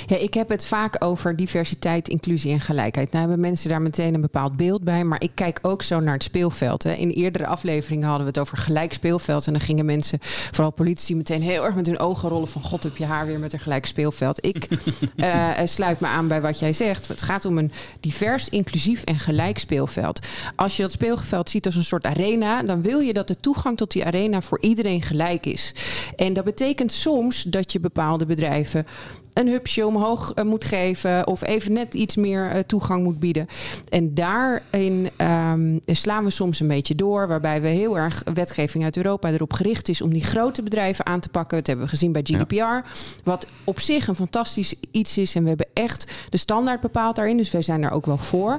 Ja, 0.07 0.17
ik 0.17 0.35
heb 0.35 0.49
het 0.49 0.67
vaak 0.67 1.05
over 1.05 1.37
diversiteit, 1.37 2.09
inclusie 2.09 2.53
en 2.53 2.61
gelijkheid. 2.61 3.11
Nou 3.11 3.21
hebben 3.29 3.41
mensen 3.41 3.69
daar 3.69 3.83
meteen 3.83 4.15
een 4.15 4.21
bepaald 4.21 4.57
beeld 4.57 4.85
bij. 4.85 5.05
Maar 5.05 5.23
ik 5.23 5.31
kijk 5.35 5.59
ook 5.63 5.83
zo 5.83 6.01
naar 6.01 6.15
het 6.15 6.23
speelveld. 6.23 6.83
Hè. 6.83 6.93
In 6.93 7.11
eerdere 7.11 7.47
afleveringen 7.47 8.09
hadden 8.09 8.23
we 8.27 8.29
het 8.29 8.39
over 8.39 8.59
gelijk 8.59 8.93
speelveld. 8.93 9.47
En 9.47 9.53
dan 9.53 9.63
gingen 9.63 9.85
mensen, 9.85 10.19
vooral 10.23 10.73
politici, 10.73 11.17
meteen 11.17 11.43
heel 11.43 11.65
erg 11.65 11.75
met 11.75 11.87
hun 11.87 11.99
ogen 11.99 12.29
rollen 12.29 12.49
van... 12.49 12.63
God, 12.63 12.83
heb 12.83 12.97
je 12.97 13.05
haar 13.05 13.27
weer 13.27 13.39
met 13.39 13.53
een 13.53 13.59
gelijk 13.59 13.87
speelveld. 13.87 14.45
Ik 14.47 14.69
uh, 15.17 15.51
sluit 15.65 16.01
me 16.01 16.07
aan 16.07 16.29
bij 16.29 16.41
wat 16.41 16.59
jij 16.59 16.73
zegt. 16.73 17.09
Het 17.09 17.23
gaat 17.23 17.45
om 17.45 17.59
een 17.59 17.73
divers, 18.01 18.49
inclusief 18.49 19.05
en 19.05 19.19
gelijk 19.19 19.59
speelveld. 19.59 20.27
Als 20.57 20.77
je 20.77 20.83
dat 20.83 20.93
speelveld 20.93 21.51
ziet 21.51 21.67
als 21.67 21.75
een 21.75 21.85
soort 21.85 22.05
arena... 22.05 22.63
dan 22.63 22.83
wil 22.83 22.99
je 22.99 23.13
dat 23.13 23.29
de 23.29 23.41
toegang 23.41 23.77
tot 23.77 23.93
die 23.93 24.05
arena 24.05 24.43
voor 24.43 24.61
iedereen 24.61 25.03
gelijk 25.03 25.47
is. 25.47 25.75
En 26.17 26.33
dat 26.33 26.45
betekent 26.45 26.93
soms 26.93 27.43
dat 27.43 27.73
je 27.73 27.81
bepaalde 27.81 28.27
bedrijven 28.27 28.87
een 29.33 29.49
hupsje 29.49 29.87
omhoog 29.87 30.33
uh, 30.35 30.45
moet 30.45 30.65
geven 30.65 31.27
of 31.27 31.43
even 31.43 31.73
net 31.73 31.95
iets 31.95 32.17
meer 32.17 32.55
uh, 32.55 32.59
toegang 32.67 33.03
moet 33.03 33.19
bieden. 33.19 33.47
En 33.89 34.15
daarin 34.15 35.11
um, 35.17 35.81
slaan 35.87 36.25
we 36.25 36.31
soms 36.31 36.61
een 36.61 36.69
beetje 36.69 36.95
door, 36.95 37.29
waarbij 37.29 37.63
we 37.63 37.69
heel 37.69 37.99
erg 37.99 38.23
wetgeving 38.35 38.85
uit 38.85 38.97
Europa 38.97 39.31
erop 39.31 39.53
gericht 39.53 39.89
is 39.89 40.03
om 40.03 40.13
die 40.13 40.25
grote 40.25 40.63
bedrijven 40.63 41.07
aan 41.07 41.21
te 41.21 41.29
pakken. 41.29 41.57
Dat 41.57 41.67
hebben 41.67 41.85
we 41.85 41.91
gezien 41.91 42.13
bij 42.13 42.23
GDPR, 42.25 42.55
ja. 42.55 42.85
wat 43.25 43.47
op 43.65 43.81
zich 43.81 44.09
een 44.09 44.15
fantastisch 44.15 44.75
iets 44.91 45.19
is. 45.19 45.35
En 45.35 45.43
we 45.43 45.49
hebben 45.49 45.67
echt 45.73 46.15
de 46.29 46.37
standaard 46.37 46.81
bepaald 46.81 47.17
daarin, 47.17 47.37
dus 47.37 47.51
wij 47.51 47.63
zijn 47.63 47.81
daar 47.81 47.93
ook 47.93 48.07
wel 48.07 48.19
voor. 48.19 48.59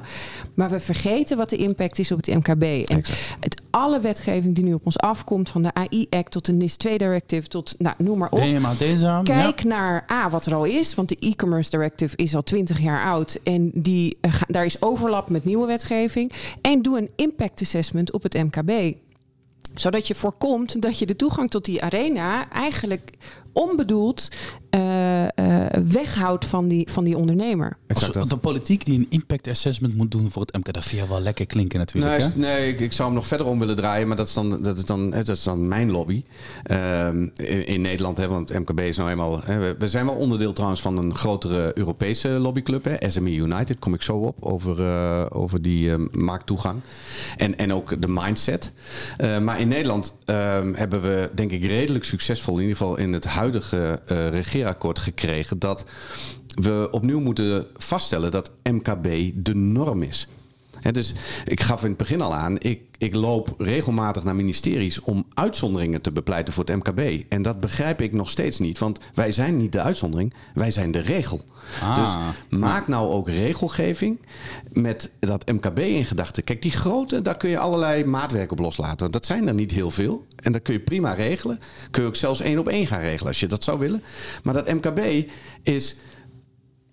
Maar 0.54 0.70
we 0.70 0.80
vergeten 0.80 1.36
wat 1.36 1.50
de 1.50 1.56
impact 1.56 1.98
is 1.98 2.12
op 2.12 2.26
het 2.26 2.34
MKB. 2.34 2.88
En 2.88 3.02
het, 3.40 3.62
alle 3.70 4.00
wetgeving 4.00 4.54
die 4.54 4.64
nu 4.64 4.74
op 4.74 4.86
ons 4.86 4.98
afkomt, 4.98 5.48
van 5.48 5.62
de 5.62 5.74
AI-act 5.74 6.30
tot 6.30 6.44
de 6.44 6.52
NIS 6.52 6.76
2 6.76 6.98
Directive, 6.98 7.48
tot 7.48 7.74
nou, 7.78 7.94
noem 7.98 8.18
maar 8.18 8.30
op. 8.30 8.38
DMA, 8.38 8.72
Kijk 9.22 9.62
ja. 9.62 9.68
naar 9.68 10.06
A, 10.12 10.30
wat 10.30 10.46
er 10.46 10.54
al 10.54 10.63
is. 10.64 10.94
Want 10.94 11.08
de 11.08 11.16
e-commerce 11.18 11.70
directive 11.70 12.16
is 12.16 12.34
al 12.34 12.42
20 12.42 12.80
jaar 12.80 13.04
oud. 13.04 13.38
En 13.42 13.70
die, 13.74 14.18
uh, 14.20 14.42
daar 14.46 14.64
is 14.64 14.82
overlap 14.82 15.28
met 15.30 15.44
nieuwe 15.44 15.66
wetgeving. 15.66 16.32
En 16.60 16.82
doe 16.82 16.98
een 16.98 17.10
impact 17.16 17.60
assessment 17.60 18.12
op 18.12 18.22
het 18.22 18.34
MKB. 18.34 18.96
Zodat 19.74 20.06
je 20.06 20.14
voorkomt 20.14 20.82
dat 20.82 20.98
je 20.98 21.06
de 21.06 21.16
toegang 21.16 21.50
tot 21.50 21.64
die 21.64 21.82
arena 21.82 22.50
eigenlijk 22.50 23.10
onbedoeld 23.54 24.28
uh, 24.74 25.22
uh, 25.22 25.66
weghoudt 25.86 26.44
van 26.44 26.68
die, 26.68 26.88
van 26.90 27.04
die 27.04 27.16
ondernemer. 27.16 27.76
Als 27.94 28.28
de 28.28 28.36
politiek 28.36 28.84
die 28.84 28.98
een 28.98 29.06
impact 29.08 29.48
assessment 29.48 29.94
moet 29.94 30.10
doen 30.10 30.30
voor 30.30 30.42
het 30.42 30.56
MK, 30.56 30.72
dat 30.72 30.84
vind 30.84 31.02
je 31.02 31.08
wel 31.08 31.20
lekker 31.20 31.46
klinken 31.46 31.78
natuurlijk. 31.78 32.18
Nee, 32.18 32.46
nee 32.46 32.68
ik, 32.68 32.80
ik, 32.80 32.92
zou 32.92 33.08
hem 33.08 33.16
nog 33.16 33.26
verder 33.26 33.46
om 33.46 33.58
willen 33.58 33.76
draaien, 33.76 34.06
maar 34.08 34.16
dat 34.16 34.26
is 34.26 34.34
dan, 34.34 34.62
dat 34.62 34.76
is 34.76 34.84
dan, 34.84 35.10
dat 35.10 35.28
is 35.28 35.42
dan 35.42 35.68
mijn 35.68 35.90
lobby. 35.90 36.22
Uh, 36.70 37.06
in, 37.36 37.66
in, 37.66 37.80
Nederland, 37.80 38.16
hè, 38.16 38.28
want 38.28 38.58
MKB 38.58 38.80
is 38.80 38.96
nou 38.96 39.10
eenmaal... 39.10 39.40
Hè, 39.44 39.58
we, 39.58 39.76
we, 39.78 39.88
zijn 39.88 40.06
wel 40.06 40.14
onderdeel 40.14 40.52
trouwens 40.52 40.80
van 40.80 40.96
een 40.96 41.14
grotere 41.16 41.78
Europese 41.78 42.28
lobbyclub, 42.28 42.84
hè, 42.84 43.10
SME 43.10 43.34
United, 43.34 43.78
kom 43.78 43.94
ik 43.94 44.02
zo 44.02 44.16
op, 44.16 44.36
over, 44.40 44.80
uh, 44.80 45.26
over 45.28 45.62
die 45.62 45.86
uh, 45.86 45.94
markttoegang. 46.10 46.80
En, 47.36 47.58
en 47.58 47.72
ook 47.72 48.00
de 48.00 48.08
mindset. 48.08 48.72
maar 49.42 49.60
in 49.60 49.68
Nederland 49.68 50.14
ehm, 50.24 50.74
hebben 50.74 51.02
we, 51.02 51.30
denk 51.34 51.50
ik, 51.50 51.64
redelijk 51.64 52.04
succesvol, 52.04 52.54
in 52.54 52.60
ieder 52.60 52.76
geval 52.76 52.96
in 52.96 53.12
het 53.12 53.24
huidige 53.44 54.00
uh, 54.12 54.28
regeerakkoord 54.28 54.98
gekregen 54.98 55.58
dat 55.58 55.84
we 56.54 56.88
opnieuw 56.90 57.20
moeten 57.20 57.66
vaststellen 57.76 58.30
dat 58.30 58.50
MKB 58.62 59.32
de 59.34 59.54
norm 59.54 60.02
is. 60.02 60.28
He, 60.84 60.92
dus 60.92 61.12
ik 61.44 61.60
gaf 61.60 61.82
in 61.82 61.88
het 61.88 61.96
begin 61.96 62.20
al 62.20 62.34
aan, 62.34 62.56
ik, 62.60 62.80
ik 62.98 63.14
loop 63.14 63.54
regelmatig 63.58 64.24
naar 64.24 64.36
ministeries 64.36 65.00
om 65.00 65.26
uitzonderingen 65.34 66.00
te 66.00 66.12
bepleiten 66.12 66.54
voor 66.54 66.64
het 66.64 66.76
MKB. 66.76 67.24
En 67.28 67.42
dat 67.42 67.60
begrijp 67.60 68.00
ik 68.00 68.12
nog 68.12 68.30
steeds 68.30 68.58
niet, 68.58 68.78
want 68.78 68.98
wij 69.14 69.32
zijn 69.32 69.56
niet 69.56 69.72
de 69.72 69.80
uitzondering, 69.80 70.34
wij 70.54 70.70
zijn 70.70 70.90
de 70.90 70.98
regel. 70.98 71.40
Ah, 71.82 71.94
dus 71.94 72.08
maak 72.60 72.88
nou 72.88 73.10
ook 73.10 73.28
regelgeving 73.28 74.20
met 74.72 75.10
dat 75.20 75.52
MKB 75.52 75.78
in 75.78 76.04
gedachten. 76.04 76.44
Kijk, 76.44 76.62
die 76.62 76.70
grote, 76.70 77.22
daar 77.22 77.36
kun 77.36 77.50
je 77.50 77.58
allerlei 77.58 78.04
maatwerk 78.04 78.52
op 78.52 78.58
loslaten. 78.58 79.10
Dat 79.10 79.26
zijn 79.26 79.48
er 79.48 79.54
niet 79.54 79.70
heel 79.70 79.90
veel. 79.90 80.24
En 80.36 80.52
dat 80.52 80.62
kun 80.62 80.72
je 80.72 80.80
prima 80.80 81.12
regelen. 81.12 81.58
Kun 81.90 82.02
je 82.02 82.08
ook 82.08 82.16
zelfs 82.16 82.40
één 82.40 82.58
op 82.58 82.68
één 82.68 82.86
gaan 82.86 83.00
regelen 83.00 83.28
als 83.28 83.40
je 83.40 83.46
dat 83.46 83.64
zou 83.64 83.78
willen. 83.78 84.02
Maar 84.42 84.54
dat 84.54 84.72
MKB 84.72 85.30
is 85.62 85.96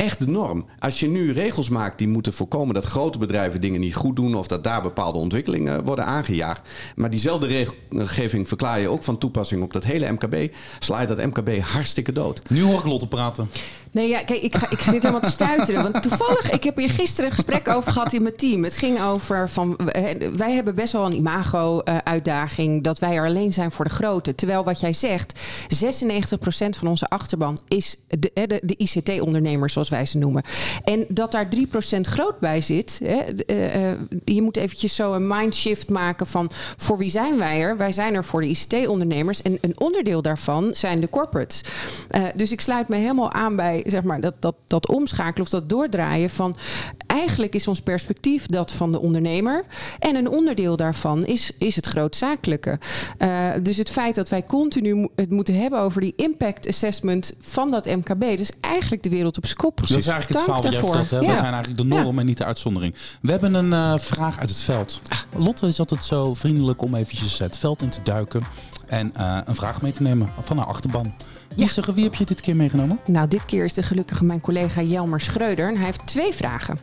echt 0.02 0.20
de 0.20 0.28
norm. 0.28 0.66
Als 0.80 1.00
je 1.00 1.08
nu 1.08 1.32
regels 1.32 1.70
maakt 1.70 1.98
die 1.98 2.08
moeten 2.08 2.34
voorkomen 2.34 2.74
dat 2.74 2.86
grote 2.86 3.18
bedrijven 3.18 3.62
dingen 3.62 3.80
niet 3.80 3.96
goed 3.96 4.16
doen 4.16 4.36
of 4.36 4.48
dat 4.48 4.64
daar 4.64 4.82
bepaalde 4.82 5.18
ontwikkelingen 5.18 5.84
worden 5.84 6.06
aangejaagd. 6.06 6.70
Maar 6.96 7.10
diezelfde 7.10 7.48
regelgeving 7.48 8.48
verklaar 8.48 8.80
je 8.80 8.88
ook 8.88 9.04
van 9.04 9.18
toepassing 9.18 9.64
op 9.64 9.74
dat 9.74 9.84
hele 9.84 10.12
MKB. 10.12 10.54
Sla 10.80 11.02
je 11.02 11.08
dat 11.08 11.26
MKB 11.26 11.60
hartstikke 11.60 12.12
dood. 12.12 12.50
Nu 12.50 12.62
hoor 12.62 12.80
ik 12.80 12.86
Lotte 12.86 13.08
praten. 13.08 13.50
Nee, 13.92 14.08
ja, 14.08 14.24
kijk, 14.24 14.42
ik, 14.42 14.56
ga, 14.56 14.70
ik 14.70 14.80
zit 14.80 15.02
helemaal 15.02 15.20
te 15.20 15.30
stuiteren. 15.30 15.84
Want 15.84 16.02
toevallig, 16.02 16.52
ik 16.52 16.64
heb 16.64 16.78
hier 16.78 16.90
gisteren 16.90 17.30
een 17.30 17.36
gesprek 17.36 17.68
over 17.68 17.92
gehad 17.92 18.14
in 18.14 18.22
mijn 18.22 18.36
team. 18.36 18.64
Het 18.64 18.78
ging 18.78 19.02
over 19.02 19.50
van, 19.50 19.80
wij 20.38 20.52
hebben 20.52 20.76
best 20.76 20.94
wel 20.94 21.06
een 21.06 21.16
imago-uitdaging 21.16 22.84
dat 22.84 23.00
wij 23.00 23.16
er 23.16 23.26
alleen 23.26 23.54
zijn 23.54 23.72
voor 23.72 23.86
de 23.86 23.92
grote. 23.92 24.36
Terwijl 24.36 24.64
wat 24.64 24.80
jij 24.80 24.94
zegt, 24.94 25.40
96% 25.86 26.70
van 26.70 26.88
onze 26.88 27.08
achterban 27.08 27.58
is 27.68 27.96
de, 28.08 28.32
de, 28.34 28.60
de 28.64 28.76
ICT-ondernemers, 28.78 29.74
zoals 29.74 29.90
wij 29.90 30.06
ze 30.06 30.18
noemen. 30.18 30.44
En 30.84 31.06
dat 31.08 31.32
daar 31.32 31.48
3% 31.98 32.02
groot 32.02 32.40
bij 32.40 32.62
zit. 32.62 33.00
Hè, 33.04 33.24
je 34.26 34.42
moet 34.42 34.58
eventjes 34.58 34.96
zo 34.96 35.14
een 35.14 35.28
mindshift 35.28 35.90
maken 35.90 36.28
van 36.28 36.52
voor 36.78 36.98
wie 36.98 37.10
zijn 37.10 37.38
wij 37.38 37.62
er? 37.62 37.78
Wij 37.78 37.92
zijn 37.92 38.14
er 38.14 38.26
voor 38.26 38.42
de 38.42 38.48
ICT-ondernemers. 38.48 39.42
En 39.42 39.58
een 39.62 39.80
onderdeel 39.80 40.22
daarvan 40.22 40.70
zijn 40.74 41.00
de 41.00 41.10
corporates. 41.10 41.64
Dus 42.36 42.52
ik 42.52 42.62
sluit 42.62 42.88
me 42.88 42.96
helemaal 42.96 43.32
aan 43.32 43.56
bij 43.56 43.81
zeg 43.86 44.04
maar, 44.04 44.22
dat, 44.22 44.34
dat, 44.40 44.56
dat 44.68 44.88
omschakelen 44.88 45.46
of 45.46 45.50
dat 45.50 45.70
doordraaien 45.70 46.30
van 46.30 46.56
eigenlijk 47.08 47.56
is 47.56 47.68
ons 47.68 47.82
perspectief 47.82 48.46
dat 48.46 48.72
van 48.72 48.92
de 48.92 49.02
ondernemer. 49.02 49.64
En 50.00 50.16
een 50.16 50.30
onderdeel 50.30 50.76
daarvan 50.76 51.26
is, 51.26 51.52
is 51.58 51.76
het 51.76 51.86
grootzakelijke. 51.86 52.80
Uh, 53.20 53.50
dus 53.64 53.78
het 53.78 53.90
feit 53.90 54.16
dat 54.16 54.30
wij 54.30 54.44
continu 54.44 55.10
het 55.16 55.30
moeten 55.30 55.60
hebben 55.62 55.80
over 55.80 56.02
die 56.02 56.14
impact 56.16 56.68
assessment 56.68 57.34
van 57.40 57.72
dat 57.72 57.86
MKB. 57.86 58.38
Dus 58.38 58.52
eigenlijk 58.62 59.04
de 59.04 59.10
wereld 59.10 59.38
op 59.38 59.44
kop. 59.56 59.80
Dat 59.80 59.90
is 59.90 60.08
eigenlijk 60.08 60.30
het 60.30 60.38
verhaal 60.38 60.62
wat 60.62 60.72
jij 60.72 60.82
vertelt. 60.82 61.10
Hè? 61.10 61.20
Ja. 61.20 61.30
We 61.30 61.36
zijn 61.36 61.54
eigenlijk 61.54 61.78
de 61.78 61.84
norm 61.96 62.14
ja. 62.14 62.20
en 62.20 62.26
niet 62.26 62.38
de 62.38 62.46
uitzondering. 62.46 62.96
We 63.22 63.32
hebben 63.32 63.54
een 63.54 63.72
uh, 63.72 63.98
vraag 63.98 64.40
uit 64.40 64.50
het 64.50 64.60
veld. 64.60 65.02
Lotte 65.36 65.68
is 65.68 65.80
altijd 65.80 66.04
zo 66.04 66.34
vriendelijk 66.34 66.82
om 66.82 66.96
eventjes 66.96 67.40
het 67.40 67.58
veld 67.58 67.82
in 67.82 67.90
te 67.90 68.02
duiken. 68.04 68.44
En 68.88 69.14
uh, 69.18 69.38
een 69.46 69.56
vraag 69.56 69.82
mee 69.82 69.92
te 69.92 70.02
nemen 70.02 70.30
van 70.42 70.58
haar 70.58 70.68
achterban. 70.68 71.14
Wie 71.56 72.04
heb 72.04 72.16
je 72.16 72.26
dit 72.26 72.42
keer 72.42 72.56
meegenomen? 72.56 73.00
Nou, 73.06 73.28
dit 73.28 73.46
keer 73.46 73.64
is 73.64 73.74
de 73.74 73.84
gelukkige 73.84 74.24
mijn 74.24 74.42
collega 74.42 74.82
Jelmer 74.82 75.22
Schreuder. 75.22 75.68
En 75.68 75.76
hij 75.76 75.86
heeft 75.86 76.08
twee 76.08 76.34
vragen. 76.34 76.80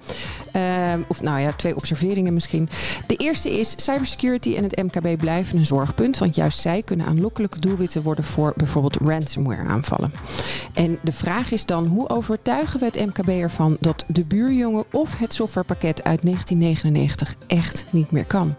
Uh, 0.56 0.62
of 1.08 1.22
nou 1.22 1.40
ja, 1.40 1.52
twee 1.52 1.76
observeringen 1.76 2.34
misschien. 2.34 2.68
De 3.06 3.16
eerste 3.16 3.58
is: 3.58 3.84
cybersecurity 3.84 4.54
en 4.54 4.62
het 4.62 4.82
MKB 4.82 5.18
blijven 5.18 5.58
een 5.58 5.66
zorgpunt. 5.66 6.18
Want 6.18 6.34
juist 6.34 6.60
zij 6.60 6.82
kunnen 6.82 7.06
aanlokkelijke 7.06 7.60
doelwitten 7.60 8.02
worden 8.02 8.24
voor 8.24 8.52
bijvoorbeeld 8.56 8.96
ransomware-aanvallen. 8.96 10.12
En 10.74 10.98
de 11.02 11.12
vraag 11.12 11.52
is 11.52 11.66
dan: 11.66 11.86
hoe 11.86 12.08
overtuigen 12.08 12.80
we 12.80 12.86
het 12.86 13.06
MKB 13.06 13.28
ervan 13.28 13.76
dat 13.80 14.04
de 14.06 14.24
buurjongen 14.24 14.84
of 14.90 15.18
het 15.18 15.34
softwarepakket 15.34 16.04
uit 16.04 16.22
1999 16.22 17.34
echt 17.46 17.86
niet 17.90 18.10
meer 18.10 18.24
kan? 18.24 18.56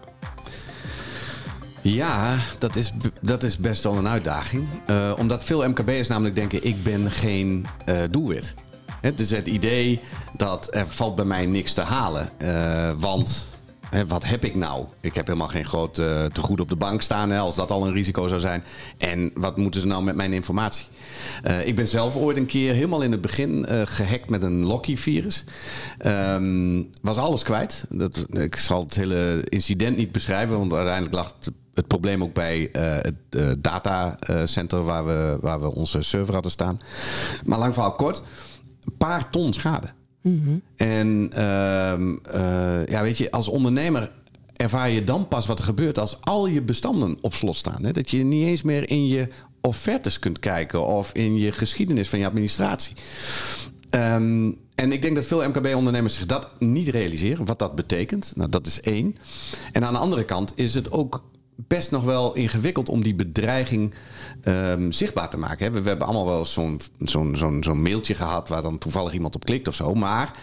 Ja, 1.82 2.38
dat 2.58 2.76
is, 2.76 2.92
dat 3.20 3.42
is 3.42 3.58
best 3.58 3.84
wel 3.84 3.96
een 3.96 4.08
uitdaging. 4.08 4.66
Uh, 4.90 5.12
omdat 5.18 5.44
veel 5.44 5.68
MKB'ers 5.68 6.08
namelijk 6.08 6.34
denken, 6.34 6.64
ik 6.64 6.82
ben 6.82 7.10
geen 7.10 7.66
uh, 7.88 8.02
doelwit. 8.10 8.54
Het 9.00 9.20
is 9.20 9.30
het 9.30 9.46
idee 9.46 10.00
dat 10.36 10.74
er 10.74 10.86
valt 10.86 11.14
bij 11.14 11.24
mij 11.24 11.46
niks 11.46 11.72
te 11.72 11.80
halen. 11.80 12.28
Uh, 12.42 12.90
want 12.98 13.46
wat 14.08 14.24
heb 14.24 14.44
ik 14.44 14.54
nou? 14.54 14.84
Ik 15.00 15.14
heb 15.14 15.26
helemaal 15.26 15.48
geen 15.48 15.64
groot 15.64 15.94
tegoed 16.32 16.60
op 16.60 16.68
de 16.68 16.76
bank 16.76 17.02
staan, 17.02 17.32
als 17.32 17.54
dat 17.54 17.70
al 17.70 17.86
een 17.86 17.92
risico 17.92 18.28
zou 18.28 18.40
zijn. 18.40 18.64
En 18.98 19.30
wat 19.34 19.56
moeten 19.56 19.80
ze 19.80 19.86
nou 19.86 20.02
met 20.02 20.14
mijn 20.14 20.32
informatie? 20.32 20.86
Ik 21.64 21.76
ben 21.76 21.88
zelf 21.88 22.16
ooit 22.16 22.36
een 22.36 22.46
keer 22.46 22.74
helemaal 22.74 23.02
in 23.02 23.12
het 23.12 23.20
begin 23.20 23.66
gehackt 23.84 24.28
met 24.28 24.42
een 24.42 24.64
Locky-virus. 24.64 25.44
Um, 26.06 26.90
was 27.02 27.16
alles 27.16 27.42
kwijt. 27.42 27.84
Dat, 27.88 28.26
ik 28.28 28.56
zal 28.56 28.80
het 28.80 28.94
hele 28.94 29.44
incident 29.48 29.96
niet 29.96 30.12
beschrijven, 30.12 30.58
want 30.58 30.72
uiteindelijk 30.72 31.14
lag 31.14 31.34
het 31.38 31.50
het 31.74 31.86
probleem 31.86 32.22
ook 32.22 32.34
bij 32.34 32.60
uh, 32.60 32.82
het 32.82 33.14
uh, 33.30 33.50
datacenter 33.58 34.84
waar 34.84 35.06
we, 35.06 35.38
waar 35.40 35.60
we 35.60 35.74
onze 35.74 36.02
server 36.02 36.34
hadden 36.34 36.52
staan. 36.52 36.80
Maar 37.44 37.58
lang 37.58 37.74
verhaal 37.74 37.94
kort, 37.94 38.22
een 38.84 38.96
paar 38.96 39.30
ton 39.30 39.52
schade. 39.52 39.92
Mm 40.22 40.42
-hmm. 40.44 40.62
En 40.76 41.30
uh, 41.36 42.86
ja, 42.86 43.02
weet 43.02 43.18
je, 43.18 43.30
als 43.30 43.48
ondernemer 43.48 44.12
ervaar 44.56 44.90
je 44.90 45.04
dan 45.04 45.28
pas 45.28 45.46
wat 45.46 45.58
er 45.58 45.64
gebeurt 45.64 45.98
als 45.98 46.20
al 46.20 46.46
je 46.46 46.62
bestanden 46.62 47.18
op 47.20 47.34
slot 47.34 47.56
staan. 47.56 47.84
Hè? 47.84 47.92
Dat 47.92 48.10
je 48.10 48.24
niet 48.24 48.46
eens 48.46 48.62
meer 48.62 48.90
in 48.90 49.06
je 49.06 49.28
offertes 49.60 50.18
kunt 50.18 50.38
kijken 50.38 50.86
of 50.86 51.12
in 51.12 51.36
je 51.36 51.52
geschiedenis 51.52 52.08
van 52.08 52.18
je 52.18 52.26
administratie. 52.26 52.94
Um, 53.90 54.58
En 54.74 54.92
ik 54.92 55.02
denk 55.02 55.14
dat 55.14 55.24
veel 55.24 55.48
MKB-ondernemers 55.48 56.14
zich 56.14 56.26
dat 56.26 56.60
niet 56.60 56.88
realiseren, 56.88 57.44
wat 57.46 57.58
dat 57.58 57.74
betekent. 57.74 58.32
Nou, 58.36 58.50
dat 58.50 58.66
is 58.66 58.80
één. 58.80 59.16
En 59.72 59.84
aan 59.84 59.92
de 59.92 59.98
andere 59.98 60.24
kant 60.24 60.52
is 60.54 60.74
het 60.74 60.90
ook 60.90 61.24
best 61.66 61.90
nog 61.90 62.04
wel 62.04 62.34
ingewikkeld 62.34 62.88
om 62.88 63.02
die 63.02 63.14
bedreiging 63.14 63.94
um, 64.44 64.92
zichtbaar 64.92 65.30
te 65.30 65.36
maken. 65.36 65.72
We, 65.72 65.82
we 65.82 65.88
hebben 65.88 66.06
allemaal 66.06 66.26
wel 66.26 66.44
zo'n 66.44 66.80
zo'n 66.98 67.36
zo'n 67.36 67.62
zo'n 67.64 67.82
mailtje 67.82 68.14
gehad 68.14 68.48
waar 68.48 68.62
dan 68.62 68.78
toevallig 68.78 69.12
iemand 69.12 69.34
op 69.34 69.44
klikt 69.44 69.68
of 69.68 69.74
zo. 69.74 69.94
Maar 69.94 70.38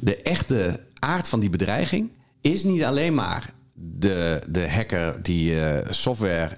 de 0.00 0.22
echte 0.22 0.80
aard 0.98 1.28
van 1.28 1.40
die 1.40 1.50
bedreiging 1.50 2.10
is 2.40 2.64
niet 2.64 2.84
alleen 2.84 3.14
maar 3.14 3.52
de, 3.82 4.42
de 4.48 4.70
hacker 4.70 5.22
die 5.22 5.54
uh, 5.54 5.78
software 5.90 6.56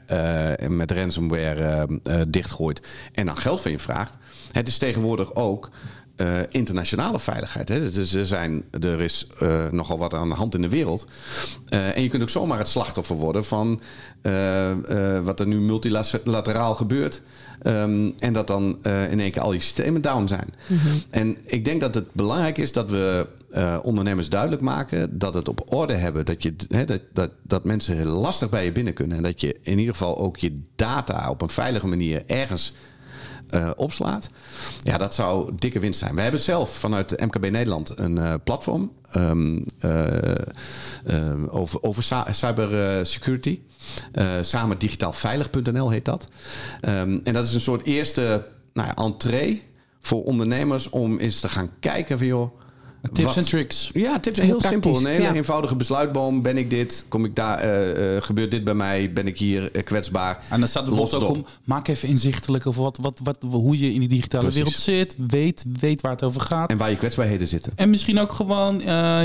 uh, 0.62 0.68
met 0.68 0.90
ransomware 0.90 1.88
uh, 2.04 2.20
dichtgooit 2.28 2.86
en 3.12 3.26
dan 3.26 3.36
geld 3.36 3.60
van 3.60 3.70
je 3.70 3.78
vraagt. 3.78 4.16
Het 4.52 4.68
is 4.68 4.78
tegenwoordig 4.78 5.34
ook 5.34 5.70
uh, 6.22 6.28
internationale 6.48 7.18
veiligheid. 7.18 7.68
Hè. 7.68 7.90
Dus 7.90 8.14
er, 8.14 8.26
zijn, 8.26 8.62
er 8.80 9.00
is 9.00 9.26
uh, 9.42 9.70
nogal 9.70 9.98
wat 9.98 10.14
aan 10.14 10.28
de 10.28 10.34
hand 10.34 10.54
in 10.54 10.62
de 10.62 10.68
wereld. 10.68 11.06
Uh, 11.68 11.96
en 11.96 12.02
je 12.02 12.08
kunt 12.08 12.22
ook 12.22 12.28
zomaar 12.28 12.58
het 12.58 12.68
slachtoffer 12.68 13.16
worden 13.16 13.44
van 13.44 13.80
wat 15.22 15.40
er 15.40 15.46
nu 15.46 15.60
multilateraal 15.60 16.74
gebeurt. 16.74 17.22
Um, 17.66 18.14
en 18.18 18.32
dat 18.32 18.46
dan 18.46 18.78
in 19.10 19.20
één 19.20 19.30
keer 19.30 19.42
al 19.42 19.50
die 19.50 19.60
systemen 19.60 20.02
down 20.02 20.26
zijn. 20.26 20.48
Mm 20.66 20.76
-hmm. 20.76 21.02
En 21.10 21.36
ik 21.46 21.64
denk 21.64 21.80
dat 21.80 21.94
het 21.94 22.12
belangrijk 22.12 22.58
is 22.58 22.72
dat 22.72 22.90
we 22.90 23.26
ondernemers 23.82 24.28
duidelijk 24.28 24.62
maken 24.62 25.18
dat 25.18 25.34
het 25.34 25.48
op 25.48 25.74
orde 25.74 25.94
hebben. 25.94 26.24
Dat, 26.24 26.42
je, 26.42 26.54
dat, 26.86 27.00
dat, 27.12 27.30
dat 27.42 27.64
mensen 27.64 27.96
heel 27.96 28.06
lastig 28.06 28.48
bij 28.50 28.64
je 28.64 28.72
binnen 28.72 28.94
kunnen. 28.94 29.16
En 29.16 29.22
dat 29.22 29.40
je 29.40 29.56
in 29.62 29.78
ieder 29.78 29.94
geval 29.94 30.18
ook 30.18 30.36
je 30.36 30.60
data 30.76 31.30
op 31.30 31.42
een 31.42 31.50
veilige 31.50 31.86
manier 31.86 32.22
ergens 32.26 32.72
uh, 33.54 33.70
opslaat. 33.76 34.30
Ja, 34.80 34.98
dat 34.98 35.14
zou 35.14 35.52
dikke 35.54 35.78
winst 35.78 35.98
zijn. 35.98 36.14
We 36.14 36.20
hebben 36.20 36.40
zelf 36.40 36.74
vanuit 36.74 37.20
MKB 37.20 37.50
Nederland 37.50 37.98
een 37.98 38.16
uh, 38.16 38.34
platform 38.44 38.92
um, 39.16 39.64
uh, 39.80 39.92
over, 41.48 41.82
over 41.82 42.24
cybersecurity. 42.30 43.60
samen 44.40 44.78
digitaalveilig.nl 44.78 45.90
heet 45.90 46.04
dat. 46.04 46.26
Um, 46.88 47.20
en 47.24 47.32
dat 47.32 47.46
is 47.46 47.54
een 47.54 47.60
soort 47.60 47.84
eerste 47.84 48.46
nou 48.72 48.88
ja, 48.88 49.04
entree 49.04 49.62
voor 50.00 50.24
ondernemers 50.24 50.88
om 50.88 51.18
eens 51.18 51.40
te 51.40 51.48
gaan 51.48 51.70
kijken 51.80 52.18
van 52.18 52.26
joh 52.26 52.61
Tips 53.12 53.36
en 53.36 53.44
tricks. 53.44 53.90
Ja, 53.92 54.20
tips 54.20 54.36
heel, 54.36 54.46
heel 54.46 54.60
simpel. 54.60 54.96
Een 54.96 55.06
hele 55.06 55.22
ja. 55.22 55.34
eenvoudige 55.34 55.76
besluitboom. 55.76 56.42
Ben 56.42 56.56
ik 56.56 56.70
dit? 56.70 57.04
Kom 57.08 57.24
ik 57.24 57.36
daar? 57.36 57.64
Uh, 57.64 58.14
uh, 58.14 58.22
gebeurt 58.22 58.50
dit 58.50 58.64
bij 58.64 58.74
mij? 58.74 59.12
Ben 59.12 59.26
ik 59.26 59.38
hier 59.38 59.76
uh, 59.76 59.82
kwetsbaar? 59.82 60.44
En 60.50 60.58
dan 60.58 60.68
staat 60.68 60.86
er 60.86 60.94
bijvoorbeeld 60.94 61.30
ook 61.30 61.36
om. 61.36 61.46
Maak 61.64 61.88
even 61.88 62.08
inzichtelijk 62.08 62.66
of 62.66 62.76
wat, 62.76 62.98
wat, 63.00 63.20
wat, 63.22 63.36
hoe 63.50 63.78
je 63.78 63.92
in 63.92 64.00
die 64.00 64.08
digitale 64.08 64.42
Precies. 64.42 64.62
wereld 64.62 64.82
zit. 64.82 65.14
Weet, 65.26 65.64
weet 65.80 66.00
waar 66.00 66.12
het 66.12 66.22
over 66.22 66.40
gaat. 66.40 66.70
En 66.70 66.78
waar 66.78 66.90
je 66.90 66.96
kwetsbaarheden 66.96 67.46
zitten. 67.46 67.72
En 67.76 67.90
misschien 67.90 68.18
ook 68.20 68.32
gewoon. 68.32 68.78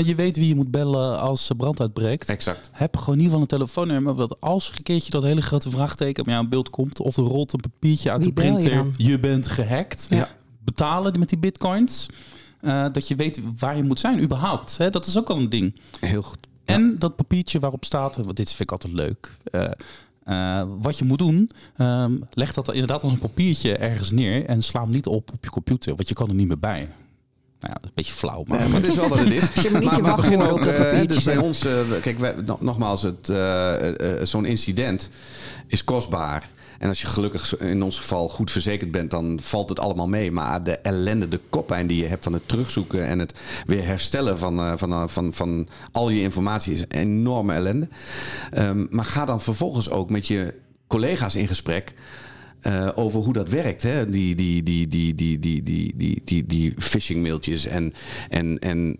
je 0.04 0.14
weet 0.16 0.36
wie 0.36 0.48
je 0.48 0.54
moet 0.54 0.70
bellen 0.70 1.20
als 1.20 1.50
brand 1.56 1.80
uitbreekt. 1.80 2.28
Exact. 2.28 2.70
Heb 2.72 2.96
gewoon 2.96 3.14
in 3.14 3.24
ieder 3.24 3.38
geval 3.38 3.40
een 3.40 3.58
telefoonnummer. 3.58 4.16
Dat 4.16 4.36
als 4.40 4.72
een 4.76 4.82
keertje 4.82 5.10
dat 5.10 5.22
hele 5.22 5.42
grote 5.42 5.70
vraagteken 5.70 6.22
op 6.22 6.28
jouw 6.28 6.44
beeld 6.44 6.70
komt. 6.70 7.00
Of 7.00 7.16
er 7.16 7.22
rolt 7.22 7.52
een 7.52 7.60
papiertje 7.60 8.10
uit 8.10 8.24
wie 8.24 8.34
de 8.34 8.40
printer. 8.40 8.72
Je, 8.72 8.92
je, 8.96 9.18
bent 9.18 9.48
gehackt. 9.48 10.06
Ja. 10.10 10.28
Betalen 10.64 11.18
met 11.18 11.28
die 11.28 11.38
bitcoins. 11.38 12.08
Uh, 12.60 12.86
dat 12.92 13.08
je 13.08 13.16
weet 13.16 13.40
waar 13.58 13.76
je 13.76 13.82
moet 13.82 13.98
zijn, 13.98 14.22
überhaupt. 14.22 14.76
Hè? 14.76 14.90
Dat 14.90 15.06
is 15.06 15.18
ook 15.18 15.28
al 15.28 15.36
een 15.36 15.48
ding. 15.48 15.74
Heel 16.00 16.22
goed. 16.22 16.38
Ja. 16.64 16.74
En 16.74 16.96
dat 16.98 17.16
papiertje 17.16 17.58
waarop 17.58 17.84
staat, 17.84 18.16
want 18.16 18.36
dit 18.36 18.48
vind 18.48 18.60
ik 18.60 18.72
altijd 18.72 18.92
leuk. 18.92 19.32
Uh, 19.52 19.70
uh, 20.24 20.62
wat 20.80 20.98
je 20.98 21.04
moet 21.04 21.18
doen, 21.18 21.50
um, 21.76 22.24
leg 22.30 22.52
dat 22.52 22.72
inderdaad 22.72 23.02
als 23.02 23.12
een 23.12 23.18
papiertje 23.18 23.76
ergens 23.76 24.10
neer 24.10 24.44
en 24.44 24.62
sla 24.62 24.80
hem 24.80 24.90
niet 24.90 25.06
op 25.06 25.32
op 25.32 25.44
je 25.44 25.50
computer, 25.50 25.94
want 25.94 26.08
je 26.08 26.14
kan 26.14 26.28
er 26.28 26.34
niet 26.34 26.48
meer 26.48 26.58
bij. 26.58 26.88
Nou 27.60 27.72
ja, 27.72 27.74
dat 27.74 27.82
is 27.82 27.88
een 27.88 27.94
beetje 27.94 28.12
flauw. 28.12 28.44
Maar, 28.46 28.68
maar 28.68 28.80
het 28.80 28.86
is 28.86 28.94
wel 28.94 29.08
wat 29.08 29.18
het 29.18 29.30
is. 29.30 29.48
je 29.62 29.70
maar, 29.70 30.30
je 30.30 30.36
maar 30.36 30.50
ook. 30.50 30.64
Dus 31.08 31.24
bij 31.24 31.36
ons, 31.36 31.66
uh, 31.66 31.72
kijk, 32.00 32.18
wij, 32.18 32.34
nogmaals, 32.60 33.02
het, 33.02 33.28
uh, 33.28 33.74
zo'n 34.22 34.44
incident 34.44 35.10
is 35.66 35.84
kostbaar. 35.84 36.48
En 36.78 36.88
als 36.88 37.00
je 37.00 37.06
gelukkig 37.06 37.58
in 37.58 37.82
ons 37.82 37.98
geval 37.98 38.28
goed 38.28 38.50
verzekerd 38.50 38.90
bent, 38.90 39.10
dan 39.10 39.38
valt 39.42 39.68
het 39.68 39.80
allemaal 39.80 40.08
mee. 40.08 40.32
Maar 40.32 40.64
de 40.64 40.78
ellende, 40.78 41.28
de 41.28 41.40
koppijn 41.50 41.86
die 41.86 42.02
je 42.02 42.08
hebt 42.08 42.24
van 42.24 42.32
het 42.32 42.48
terugzoeken 42.48 43.06
en 43.06 43.18
het 43.18 43.34
weer 43.66 43.84
herstellen 43.84 44.38
van, 44.38 44.58
uh, 44.58 44.72
van, 44.76 44.92
uh, 44.92 45.02
van, 45.06 45.34
van 45.34 45.68
al 45.92 46.10
je 46.10 46.20
informatie 46.20 46.72
is 46.72 46.80
een 46.80 46.90
enorme 46.90 47.52
ellende. 47.52 47.88
Um, 48.58 48.86
maar 48.90 49.04
ga 49.04 49.24
dan 49.24 49.40
vervolgens 49.40 49.90
ook 49.90 50.10
met 50.10 50.26
je 50.26 50.54
collega's 50.86 51.34
in 51.34 51.48
gesprek. 51.48 51.94
Uh, 52.62 52.88
over 52.94 53.20
hoe 53.20 53.32
dat 53.32 53.48
werkt. 53.48 53.82
Hè? 53.82 54.10
Die, 54.10 54.34
die, 54.34 54.62
die, 54.62 54.88
die, 54.88 55.14
die, 55.14 55.38
die, 55.38 55.62
die, 55.62 55.92
die, 55.96 56.22
die, 56.24 56.46
die 56.46 56.74
phishing 56.78 57.22
mailtjes 57.22 57.66
en, 57.66 57.92
en, 58.28 58.58
en 58.58 58.96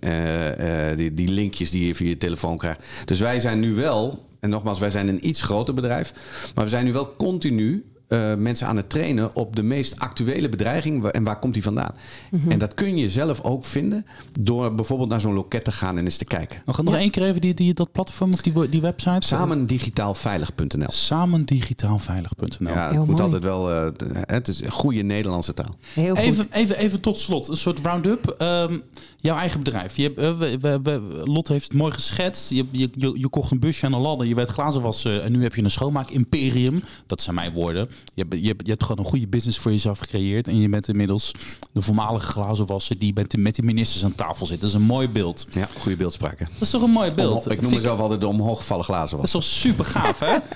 die, 0.96 1.14
die 1.14 1.28
linkjes 1.28 1.70
die 1.70 1.86
je 1.86 1.94
via 1.94 2.08
je 2.08 2.16
telefoon 2.16 2.58
krijgt. 2.58 2.84
Dus 3.04 3.20
wij 3.20 3.40
zijn 3.40 3.60
nu 3.60 3.74
wel 3.74 4.26
en 4.40 4.50
nogmaals, 4.50 4.78
wij 4.78 4.90
zijn 4.90 5.08
een 5.08 5.28
iets 5.28 5.42
groter 5.42 5.74
bedrijf. 5.74 6.12
Maar 6.54 6.64
we 6.64 6.70
zijn 6.70 6.84
nu 6.84 6.92
wel 6.92 7.16
continu 7.16 7.84
uh, 8.08 8.34
mensen 8.34 8.66
aan 8.66 8.76
het 8.76 8.90
trainen 8.90 9.36
op 9.36 9.56
de 9.56 9.62
meest 9.62 9.98
actuele 9.98 10.48
bedreiging 10.48 11.06
en 11.06 11.24
waar 11.24 11.38
komt 11.38 11.54
die 11.54 11.62
vandaan. 11.62 11.94
Mm 12.30 12.40
-hmm. 12.40 12.50
En 12.50 12.58
dat 12.58 12.74
kun 12.74 12.96
je 12.96 13.08
zelf 13.08 13.40
ook 13.42 13.64
vinden 13.64 14.06
door 14.40 14.74
bijvoorbeeld 14.74 15.08
naar 15.08 15.20
zo'n 15.20 15.34
loket 15.34 15.64
te 15.64 15.72
gaan 15.72 15.98
en 15.98 16.04
eens 16.04 16.16
te 16.16 16.24
kijken. 16.24 16.62
We 16.64 16.72
gaan 16.72 16.84
nog 16.84 16.94
ja. 16.94 17.00
één 17.00 17.10
keer 17.10 17.22
even 17.22 17.40
die, 17.40 17.54
die, 17.54 17.74
dat 17.74 17.92
platform 17.92 18.32
of 18.32 18.40
die, 18.40 18.68
die 18.68 18.80
website. 18.80 19.26
Samendigitaalveilig.nl. 19.26 20.90
Samendigitaalveilig.nl. 20.90 22.68
Ja, 22.68 22.94
het 22.94 23.06
moet 23.06 23.20
altijd 23.20 23.42
wel. 23.42 23.70
Uh, 23.70 23.90
het 24.20 24.48
is 24.48 24.62
een 24.62 24.70
goede 24.70 25.02
Nederlandse 25.02 25.54
taal. 25.54 25.76
Heel 25.94 26.14
goed. 26.14 26.24
Even, 26.24 26.46
even, 26.50 26.78
even 26.78 27.00
tot 27.00 27.16
slot, 27.16 27.48
een 27.48 27.56
soort 27.56 27.80
round-up. 27.80 28.36
Um, 28.38 28.82
jouw 29.20 29.36
eigen 29.36 29.62
bedrijf. 29.62 29.96
Je 29.96 30.02
hebt, 30.02 30.18
uh, 30.18 30.38
we, 30.38 30.58
we, 30.58 30.80
we, 30.82 31.20
Lot 31.24 31.48
heeft 31.48 31.64
het 31.64 31.72
mooi 31.72 31.92
geschetst. 31.92 32.50
Je, 32.50 32.64
je, 32.70 32.88
je, 32.94 33.12
je 33.14 33.28
kocht 33.28 33.50
een 33.50 33.60
busje 33.60 33.86
aan 33.86 33.92
een 33.92 34.00
ladder, 34.00 34.26
je 34.26 34.34
werd 34.34 34.50
glazen 34.50 34.82
wassen 34.82 35.22
en 35.22 35.32
nu 35.32 35.42
heb 35.42 35.54
je 35.54 35.62
een 35.62 35.70
schoonmaak-imperium. 35.70 36.82
Dat 37.06 37.20
zijn 37.20 37.34
mijn 37.34 37.52
woorden. 37.52 37.88
Je 38.14 38.22
hebt, 38.22 38.42
je, 38.42 38.48
hebt, 38.48 38.60
je 38.64 38.70
hebt 38.70 38.82
gewoon 38.82 39.04
een 39.04 39.10
goede 39.10 39.28
business 39.28 39.58
voor 39.58 39.70
jezelf 39.70 39.98
gecreëerd. 39.98 40.48
En 40.48 40.60
je 40.60 40.68
bent 40.68 40.88
inmiddels 40.88 41.32
de 41.72 41.82
voormalige 41.82 42.26
glazenwasser 42.26 42.98
die 42.98 43.12
met 43.14 43.30
de, 43.30 43.38
met 43.38 43.54
de 43.54 43.62
ministers 43.62 44.04
aan 44.04 44.14
tafel 44.14 44.46
zit. 44.46 44.60
Dat 44.60 44.68
is 44.68 44.74
een 44.74 44.82
mooi 44.82 45.08
beeld. 45.08 45.46
Ja, 45.50 45.68
goede 45.78 45.96
beeldspraak. 45.96 46.38
Dat 46.38 46.48
is 46.60 46.70
toch 46.70 46.82
een 46.82 46.90
mooi 46.90 47.12
beeld? 47.12 47.50
Ik 47.50 47.60
noem 47.60 47.74
mezelf 47.74 48.00
altijd 48.00 48.20
de 48.20 48.26
omhooggevallen 48.26 48.84
glazen. 48.84 49.16
Dat 49.16 49.26
is 49.26 49.32
toch 49.32 49.44
super 49.44 49.84
gaaf, 49.84 50.18
hè? 50.18 50.36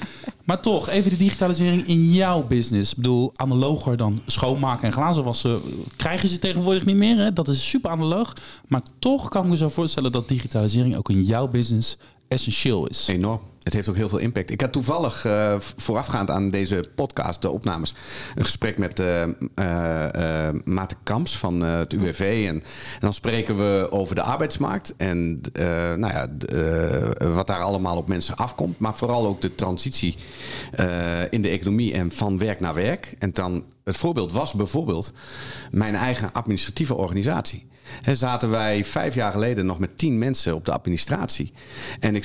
Maar 0.44 0.60
toch, 0.60 0.88
even 0.88 1.10
de 1.10 1.16
digitalisering 1.16 1.86
in 1.86 2.12
jouw 2.12 2.46
business. 2.46 2.90
Ik 2.90 2.96
bedoel, 2.96 3.30
analoger 3.34 3.96
dan 3.96 4.20
schoonmaken 4.26 4.84
en 4.84 4.92
glazen 4.92 5.24
wassen 5.24 5.60
krijgen 5.96 6.28
ze 6.28 6.38
tegenwoordig 6.38 6.84
niet 6.84 6.96
meer. 6.96 7.16
Hè? 7.16 7.32
Dat 7.32 7.48
is 7.48 7.68
super 7.68 7.90
analoog. 7.90 8.32
Maar 8.68 8.82
toch 8.98 9.28
kan 9.28 9.42
ik 9.44 9.50
me 9.50 9.56
zo 9.56 9.68
voorstellen 9.68 10.12
dat 10.12 10.28
digitalisering 10.28 10.96
ook 10.96 11.10
in 11.10 11.22
jouw 11.22 11.48
business 11.48 11.96
essentieel 12.28 12.86
is. 12.86 13.06
Enorm. 13.08 13.40
Het 13.62 13.72
heeft 13.72 13.88
ook 13.88 13.96
heel 13.96 14.08
veel 14.08 14.18
impact. 14.18 14.50
Ik 14.50 14.60
had 14.60 14.72
toevallig 14.72 15.26
uh, 15.26 15.54
voorafgaand 15.58 16.30
aan 16.30 16.50
deze 16.50 16.84
podcast, 16.94 17.42
de 17.42 17.50
opnames, 17.50 17.94
een 18.34 18.44
gesprek 18.44 18.78
met 18.78 19.00
uh, 19.00 19.24
Maarten 20.64 20.96
Kamps 21.02 21.38
van 21.38 21.60
het 21.60 21.92
UWV. 21.92 22.44
En, 22.48 22.54
en, 22.54 22.62
dan 22.98 23.14
spreken 23.14 23.56
we 23.56 23.86
over 23.90 24.14
de 24.14 24.22
arbeidsmarkt 24.22 24.94
en 24.96 25.40
nou 25.96 26.12
ja, 26.12 26.28
wat 27.34 27.46
daar 27.46 27.62
allemaal 27.62 27.96
op 27.96 28.08
mensen 28.08 28.36
afkomt. 28.36 28.78
Maar 28.78 28.96
vooral 28.96 29.26
ook 29.26 29.40
de 29.40 29.54
transitie 29.54 30.16
in 31.30 31.42
de 31.42 31.48
economie 31.48 31.92
en 31.92 32.12
van 32.12 32.38
werk 32.38 32.60
naar 32.60 32.74
werk. 32.74 33.14
En 33.18 33.32
dan 33.32 33.64
het 33.84 33.96
voorbeeld 33.96 34.32
was 34.32 34.52
bijvoorbeeld 34.52 35.12
mijn 35.70 35.94
eigen 35.94 36.32
administratieve 36.32 36.94
organisatie. 36.94 37.66
He, 38.02 38.14
zaten 38.14 38.50
wij 38.50 38.84
vijf 38.84 39.14
jaar 39.14 39.32
geleden 39.32 39.66
nog 39.66 39.78
met 39.78 39.98
tien 39.98 40.18
mensen 40.18 40.54
op 40.54 40.64
de 40.64 40.72
administratie. 40.72 41.52
En 42.00 42.14
ik 42.14 42.24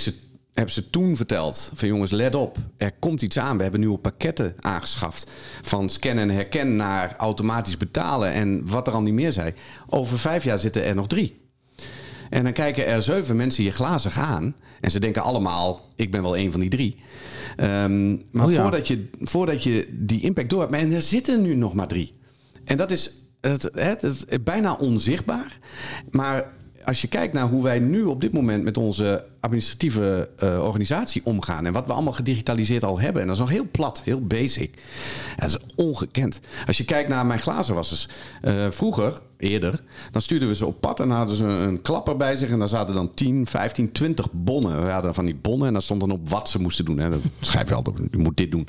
heb 0.58 0.70
ze 0.70 0.90
toen 0.90 1.16
verteld 1.16 1.72
van 1.74 1.88
jongens, 1.88 2.12
let 2.12 2.36
op, 2.36 2.58
er 2.78 2.92
komt 3.00 3.22
iets 3.22 3.40
aan. 3.40 3.58
We 3.58 3.64
hebben 3.64 3.80
nieuwe 3.80 3.98
pakketten 3.98 4.56
aangeschaft. 4.60 5.32
Van 5.62 5.90
scannen 5.90 6.30
en 6.30 6.36
herkennen 6.36 6.76
naar 6.76 7.16
automatisch 7.18 7.78
betalen 7.78 8.32
en 8.34 8.68
wat 8.68 8.88
er 8.88 8.94
al 8.94 9.02
niet 9.02 9.14
meer 9.14 9.32
zei. 9.32 9.54
Over 9.90 10.20
vijf 10.20 10.44
jaar 10.44 10.60
zitten 10.60 10.84
er 10.84 10.96
nog 10.96 11.08
drie. 11.08 11.42
En 12.30 12.44
dan 12.44 12.54
kijken 12.54 12.88
er 12.88 13.02
zeven 13.02 13.36
mensen 13.36 13.64
je 13.64 13.72
glazig 13.72 14.18
aan. 14.18 14.56
En 14.82 14.92
ze 14.92 15.00
denken 15.00 15.22
allemaal, 15.22 15.90
ik 15.96 16.12
ben 16.12 16.22
wel 16.22 16.38
een 16.38 16.52
van 16.52 16.60
die 16.60 16.70
drie. 16.70 16.96
Um, 17.58 18.22
maar 18.32 18.46
oh 18.46 18.52
ja. 18.52 18.62
voordat, 18.62 18.88
je, 18.88 19.10
voordat 19.20 19.64
je 19.64 19.88
die 19.92 20.22
impact 20.22 20.50
door 20.50 20.60
hebt... 20.60 20.72
Maar 20.72 20.82
er 20.82 21.02
zitten 21.02 21.42
nu 21.42 21.56
nog 21.56 21.74
maar 21.74 21.88
drie. 21.88 22.14
En 22.66 22.78
dat 22.78 22.92
is 22.92 23.12
het, 23.42 23.70
het, 23.72 24.02
het, 24.02 24.44
bijna 24.44 24.74
onzichtbaar. 24.74 25.58
Maar 26.12 26.52
als 26.84 27.02
je 27.02 27.08
kijkt 27.08 27.34
naar 27.34 27.48
hoe 27.48 27.64
wij 27.64 27.80
nu 27.80 28.04
op 28.04 28.22
dit 28.22 28.34
moment 28.34 28.64
met 28.64 28.78
onze 28.78 29.26
administratieve 29.48 30.30
uh, 30.44 30.64
organisatie 30.64 31.22
omgaan. 31.26 31.66
En 31.66 31.74
wat 31.74 31.86
we 31.86 31.94
allemaal 31.94 32.14
gedigitaliseerd 32.14 32.84
al 32.84 33.00
hebben. 33.00 33.22
En 33.22 33.28
dat 33.28 33.36
is 33.36 33.42
nog 33.42 33.52
heel 33.52 33.68
plat, 33.72 34.02
heel 34.04 34.26
basic. 34.26 34.74
dat 35.38 35.48
is 35.48 35.58
ongekend. 35.76 36.40
Als 36.66 36.78
je 36.78 36.86
kijkt 36.86 37.10
naar 37.10 37.26
mijn 37.26 37.40
glazenwassers. 37.40 38.08
Uh, 38.44 38.54
vroeger, 38.70 39.20
eerder, 39.38 39.84
dan 40.12 40.22
stuurden 40.22 40.48
we 40.48 40.56
ze 40.56 40.66
op 40.66 40.82
pad 40.82 41.00
en 41.00 41.10
hadden 41.10 41.36
ze 41.36 41.46
een 41.46 41.82
klapper 41.82 42.18
bij 42.18 42.36
zich. 42.36 42.50
En 42.50 42.60
daar 42.60 42.68
zaten 42.68 42.94
dan 42.94 43.14
10, 43.14 43.48
15, 43.48 43.92
20 43.92 44.28
bonnen. 44.32 44.86
We 44.86 44.92
hadden 44.92 45.14
van 45.14 45.26
die 45.26 45.36
bonnen 45.36 45.68
en 45.68 45.74
daar 45.74 45.82
stond 45.82 46.00
dan 46.00 46.12
op 46.12 46.30
wat 46.30 46.50
ze 46.50 46.62
moesten 46.62 46.86
doen. 46.86 46.96
Dat 46.96 47.20
schrijf 47.42 47.70
je 47.70 47.76
altijd, 47.76 47.98
je 48.12 48.18
moet 48.18 48.38
dit 48.38 48.52
doen. 48.52 48.68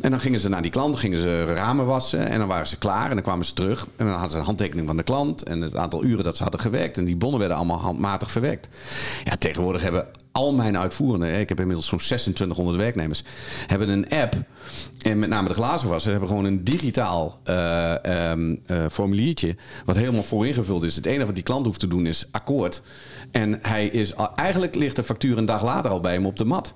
En 0.00 0.10
dan 0.10 0.20
gingen 0.20 0.40
ze 0.40 0.48
naar 0.48 0.62
die 0.62 0.70
klant, 0.70 0.96
gingen 0.96 1.18
ze 1.18 1.44
ramen 1.44 1.86
wassen. 1.86 2.28
En 2.28 2.38
dan 2.38 2.48
waren 2.48 2.66
ze 2.66 2.78
klaar 2.78 3.08
en 3.08 3.14
dan 3.14 3.22
kwamen 3.22 3.46
ze 3.46 3.52
terug. 3.52 3.86
En 3.96 4.04
dan 4.04 4.14
hadden 4.14 4.30
ze 4.30 4.38
een 4.38 4.44
handtekening 4.44 4.86
van 4.86 4.96
de 4.96 5.02
klant 5.02 5.42
en 5.42 5.60
het 5.60 5.76
aantal 5.76 6.04
uren 6.04 6.24
dat 6.24 6.36
ze 6.36 6.42
hadden 6.42 6.60
gewerkt. 6.60 6.96
En 6.96 7.04
die 7.04 7.16
bonnen 7.16 7.38
werden 7.38 7.56
allemaal 7.56 7.80
handmatig 7.80 8.30
verwerkt. 8.30 8.68
Ja, 9.24 9.36
tegenwoordig 9.36 9.82
hebben 9.82 10.06
al 10.34 10.54
mijn 10.54 10.78
uitvoerenden, 10.78 11.40
ik 11.40 11.48
heb 11.48 11.60
inmiddels 11.60 11.86
zo'n 11.86 11.98
2600 11.98 12.76
werknemers, 12.76 13.22
hebben 13.66 13.88
een 13.88 14.08
app. 14.08 14.34
En 15.02 15.18
met 15.18 15.28
name 15.28 15.48
de 15.48 15.54
glazenwassen 15.54 16.10
hebben 16.10 16.28
gewoon 16.28 16.44
een 16.44 16.64
digitaal 16.64 17.40
uh, 17.44 17.94
um, 18.30 18.60
uh, 18.66 18.84
formuliertje. 18.90 19.56
Wat 19.84 19.96
helemaal 19.96 20.22
vooringevuld 20.22 20.82
is. 20.82 20.96
Het 20.96 21.06
enige 21.06 21.26
wat 21.26 21.34
die 21.34 21.44
klant 21.44 21.66
hoeft 21.66 21.80
te 21.80 21.88
doen 21.88 22.06
is 22.06 22.26
akkoord. 22.30 22.82
En 23.30 23.58
hij 23.62 23.86
is, 23.86 24.12
eigenlijk 24.34 24.74
ligt 24.74 24.96
de 24.96 25.04
factuur 25.04 25.38
een 25.38 25.46
dag 25.46 25.62
later 25.62 25.90
al 25.90 26.00
bij 26.00 26.12
hem 26.12 26.26
op 26.26 26.36
de 26.36 26.44
mat. 26.44 26.74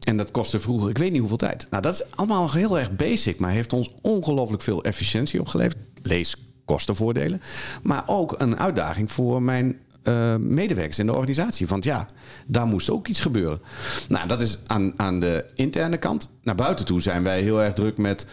En 0.00 0.16
dat 0.16 0.30
kostte 0.30 0.60
vroeger, 0.60 0.90
ik 0.90 0.98
weet 0.98 1.10
niet 1.10 1.20
hoeveel 1.20 1.36
tijd. 1.36 1.66
Nou, 1.70 1.82
dat 1.82 1.94
is 1.94 2.02
allemaal 2.14 2.52
heel 2.52 2.78
erg 2.78 2.96
basic, 2.96 3.38
maar 3.38 3.50
heeft 3.50 3.72
ons 3.72 3.90
ongelooflijk 4.02 4.62
veel 4.62 4.84
efficiëntie 4.84 5.40
opgeleverd. 5.40 5.76
Lees 6.02 6.36
kostenvoordelen. 6.64 7.40
Maar 7.82 8.02
ook 8.06 8.34
een 8.40 8.58
uitdaging 8.58 9.12
voor 9.12 9.42
mijn 9.42 9.78
uh, 10.04 10.36
medewerkers 10.36 10.98
in 10.98 11.06
de 11.06 11.12
organisatie. 11.12 11.66
Want 11.66 11.84
ja, 11.84 12.08
daar 12.46 12.66
moest 12.66 12.90
ook 12.90 13.08
iets 13.08 13.20
gebeuren. 13.20 13.60
Nou, 14.08 14.28
dat 14.28 14.40
is 14.40 14.58
aan, 14.66 14.92
aan 14.96 15.20
de 15.20 15.44
interne 15.54 15.96
kant. 15.96 16.30
Naar 16.42 16.54
buiten 16.54 16.84
toe 16.84 17.00
zijn 17.00 17.22
wij 17.22 17.42
heel 17.42 17.62
erg 17.62 17.72
druk 17.72 17.96
met 17.96 18.26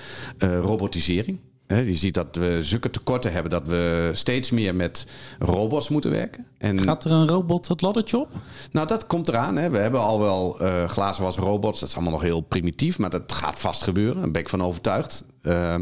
uh, 0.43 0.59
robotisering. 0.59 1.39
je 1.67 1.95
ziet 1.95 2.13
dat 2.13 2.35
we 2.35 2.57
zulke 2.61 2.89
tekorten 2.89 3.31
hebben 3.31 3.51
dat 3.51 3.67
we 3.67 4.11
steeds 4.13 4.51
meer 4.51 4.75
met 4.75 5.05
robots 5.39 5.89
moeten 5.89 6.11
werken. 6.11 6.45
En 6.57 6.81
Gaat 6.81 7.03
er 7.03 7.11
een 7.11 7.27
robot 7.27 7.67
het 7.67 7.81
laddertje 7.81 8.17
op? 8.17 8.29
Nou, 8.71 8.87
dat 8.87 9.07
komt 9.07 9.27
eraan. 9.27 9.55
Hè. 9.57 9.69
We 9.69 9.77
hebben 9.77 9.99
al 9.99 10.19
wel 10.19 10.61
uh, 10.61 10.83
glazen 10.83 11.23
was 11.23 11.35
robots. 11.35 11.79
Dat 11.79 11.89
is 11.89 11.95
allemaal 11.95 12.13
nog 12.13 12.21
heel 12.21 12.41
primitief, 12.41 12.97
maar 12.97 13.09
dat 13.09 13.31
gaat 13.31 13.59
vast 13.59 13.83
gebeuren. 13.83 14.21
Daar 14.21 14.31
ben 14.31 14.41
ik 14.41 14.49
van 14.49 14.63
overtuigd. 14.63 15.23
Uh, 15.41 15.75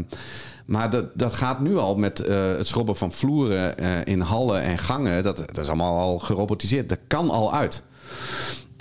maar 0.66 0.90
dat, 0.90 1.06
dat 1.14 1.34
gaat 1.34 1.60
nu 1.60 1.76
al 1.76 1.96
met 1.96 2.20
uh, 2.20 2.56
het 2.56 2.66
schrobben 2.66 2.96
van 2.96 3.12
vloeren 3.12 3.74
uh, 3.80 3.90
in 4.04 4.20
hallen 4.20 4.62
en 4.62 4.78
gangen. 4.78 5.22
Dat, 5.22 5.36
dat 5.36 5.58
is 5.58 5.66
allemaal 5.66 5.98
al 5.98 6.18
gerobotiseerd. 6.18 6.88
Dat 6.88 6.98
kan 7.06 7.30
al 7.30 7.54
uit. 7.54 7.82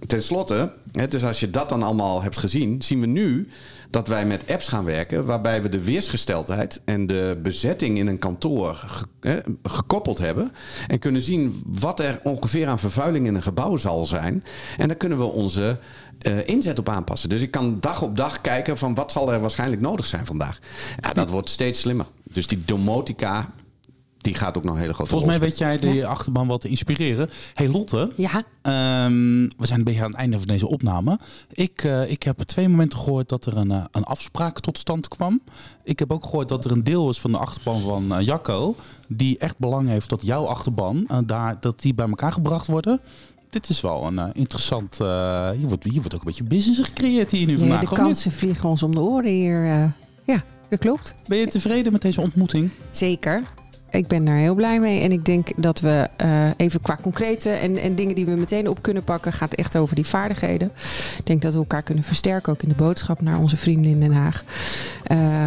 Ten 0.07 0.23
slotte, 0.23 0.73
hè, 0.91 1.07
dus 1.07 1.23
als 1.23 1.39
je 1.39 1.49
dat 1.49 1.69
dan 1.69 1.83
allemaal 1.83 2.21
hebt 2.21 2.37
gezien, 2.37 2.81
zien 2.81 2.99
we 2.99 3.05
nu 3.05 3.49
dat 3.89 4.07
wij 4.07 4.25
met 4.25 4.43
apps 4.49 4.67
gaan 4.67 4.85
werken 4.85 5.25
waarbij 5.25 5.61
we 5.61 5.69
de 5.69 5.83
weersgesteldheid 5.83 6.81
en 6.85 7.07
de 7.07 7.39
bezetting 7.41 7.97
in 7.97 8.07
een 8.07 8.19
kantoor 8.19 9.05
hè, 9.19 9.39
gekoppeld 9.63 10.17
hebben 10.17 10.51
en 10.87 10.99
kunnen 10.99 11.21
zien 11.21 11.63
wat 11.65 11.99
er 11.99 12.19
ongeveer 12.23 12.67
aan 12.67 12.79
vervuiling 12.79 13.27
in 13.27 13.35
een 13.35 13.41
gebouw 13.41 13.77
zal 13.77 14.05
zijn. 14.05 14.43
En 14.77 14.87
dan 14.87 14.97
kunnen 14.97 15.17
we 15.17 15.23
onze 15.23 15.79
uh, 16.27 16.47
inzet 16.47 16.79
op 16.79 16.89
aanpassen. 16.89 17.29
Dus 17.29 17.41
ik 17.41 17.51
kan 17.51 17.77
dag 17.79 18.01
op 18.01 18.17
dag 18.17 18.41
kijken 18.41 18.77
van 18.77 18.95
wat 18.95 19.11
zal 19.11 19.33
er 19.33 19.39
waarschijnlijk 19.39 19.81
nodig 19.81 20.05
zijn 20.05 20.25
vandaag. 20.25 20.59
Ja, 20.97 21.13
dat 21.13 21.29
wordt 21.29 21.49
steeds 21.49 21.79
slimmer. 21.79 22.05
Dus 22.23 22.47
die 22.47 22.63
domotica, 22.65 23.49
die 24.17 24.33
gaat 24.33 24.57
ook 24.57 24.63
nog 24.63 24.77
hele 24.77 24.93
grote 24.93 25.09
Volgens 25.09 25.31
mij 25.31 25.39
weet 25.39 25.57
jij 25.57 25.79
de 25.79 25.93
ja. 25.93 26.07
achterban 26.07 26.47
wat 26.47 26.61
te 26.61 26.67
inspireren. 26.67 27.29
Hey 27.53 27.67
Lotte, 27.67 28.11
ja? 28.15 28.43
Um, 29.05 29.47
we 29.57 29.65
zijn 29.65 29.79
een 29.79 29.85
beetje 29.85 30.03
aan 30.03 30.09
het 30.09 30.19
einde 30.19 30.37
van 30.37 30.47
deze 30.47 30.67
opname. 30.67 31.19
Ik, 31.51 31.83
uh, 31.83 32.11
ik 32.11 32.23
heb 32.23 32.39
twee 32.39 32.69
momenten 32.69 32.99
gehoord 32.99 33.29
dat 33.29 33.45
er 33.45 33.57
een, 33.57 33.71
uh, 33.71 33.83
een 33.91 34.03
afspraak 34.03 34.59
tot 34.59 34.77
stand 34.77 35.07
kwam. 35.07 35.41
Ik 35.83 35.99
heb 35.99 36.11
ook 36.11 36.23
gehoord 36.23 36.49
dat 36.49 36.65
er 36.65 36.71
een 36.71 36.83
deel 36.83 37.09
is 37.09 37.19
van 37.19 37.31
de 37.31 37.37
achterban 37.37 37.81
van 37.81 38.19
uh, 38.19 38.25
Jacco... 38.25 38.75
die 39.07 39.37
echt 39.37 39.57
belang 39.57 39.87
heeft 39.87 40.09
dat 40.09 40.21
jouw 40.21 40.45
achterban, 40.45 41.07
daar, 41.25 41.57
dat 41.59 41.81
die 41.81 41.93
bij 41.93 42.07
elkaar 42.07 42.31
gebracht 42.31 42.67
worden 42.67 43.01
dit 43.49 43.69
is 43.69 43.81
wel 43.81 44.07
een 44.07 44.13
uh, 44.13 44.25
interessant. 44.33 44.97
Uh, 45.01 45.49
hier, 45.49 45.67
wordt, 45.67 45.83
hier 45.83 45.93
wordt 45.93 46.13
ook 46.13 46.19
een 46.19 46.27
beetje 46.27 46.43
business 46.43 46.81
gecreëerd 46.81 47.31
hier 47.31 47.47
nu 47.47 47.57
vandaag. 47.57 47.79
De 47.79 47.95
kansen 47.95 48.31
vliegen 48.31 48.69
ons 48.69 48.83
om 48.83 48.91
de 48.91 48.99
oren 48.99 49.31
hier. 49.31 49.65
Uh, 49.65 49.83
ja, 50.23 50.43
dat 50.69 50.79
klopt. 50.79 51.13
Ben 51.27 51.37
je 51.37 51.47
tevreden 51.47 51.91
met 51.91 52.01
deze 52.01 52.21
ontmoeting? 52.21 52.69
Zeker. 52.91 53.41
Ik 53.89 54.07
ben 54.07 54.25
daar 54.25 54.37
heel 54.37 54.55
blij 54.55 54.79
mee. 54.79 55.01
En 55.01 55.11
ik 55.11 55.25
denk 55.25 55.61
dat 55.61 55.79
we 55.79 56.09
even 56.57 56.81
qua 56.81 56.97
concrete 57.01 57.49
en, 57.49 57.77
en 57.77 57.95
dingen 57.95 58.15
die 58.15 58.25
we 58.25 58.31
meteen 58.31 58.69
op 58.69 58.81
kunnen 58.81 59.03
pakken, 59.03 59.33
gaat 59.33 59.53
echt 59.53 59.77
over 59.77 59.95
die 59.95 60.05
vaardigheden. 60.05 60.71
Ik 61.17 61.25
denk 61.25 61.41
dat 61.41 61.53
we 61.53 61.59
elkaar 61.59 61.83
kunnen 61.83 62.03
versterken, 62.03 62.53
ook 62.53 62.61
in 62.61 62.69
de 62.69 62.75
boodschap 62.75 63.21
naar 63.21 63.39
onze 63.39 63.57
vrienden 63.57 63.91
in 63.91 63.99
Den 63.99 64.11
Haag. 64.11 64.43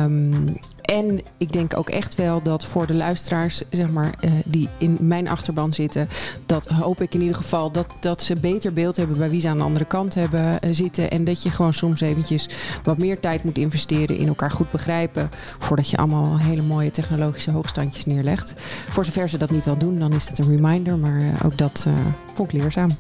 Um, 0.04 0.56
en 0.90 1.20
ik 1.36 1.52
denk 1.52 1.76
ook 1.76 1.88
echt 1.88 2.14
wel 2.14 2.42
dat 2.42 2.64
voor 2.64 2.86
de 2.86 2.94
luisteraars, 2.94 3.62
zeg 3.70 3.90
maar, 3.90 4.14
uh, 4.20 4.30
die 4.46 4.68
in 4.78 4.96
mijn 5.00 5.28
achterban 5.28 5.74
zitten, 5.74 6.08
dat 6.46 6.66
hoop 6.66 7.00
ik 7.00 7.14
in 7.14 7.20
ieder 7.20 7.36
geval 7.36 7.72
dat, 7.72 7.86
dat 8.00 8.22
ze 8.22 8.36
beter 8.36 8.72
beeld 8.72 8.96
hebben 8.96 9.18
bij 9.18 9.30
wie 9.30 9.40
ze 9.40 9.48
aan 9.48 9.58
de 9.58 9.64
andere 9.64 9.84
kant 9.84 10.14
hebben 10.14 10.58
uh, 10.64 10.74
zitten. 10.74 11.10
En 11.10 11.24
dat 11.24 11.42
je 11.42 11.50
gewoon 11.50 11.74
soms 11.74 12.00
eventjes 12.00 12.48
wat 12.82 12.98
meer 12.98 13.20
tijd 13.20 13.44
moet 13.44 13.58
investeren 13.58 14.16
in 14.16 14.28
elkaar 14.28 14.50
goed 14.50 14.70
begrijpen. 14.70 15.30
Voordat 15.58 15.90
je 15.90 15.96
allemaal 15.96 16.38
hele 16.38 16.62
mooie 16.62 16.90
technologische 16.90 17.50
hoogstandjes 17.50 18.06
neerlegt. 18.06 18.54
Voor 18.88 19.04
zover 19.04 19.28
ze 19.28 19.38
dat 19.38 19.50
niet 19.50 19.66
al 19.66 19.78
doen, 19.78 19.98
dan 19.98 20.12
is 20.12 20.28
het 20.28 20.38
een 20.38 20.48
reminder. 20.48 20.98
Maar 20.98 21.20
uh, 21.20 21.44
ook 21.44 21.58
dat 21.58 21.86
vond 22.34 22.52
ik 22.52 22.60
leerzaam. 22.60 22.90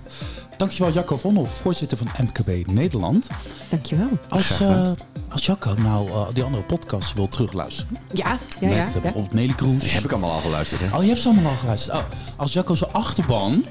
Dankjewel 0.60 0.92
Jacco 0.92 1.16
Vonhoff, 1.16 1.60
voorzitter 1.60 1.98
van 1.98 2.08
MKB 2.18 2.66
Nederland. 2.66 3.28
Dankjewel. 3.68 4.08
Als, 4.28 4.60
uh, 4.60 4.90
als 5.28 5.46
Jacco 5.46 5.74
nou 5.78 6.08
uh, 6.08 6.26
die 6.32 6.42
andere 6.42 6.62
podcasts 6.62 7.12
wil 7.12 7.28
terugluisteren. 7.28 7.96
Ja, 8.12 8.38
ja, 8.60 8.68
met, 8.68 8.76
ja. 8.76 8.86
Uh, 8.86 8.92
bijvoorbeeld 8.92 9.32
Nelly 9.32 9.52
Kroes. 9.52 9.82
Die 9.82 9.90
heb 9.90 10.04
ik 10.04 10.10
allemaal 10.10 10.30
al 10.30 10.40
geluisterd. 10.40 10.80
Hè? 10.80 10.96
Oh, 10.96 11.02
je 11.02 11.08
hebt 11.08 11.20
ze 11.20 11.28
allemaal 11.28 11.50
al 11.50 11.56
geluisterd. 11.56 11.96
Oh, 11.96 12.04
als 12.36 12.52
Jacco 12.52 12.74
zijn 12.74 12.92
achterban, 12.92 13.64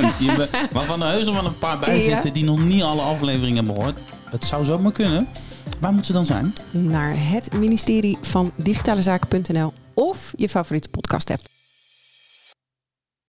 waarvan 0.72 1.02
er 1.02 1.08
heus 1.08 1.30
wel 1.30 1.44
een 1.44 1.58
paar 1.58 1.78
bij 1.78 2.00
zitten 2.00 2.32
die 2.32 2.44
nog 2.44 2.64
niet 2.64 2.82
alle 2.82 3.02
afleveringen 3.02 3.56
hebben 3.56 3.74
gehoord. 3.74 3.98
Het 4.30 4.44
zou 4.44 4.64
zomaar 4.64 4.92
kunnen. 4.92 5.28
Waar 5.80 5.92
moet 5.92 6.06
ze 6.06 6.12
dan 6.12 6.24
zijn? 6.24 6.54
Naar 6.70 7.14
het 7.16 7.52
ministerie 7.52 8.18
van 8.20 8.52
digitalezaken.nl 8.56 9.72
of 9.94 10.32
je 10.36 10.48
favoriete 10.48 10.88
podcast 10.88 11.30
app. 11.30 11.55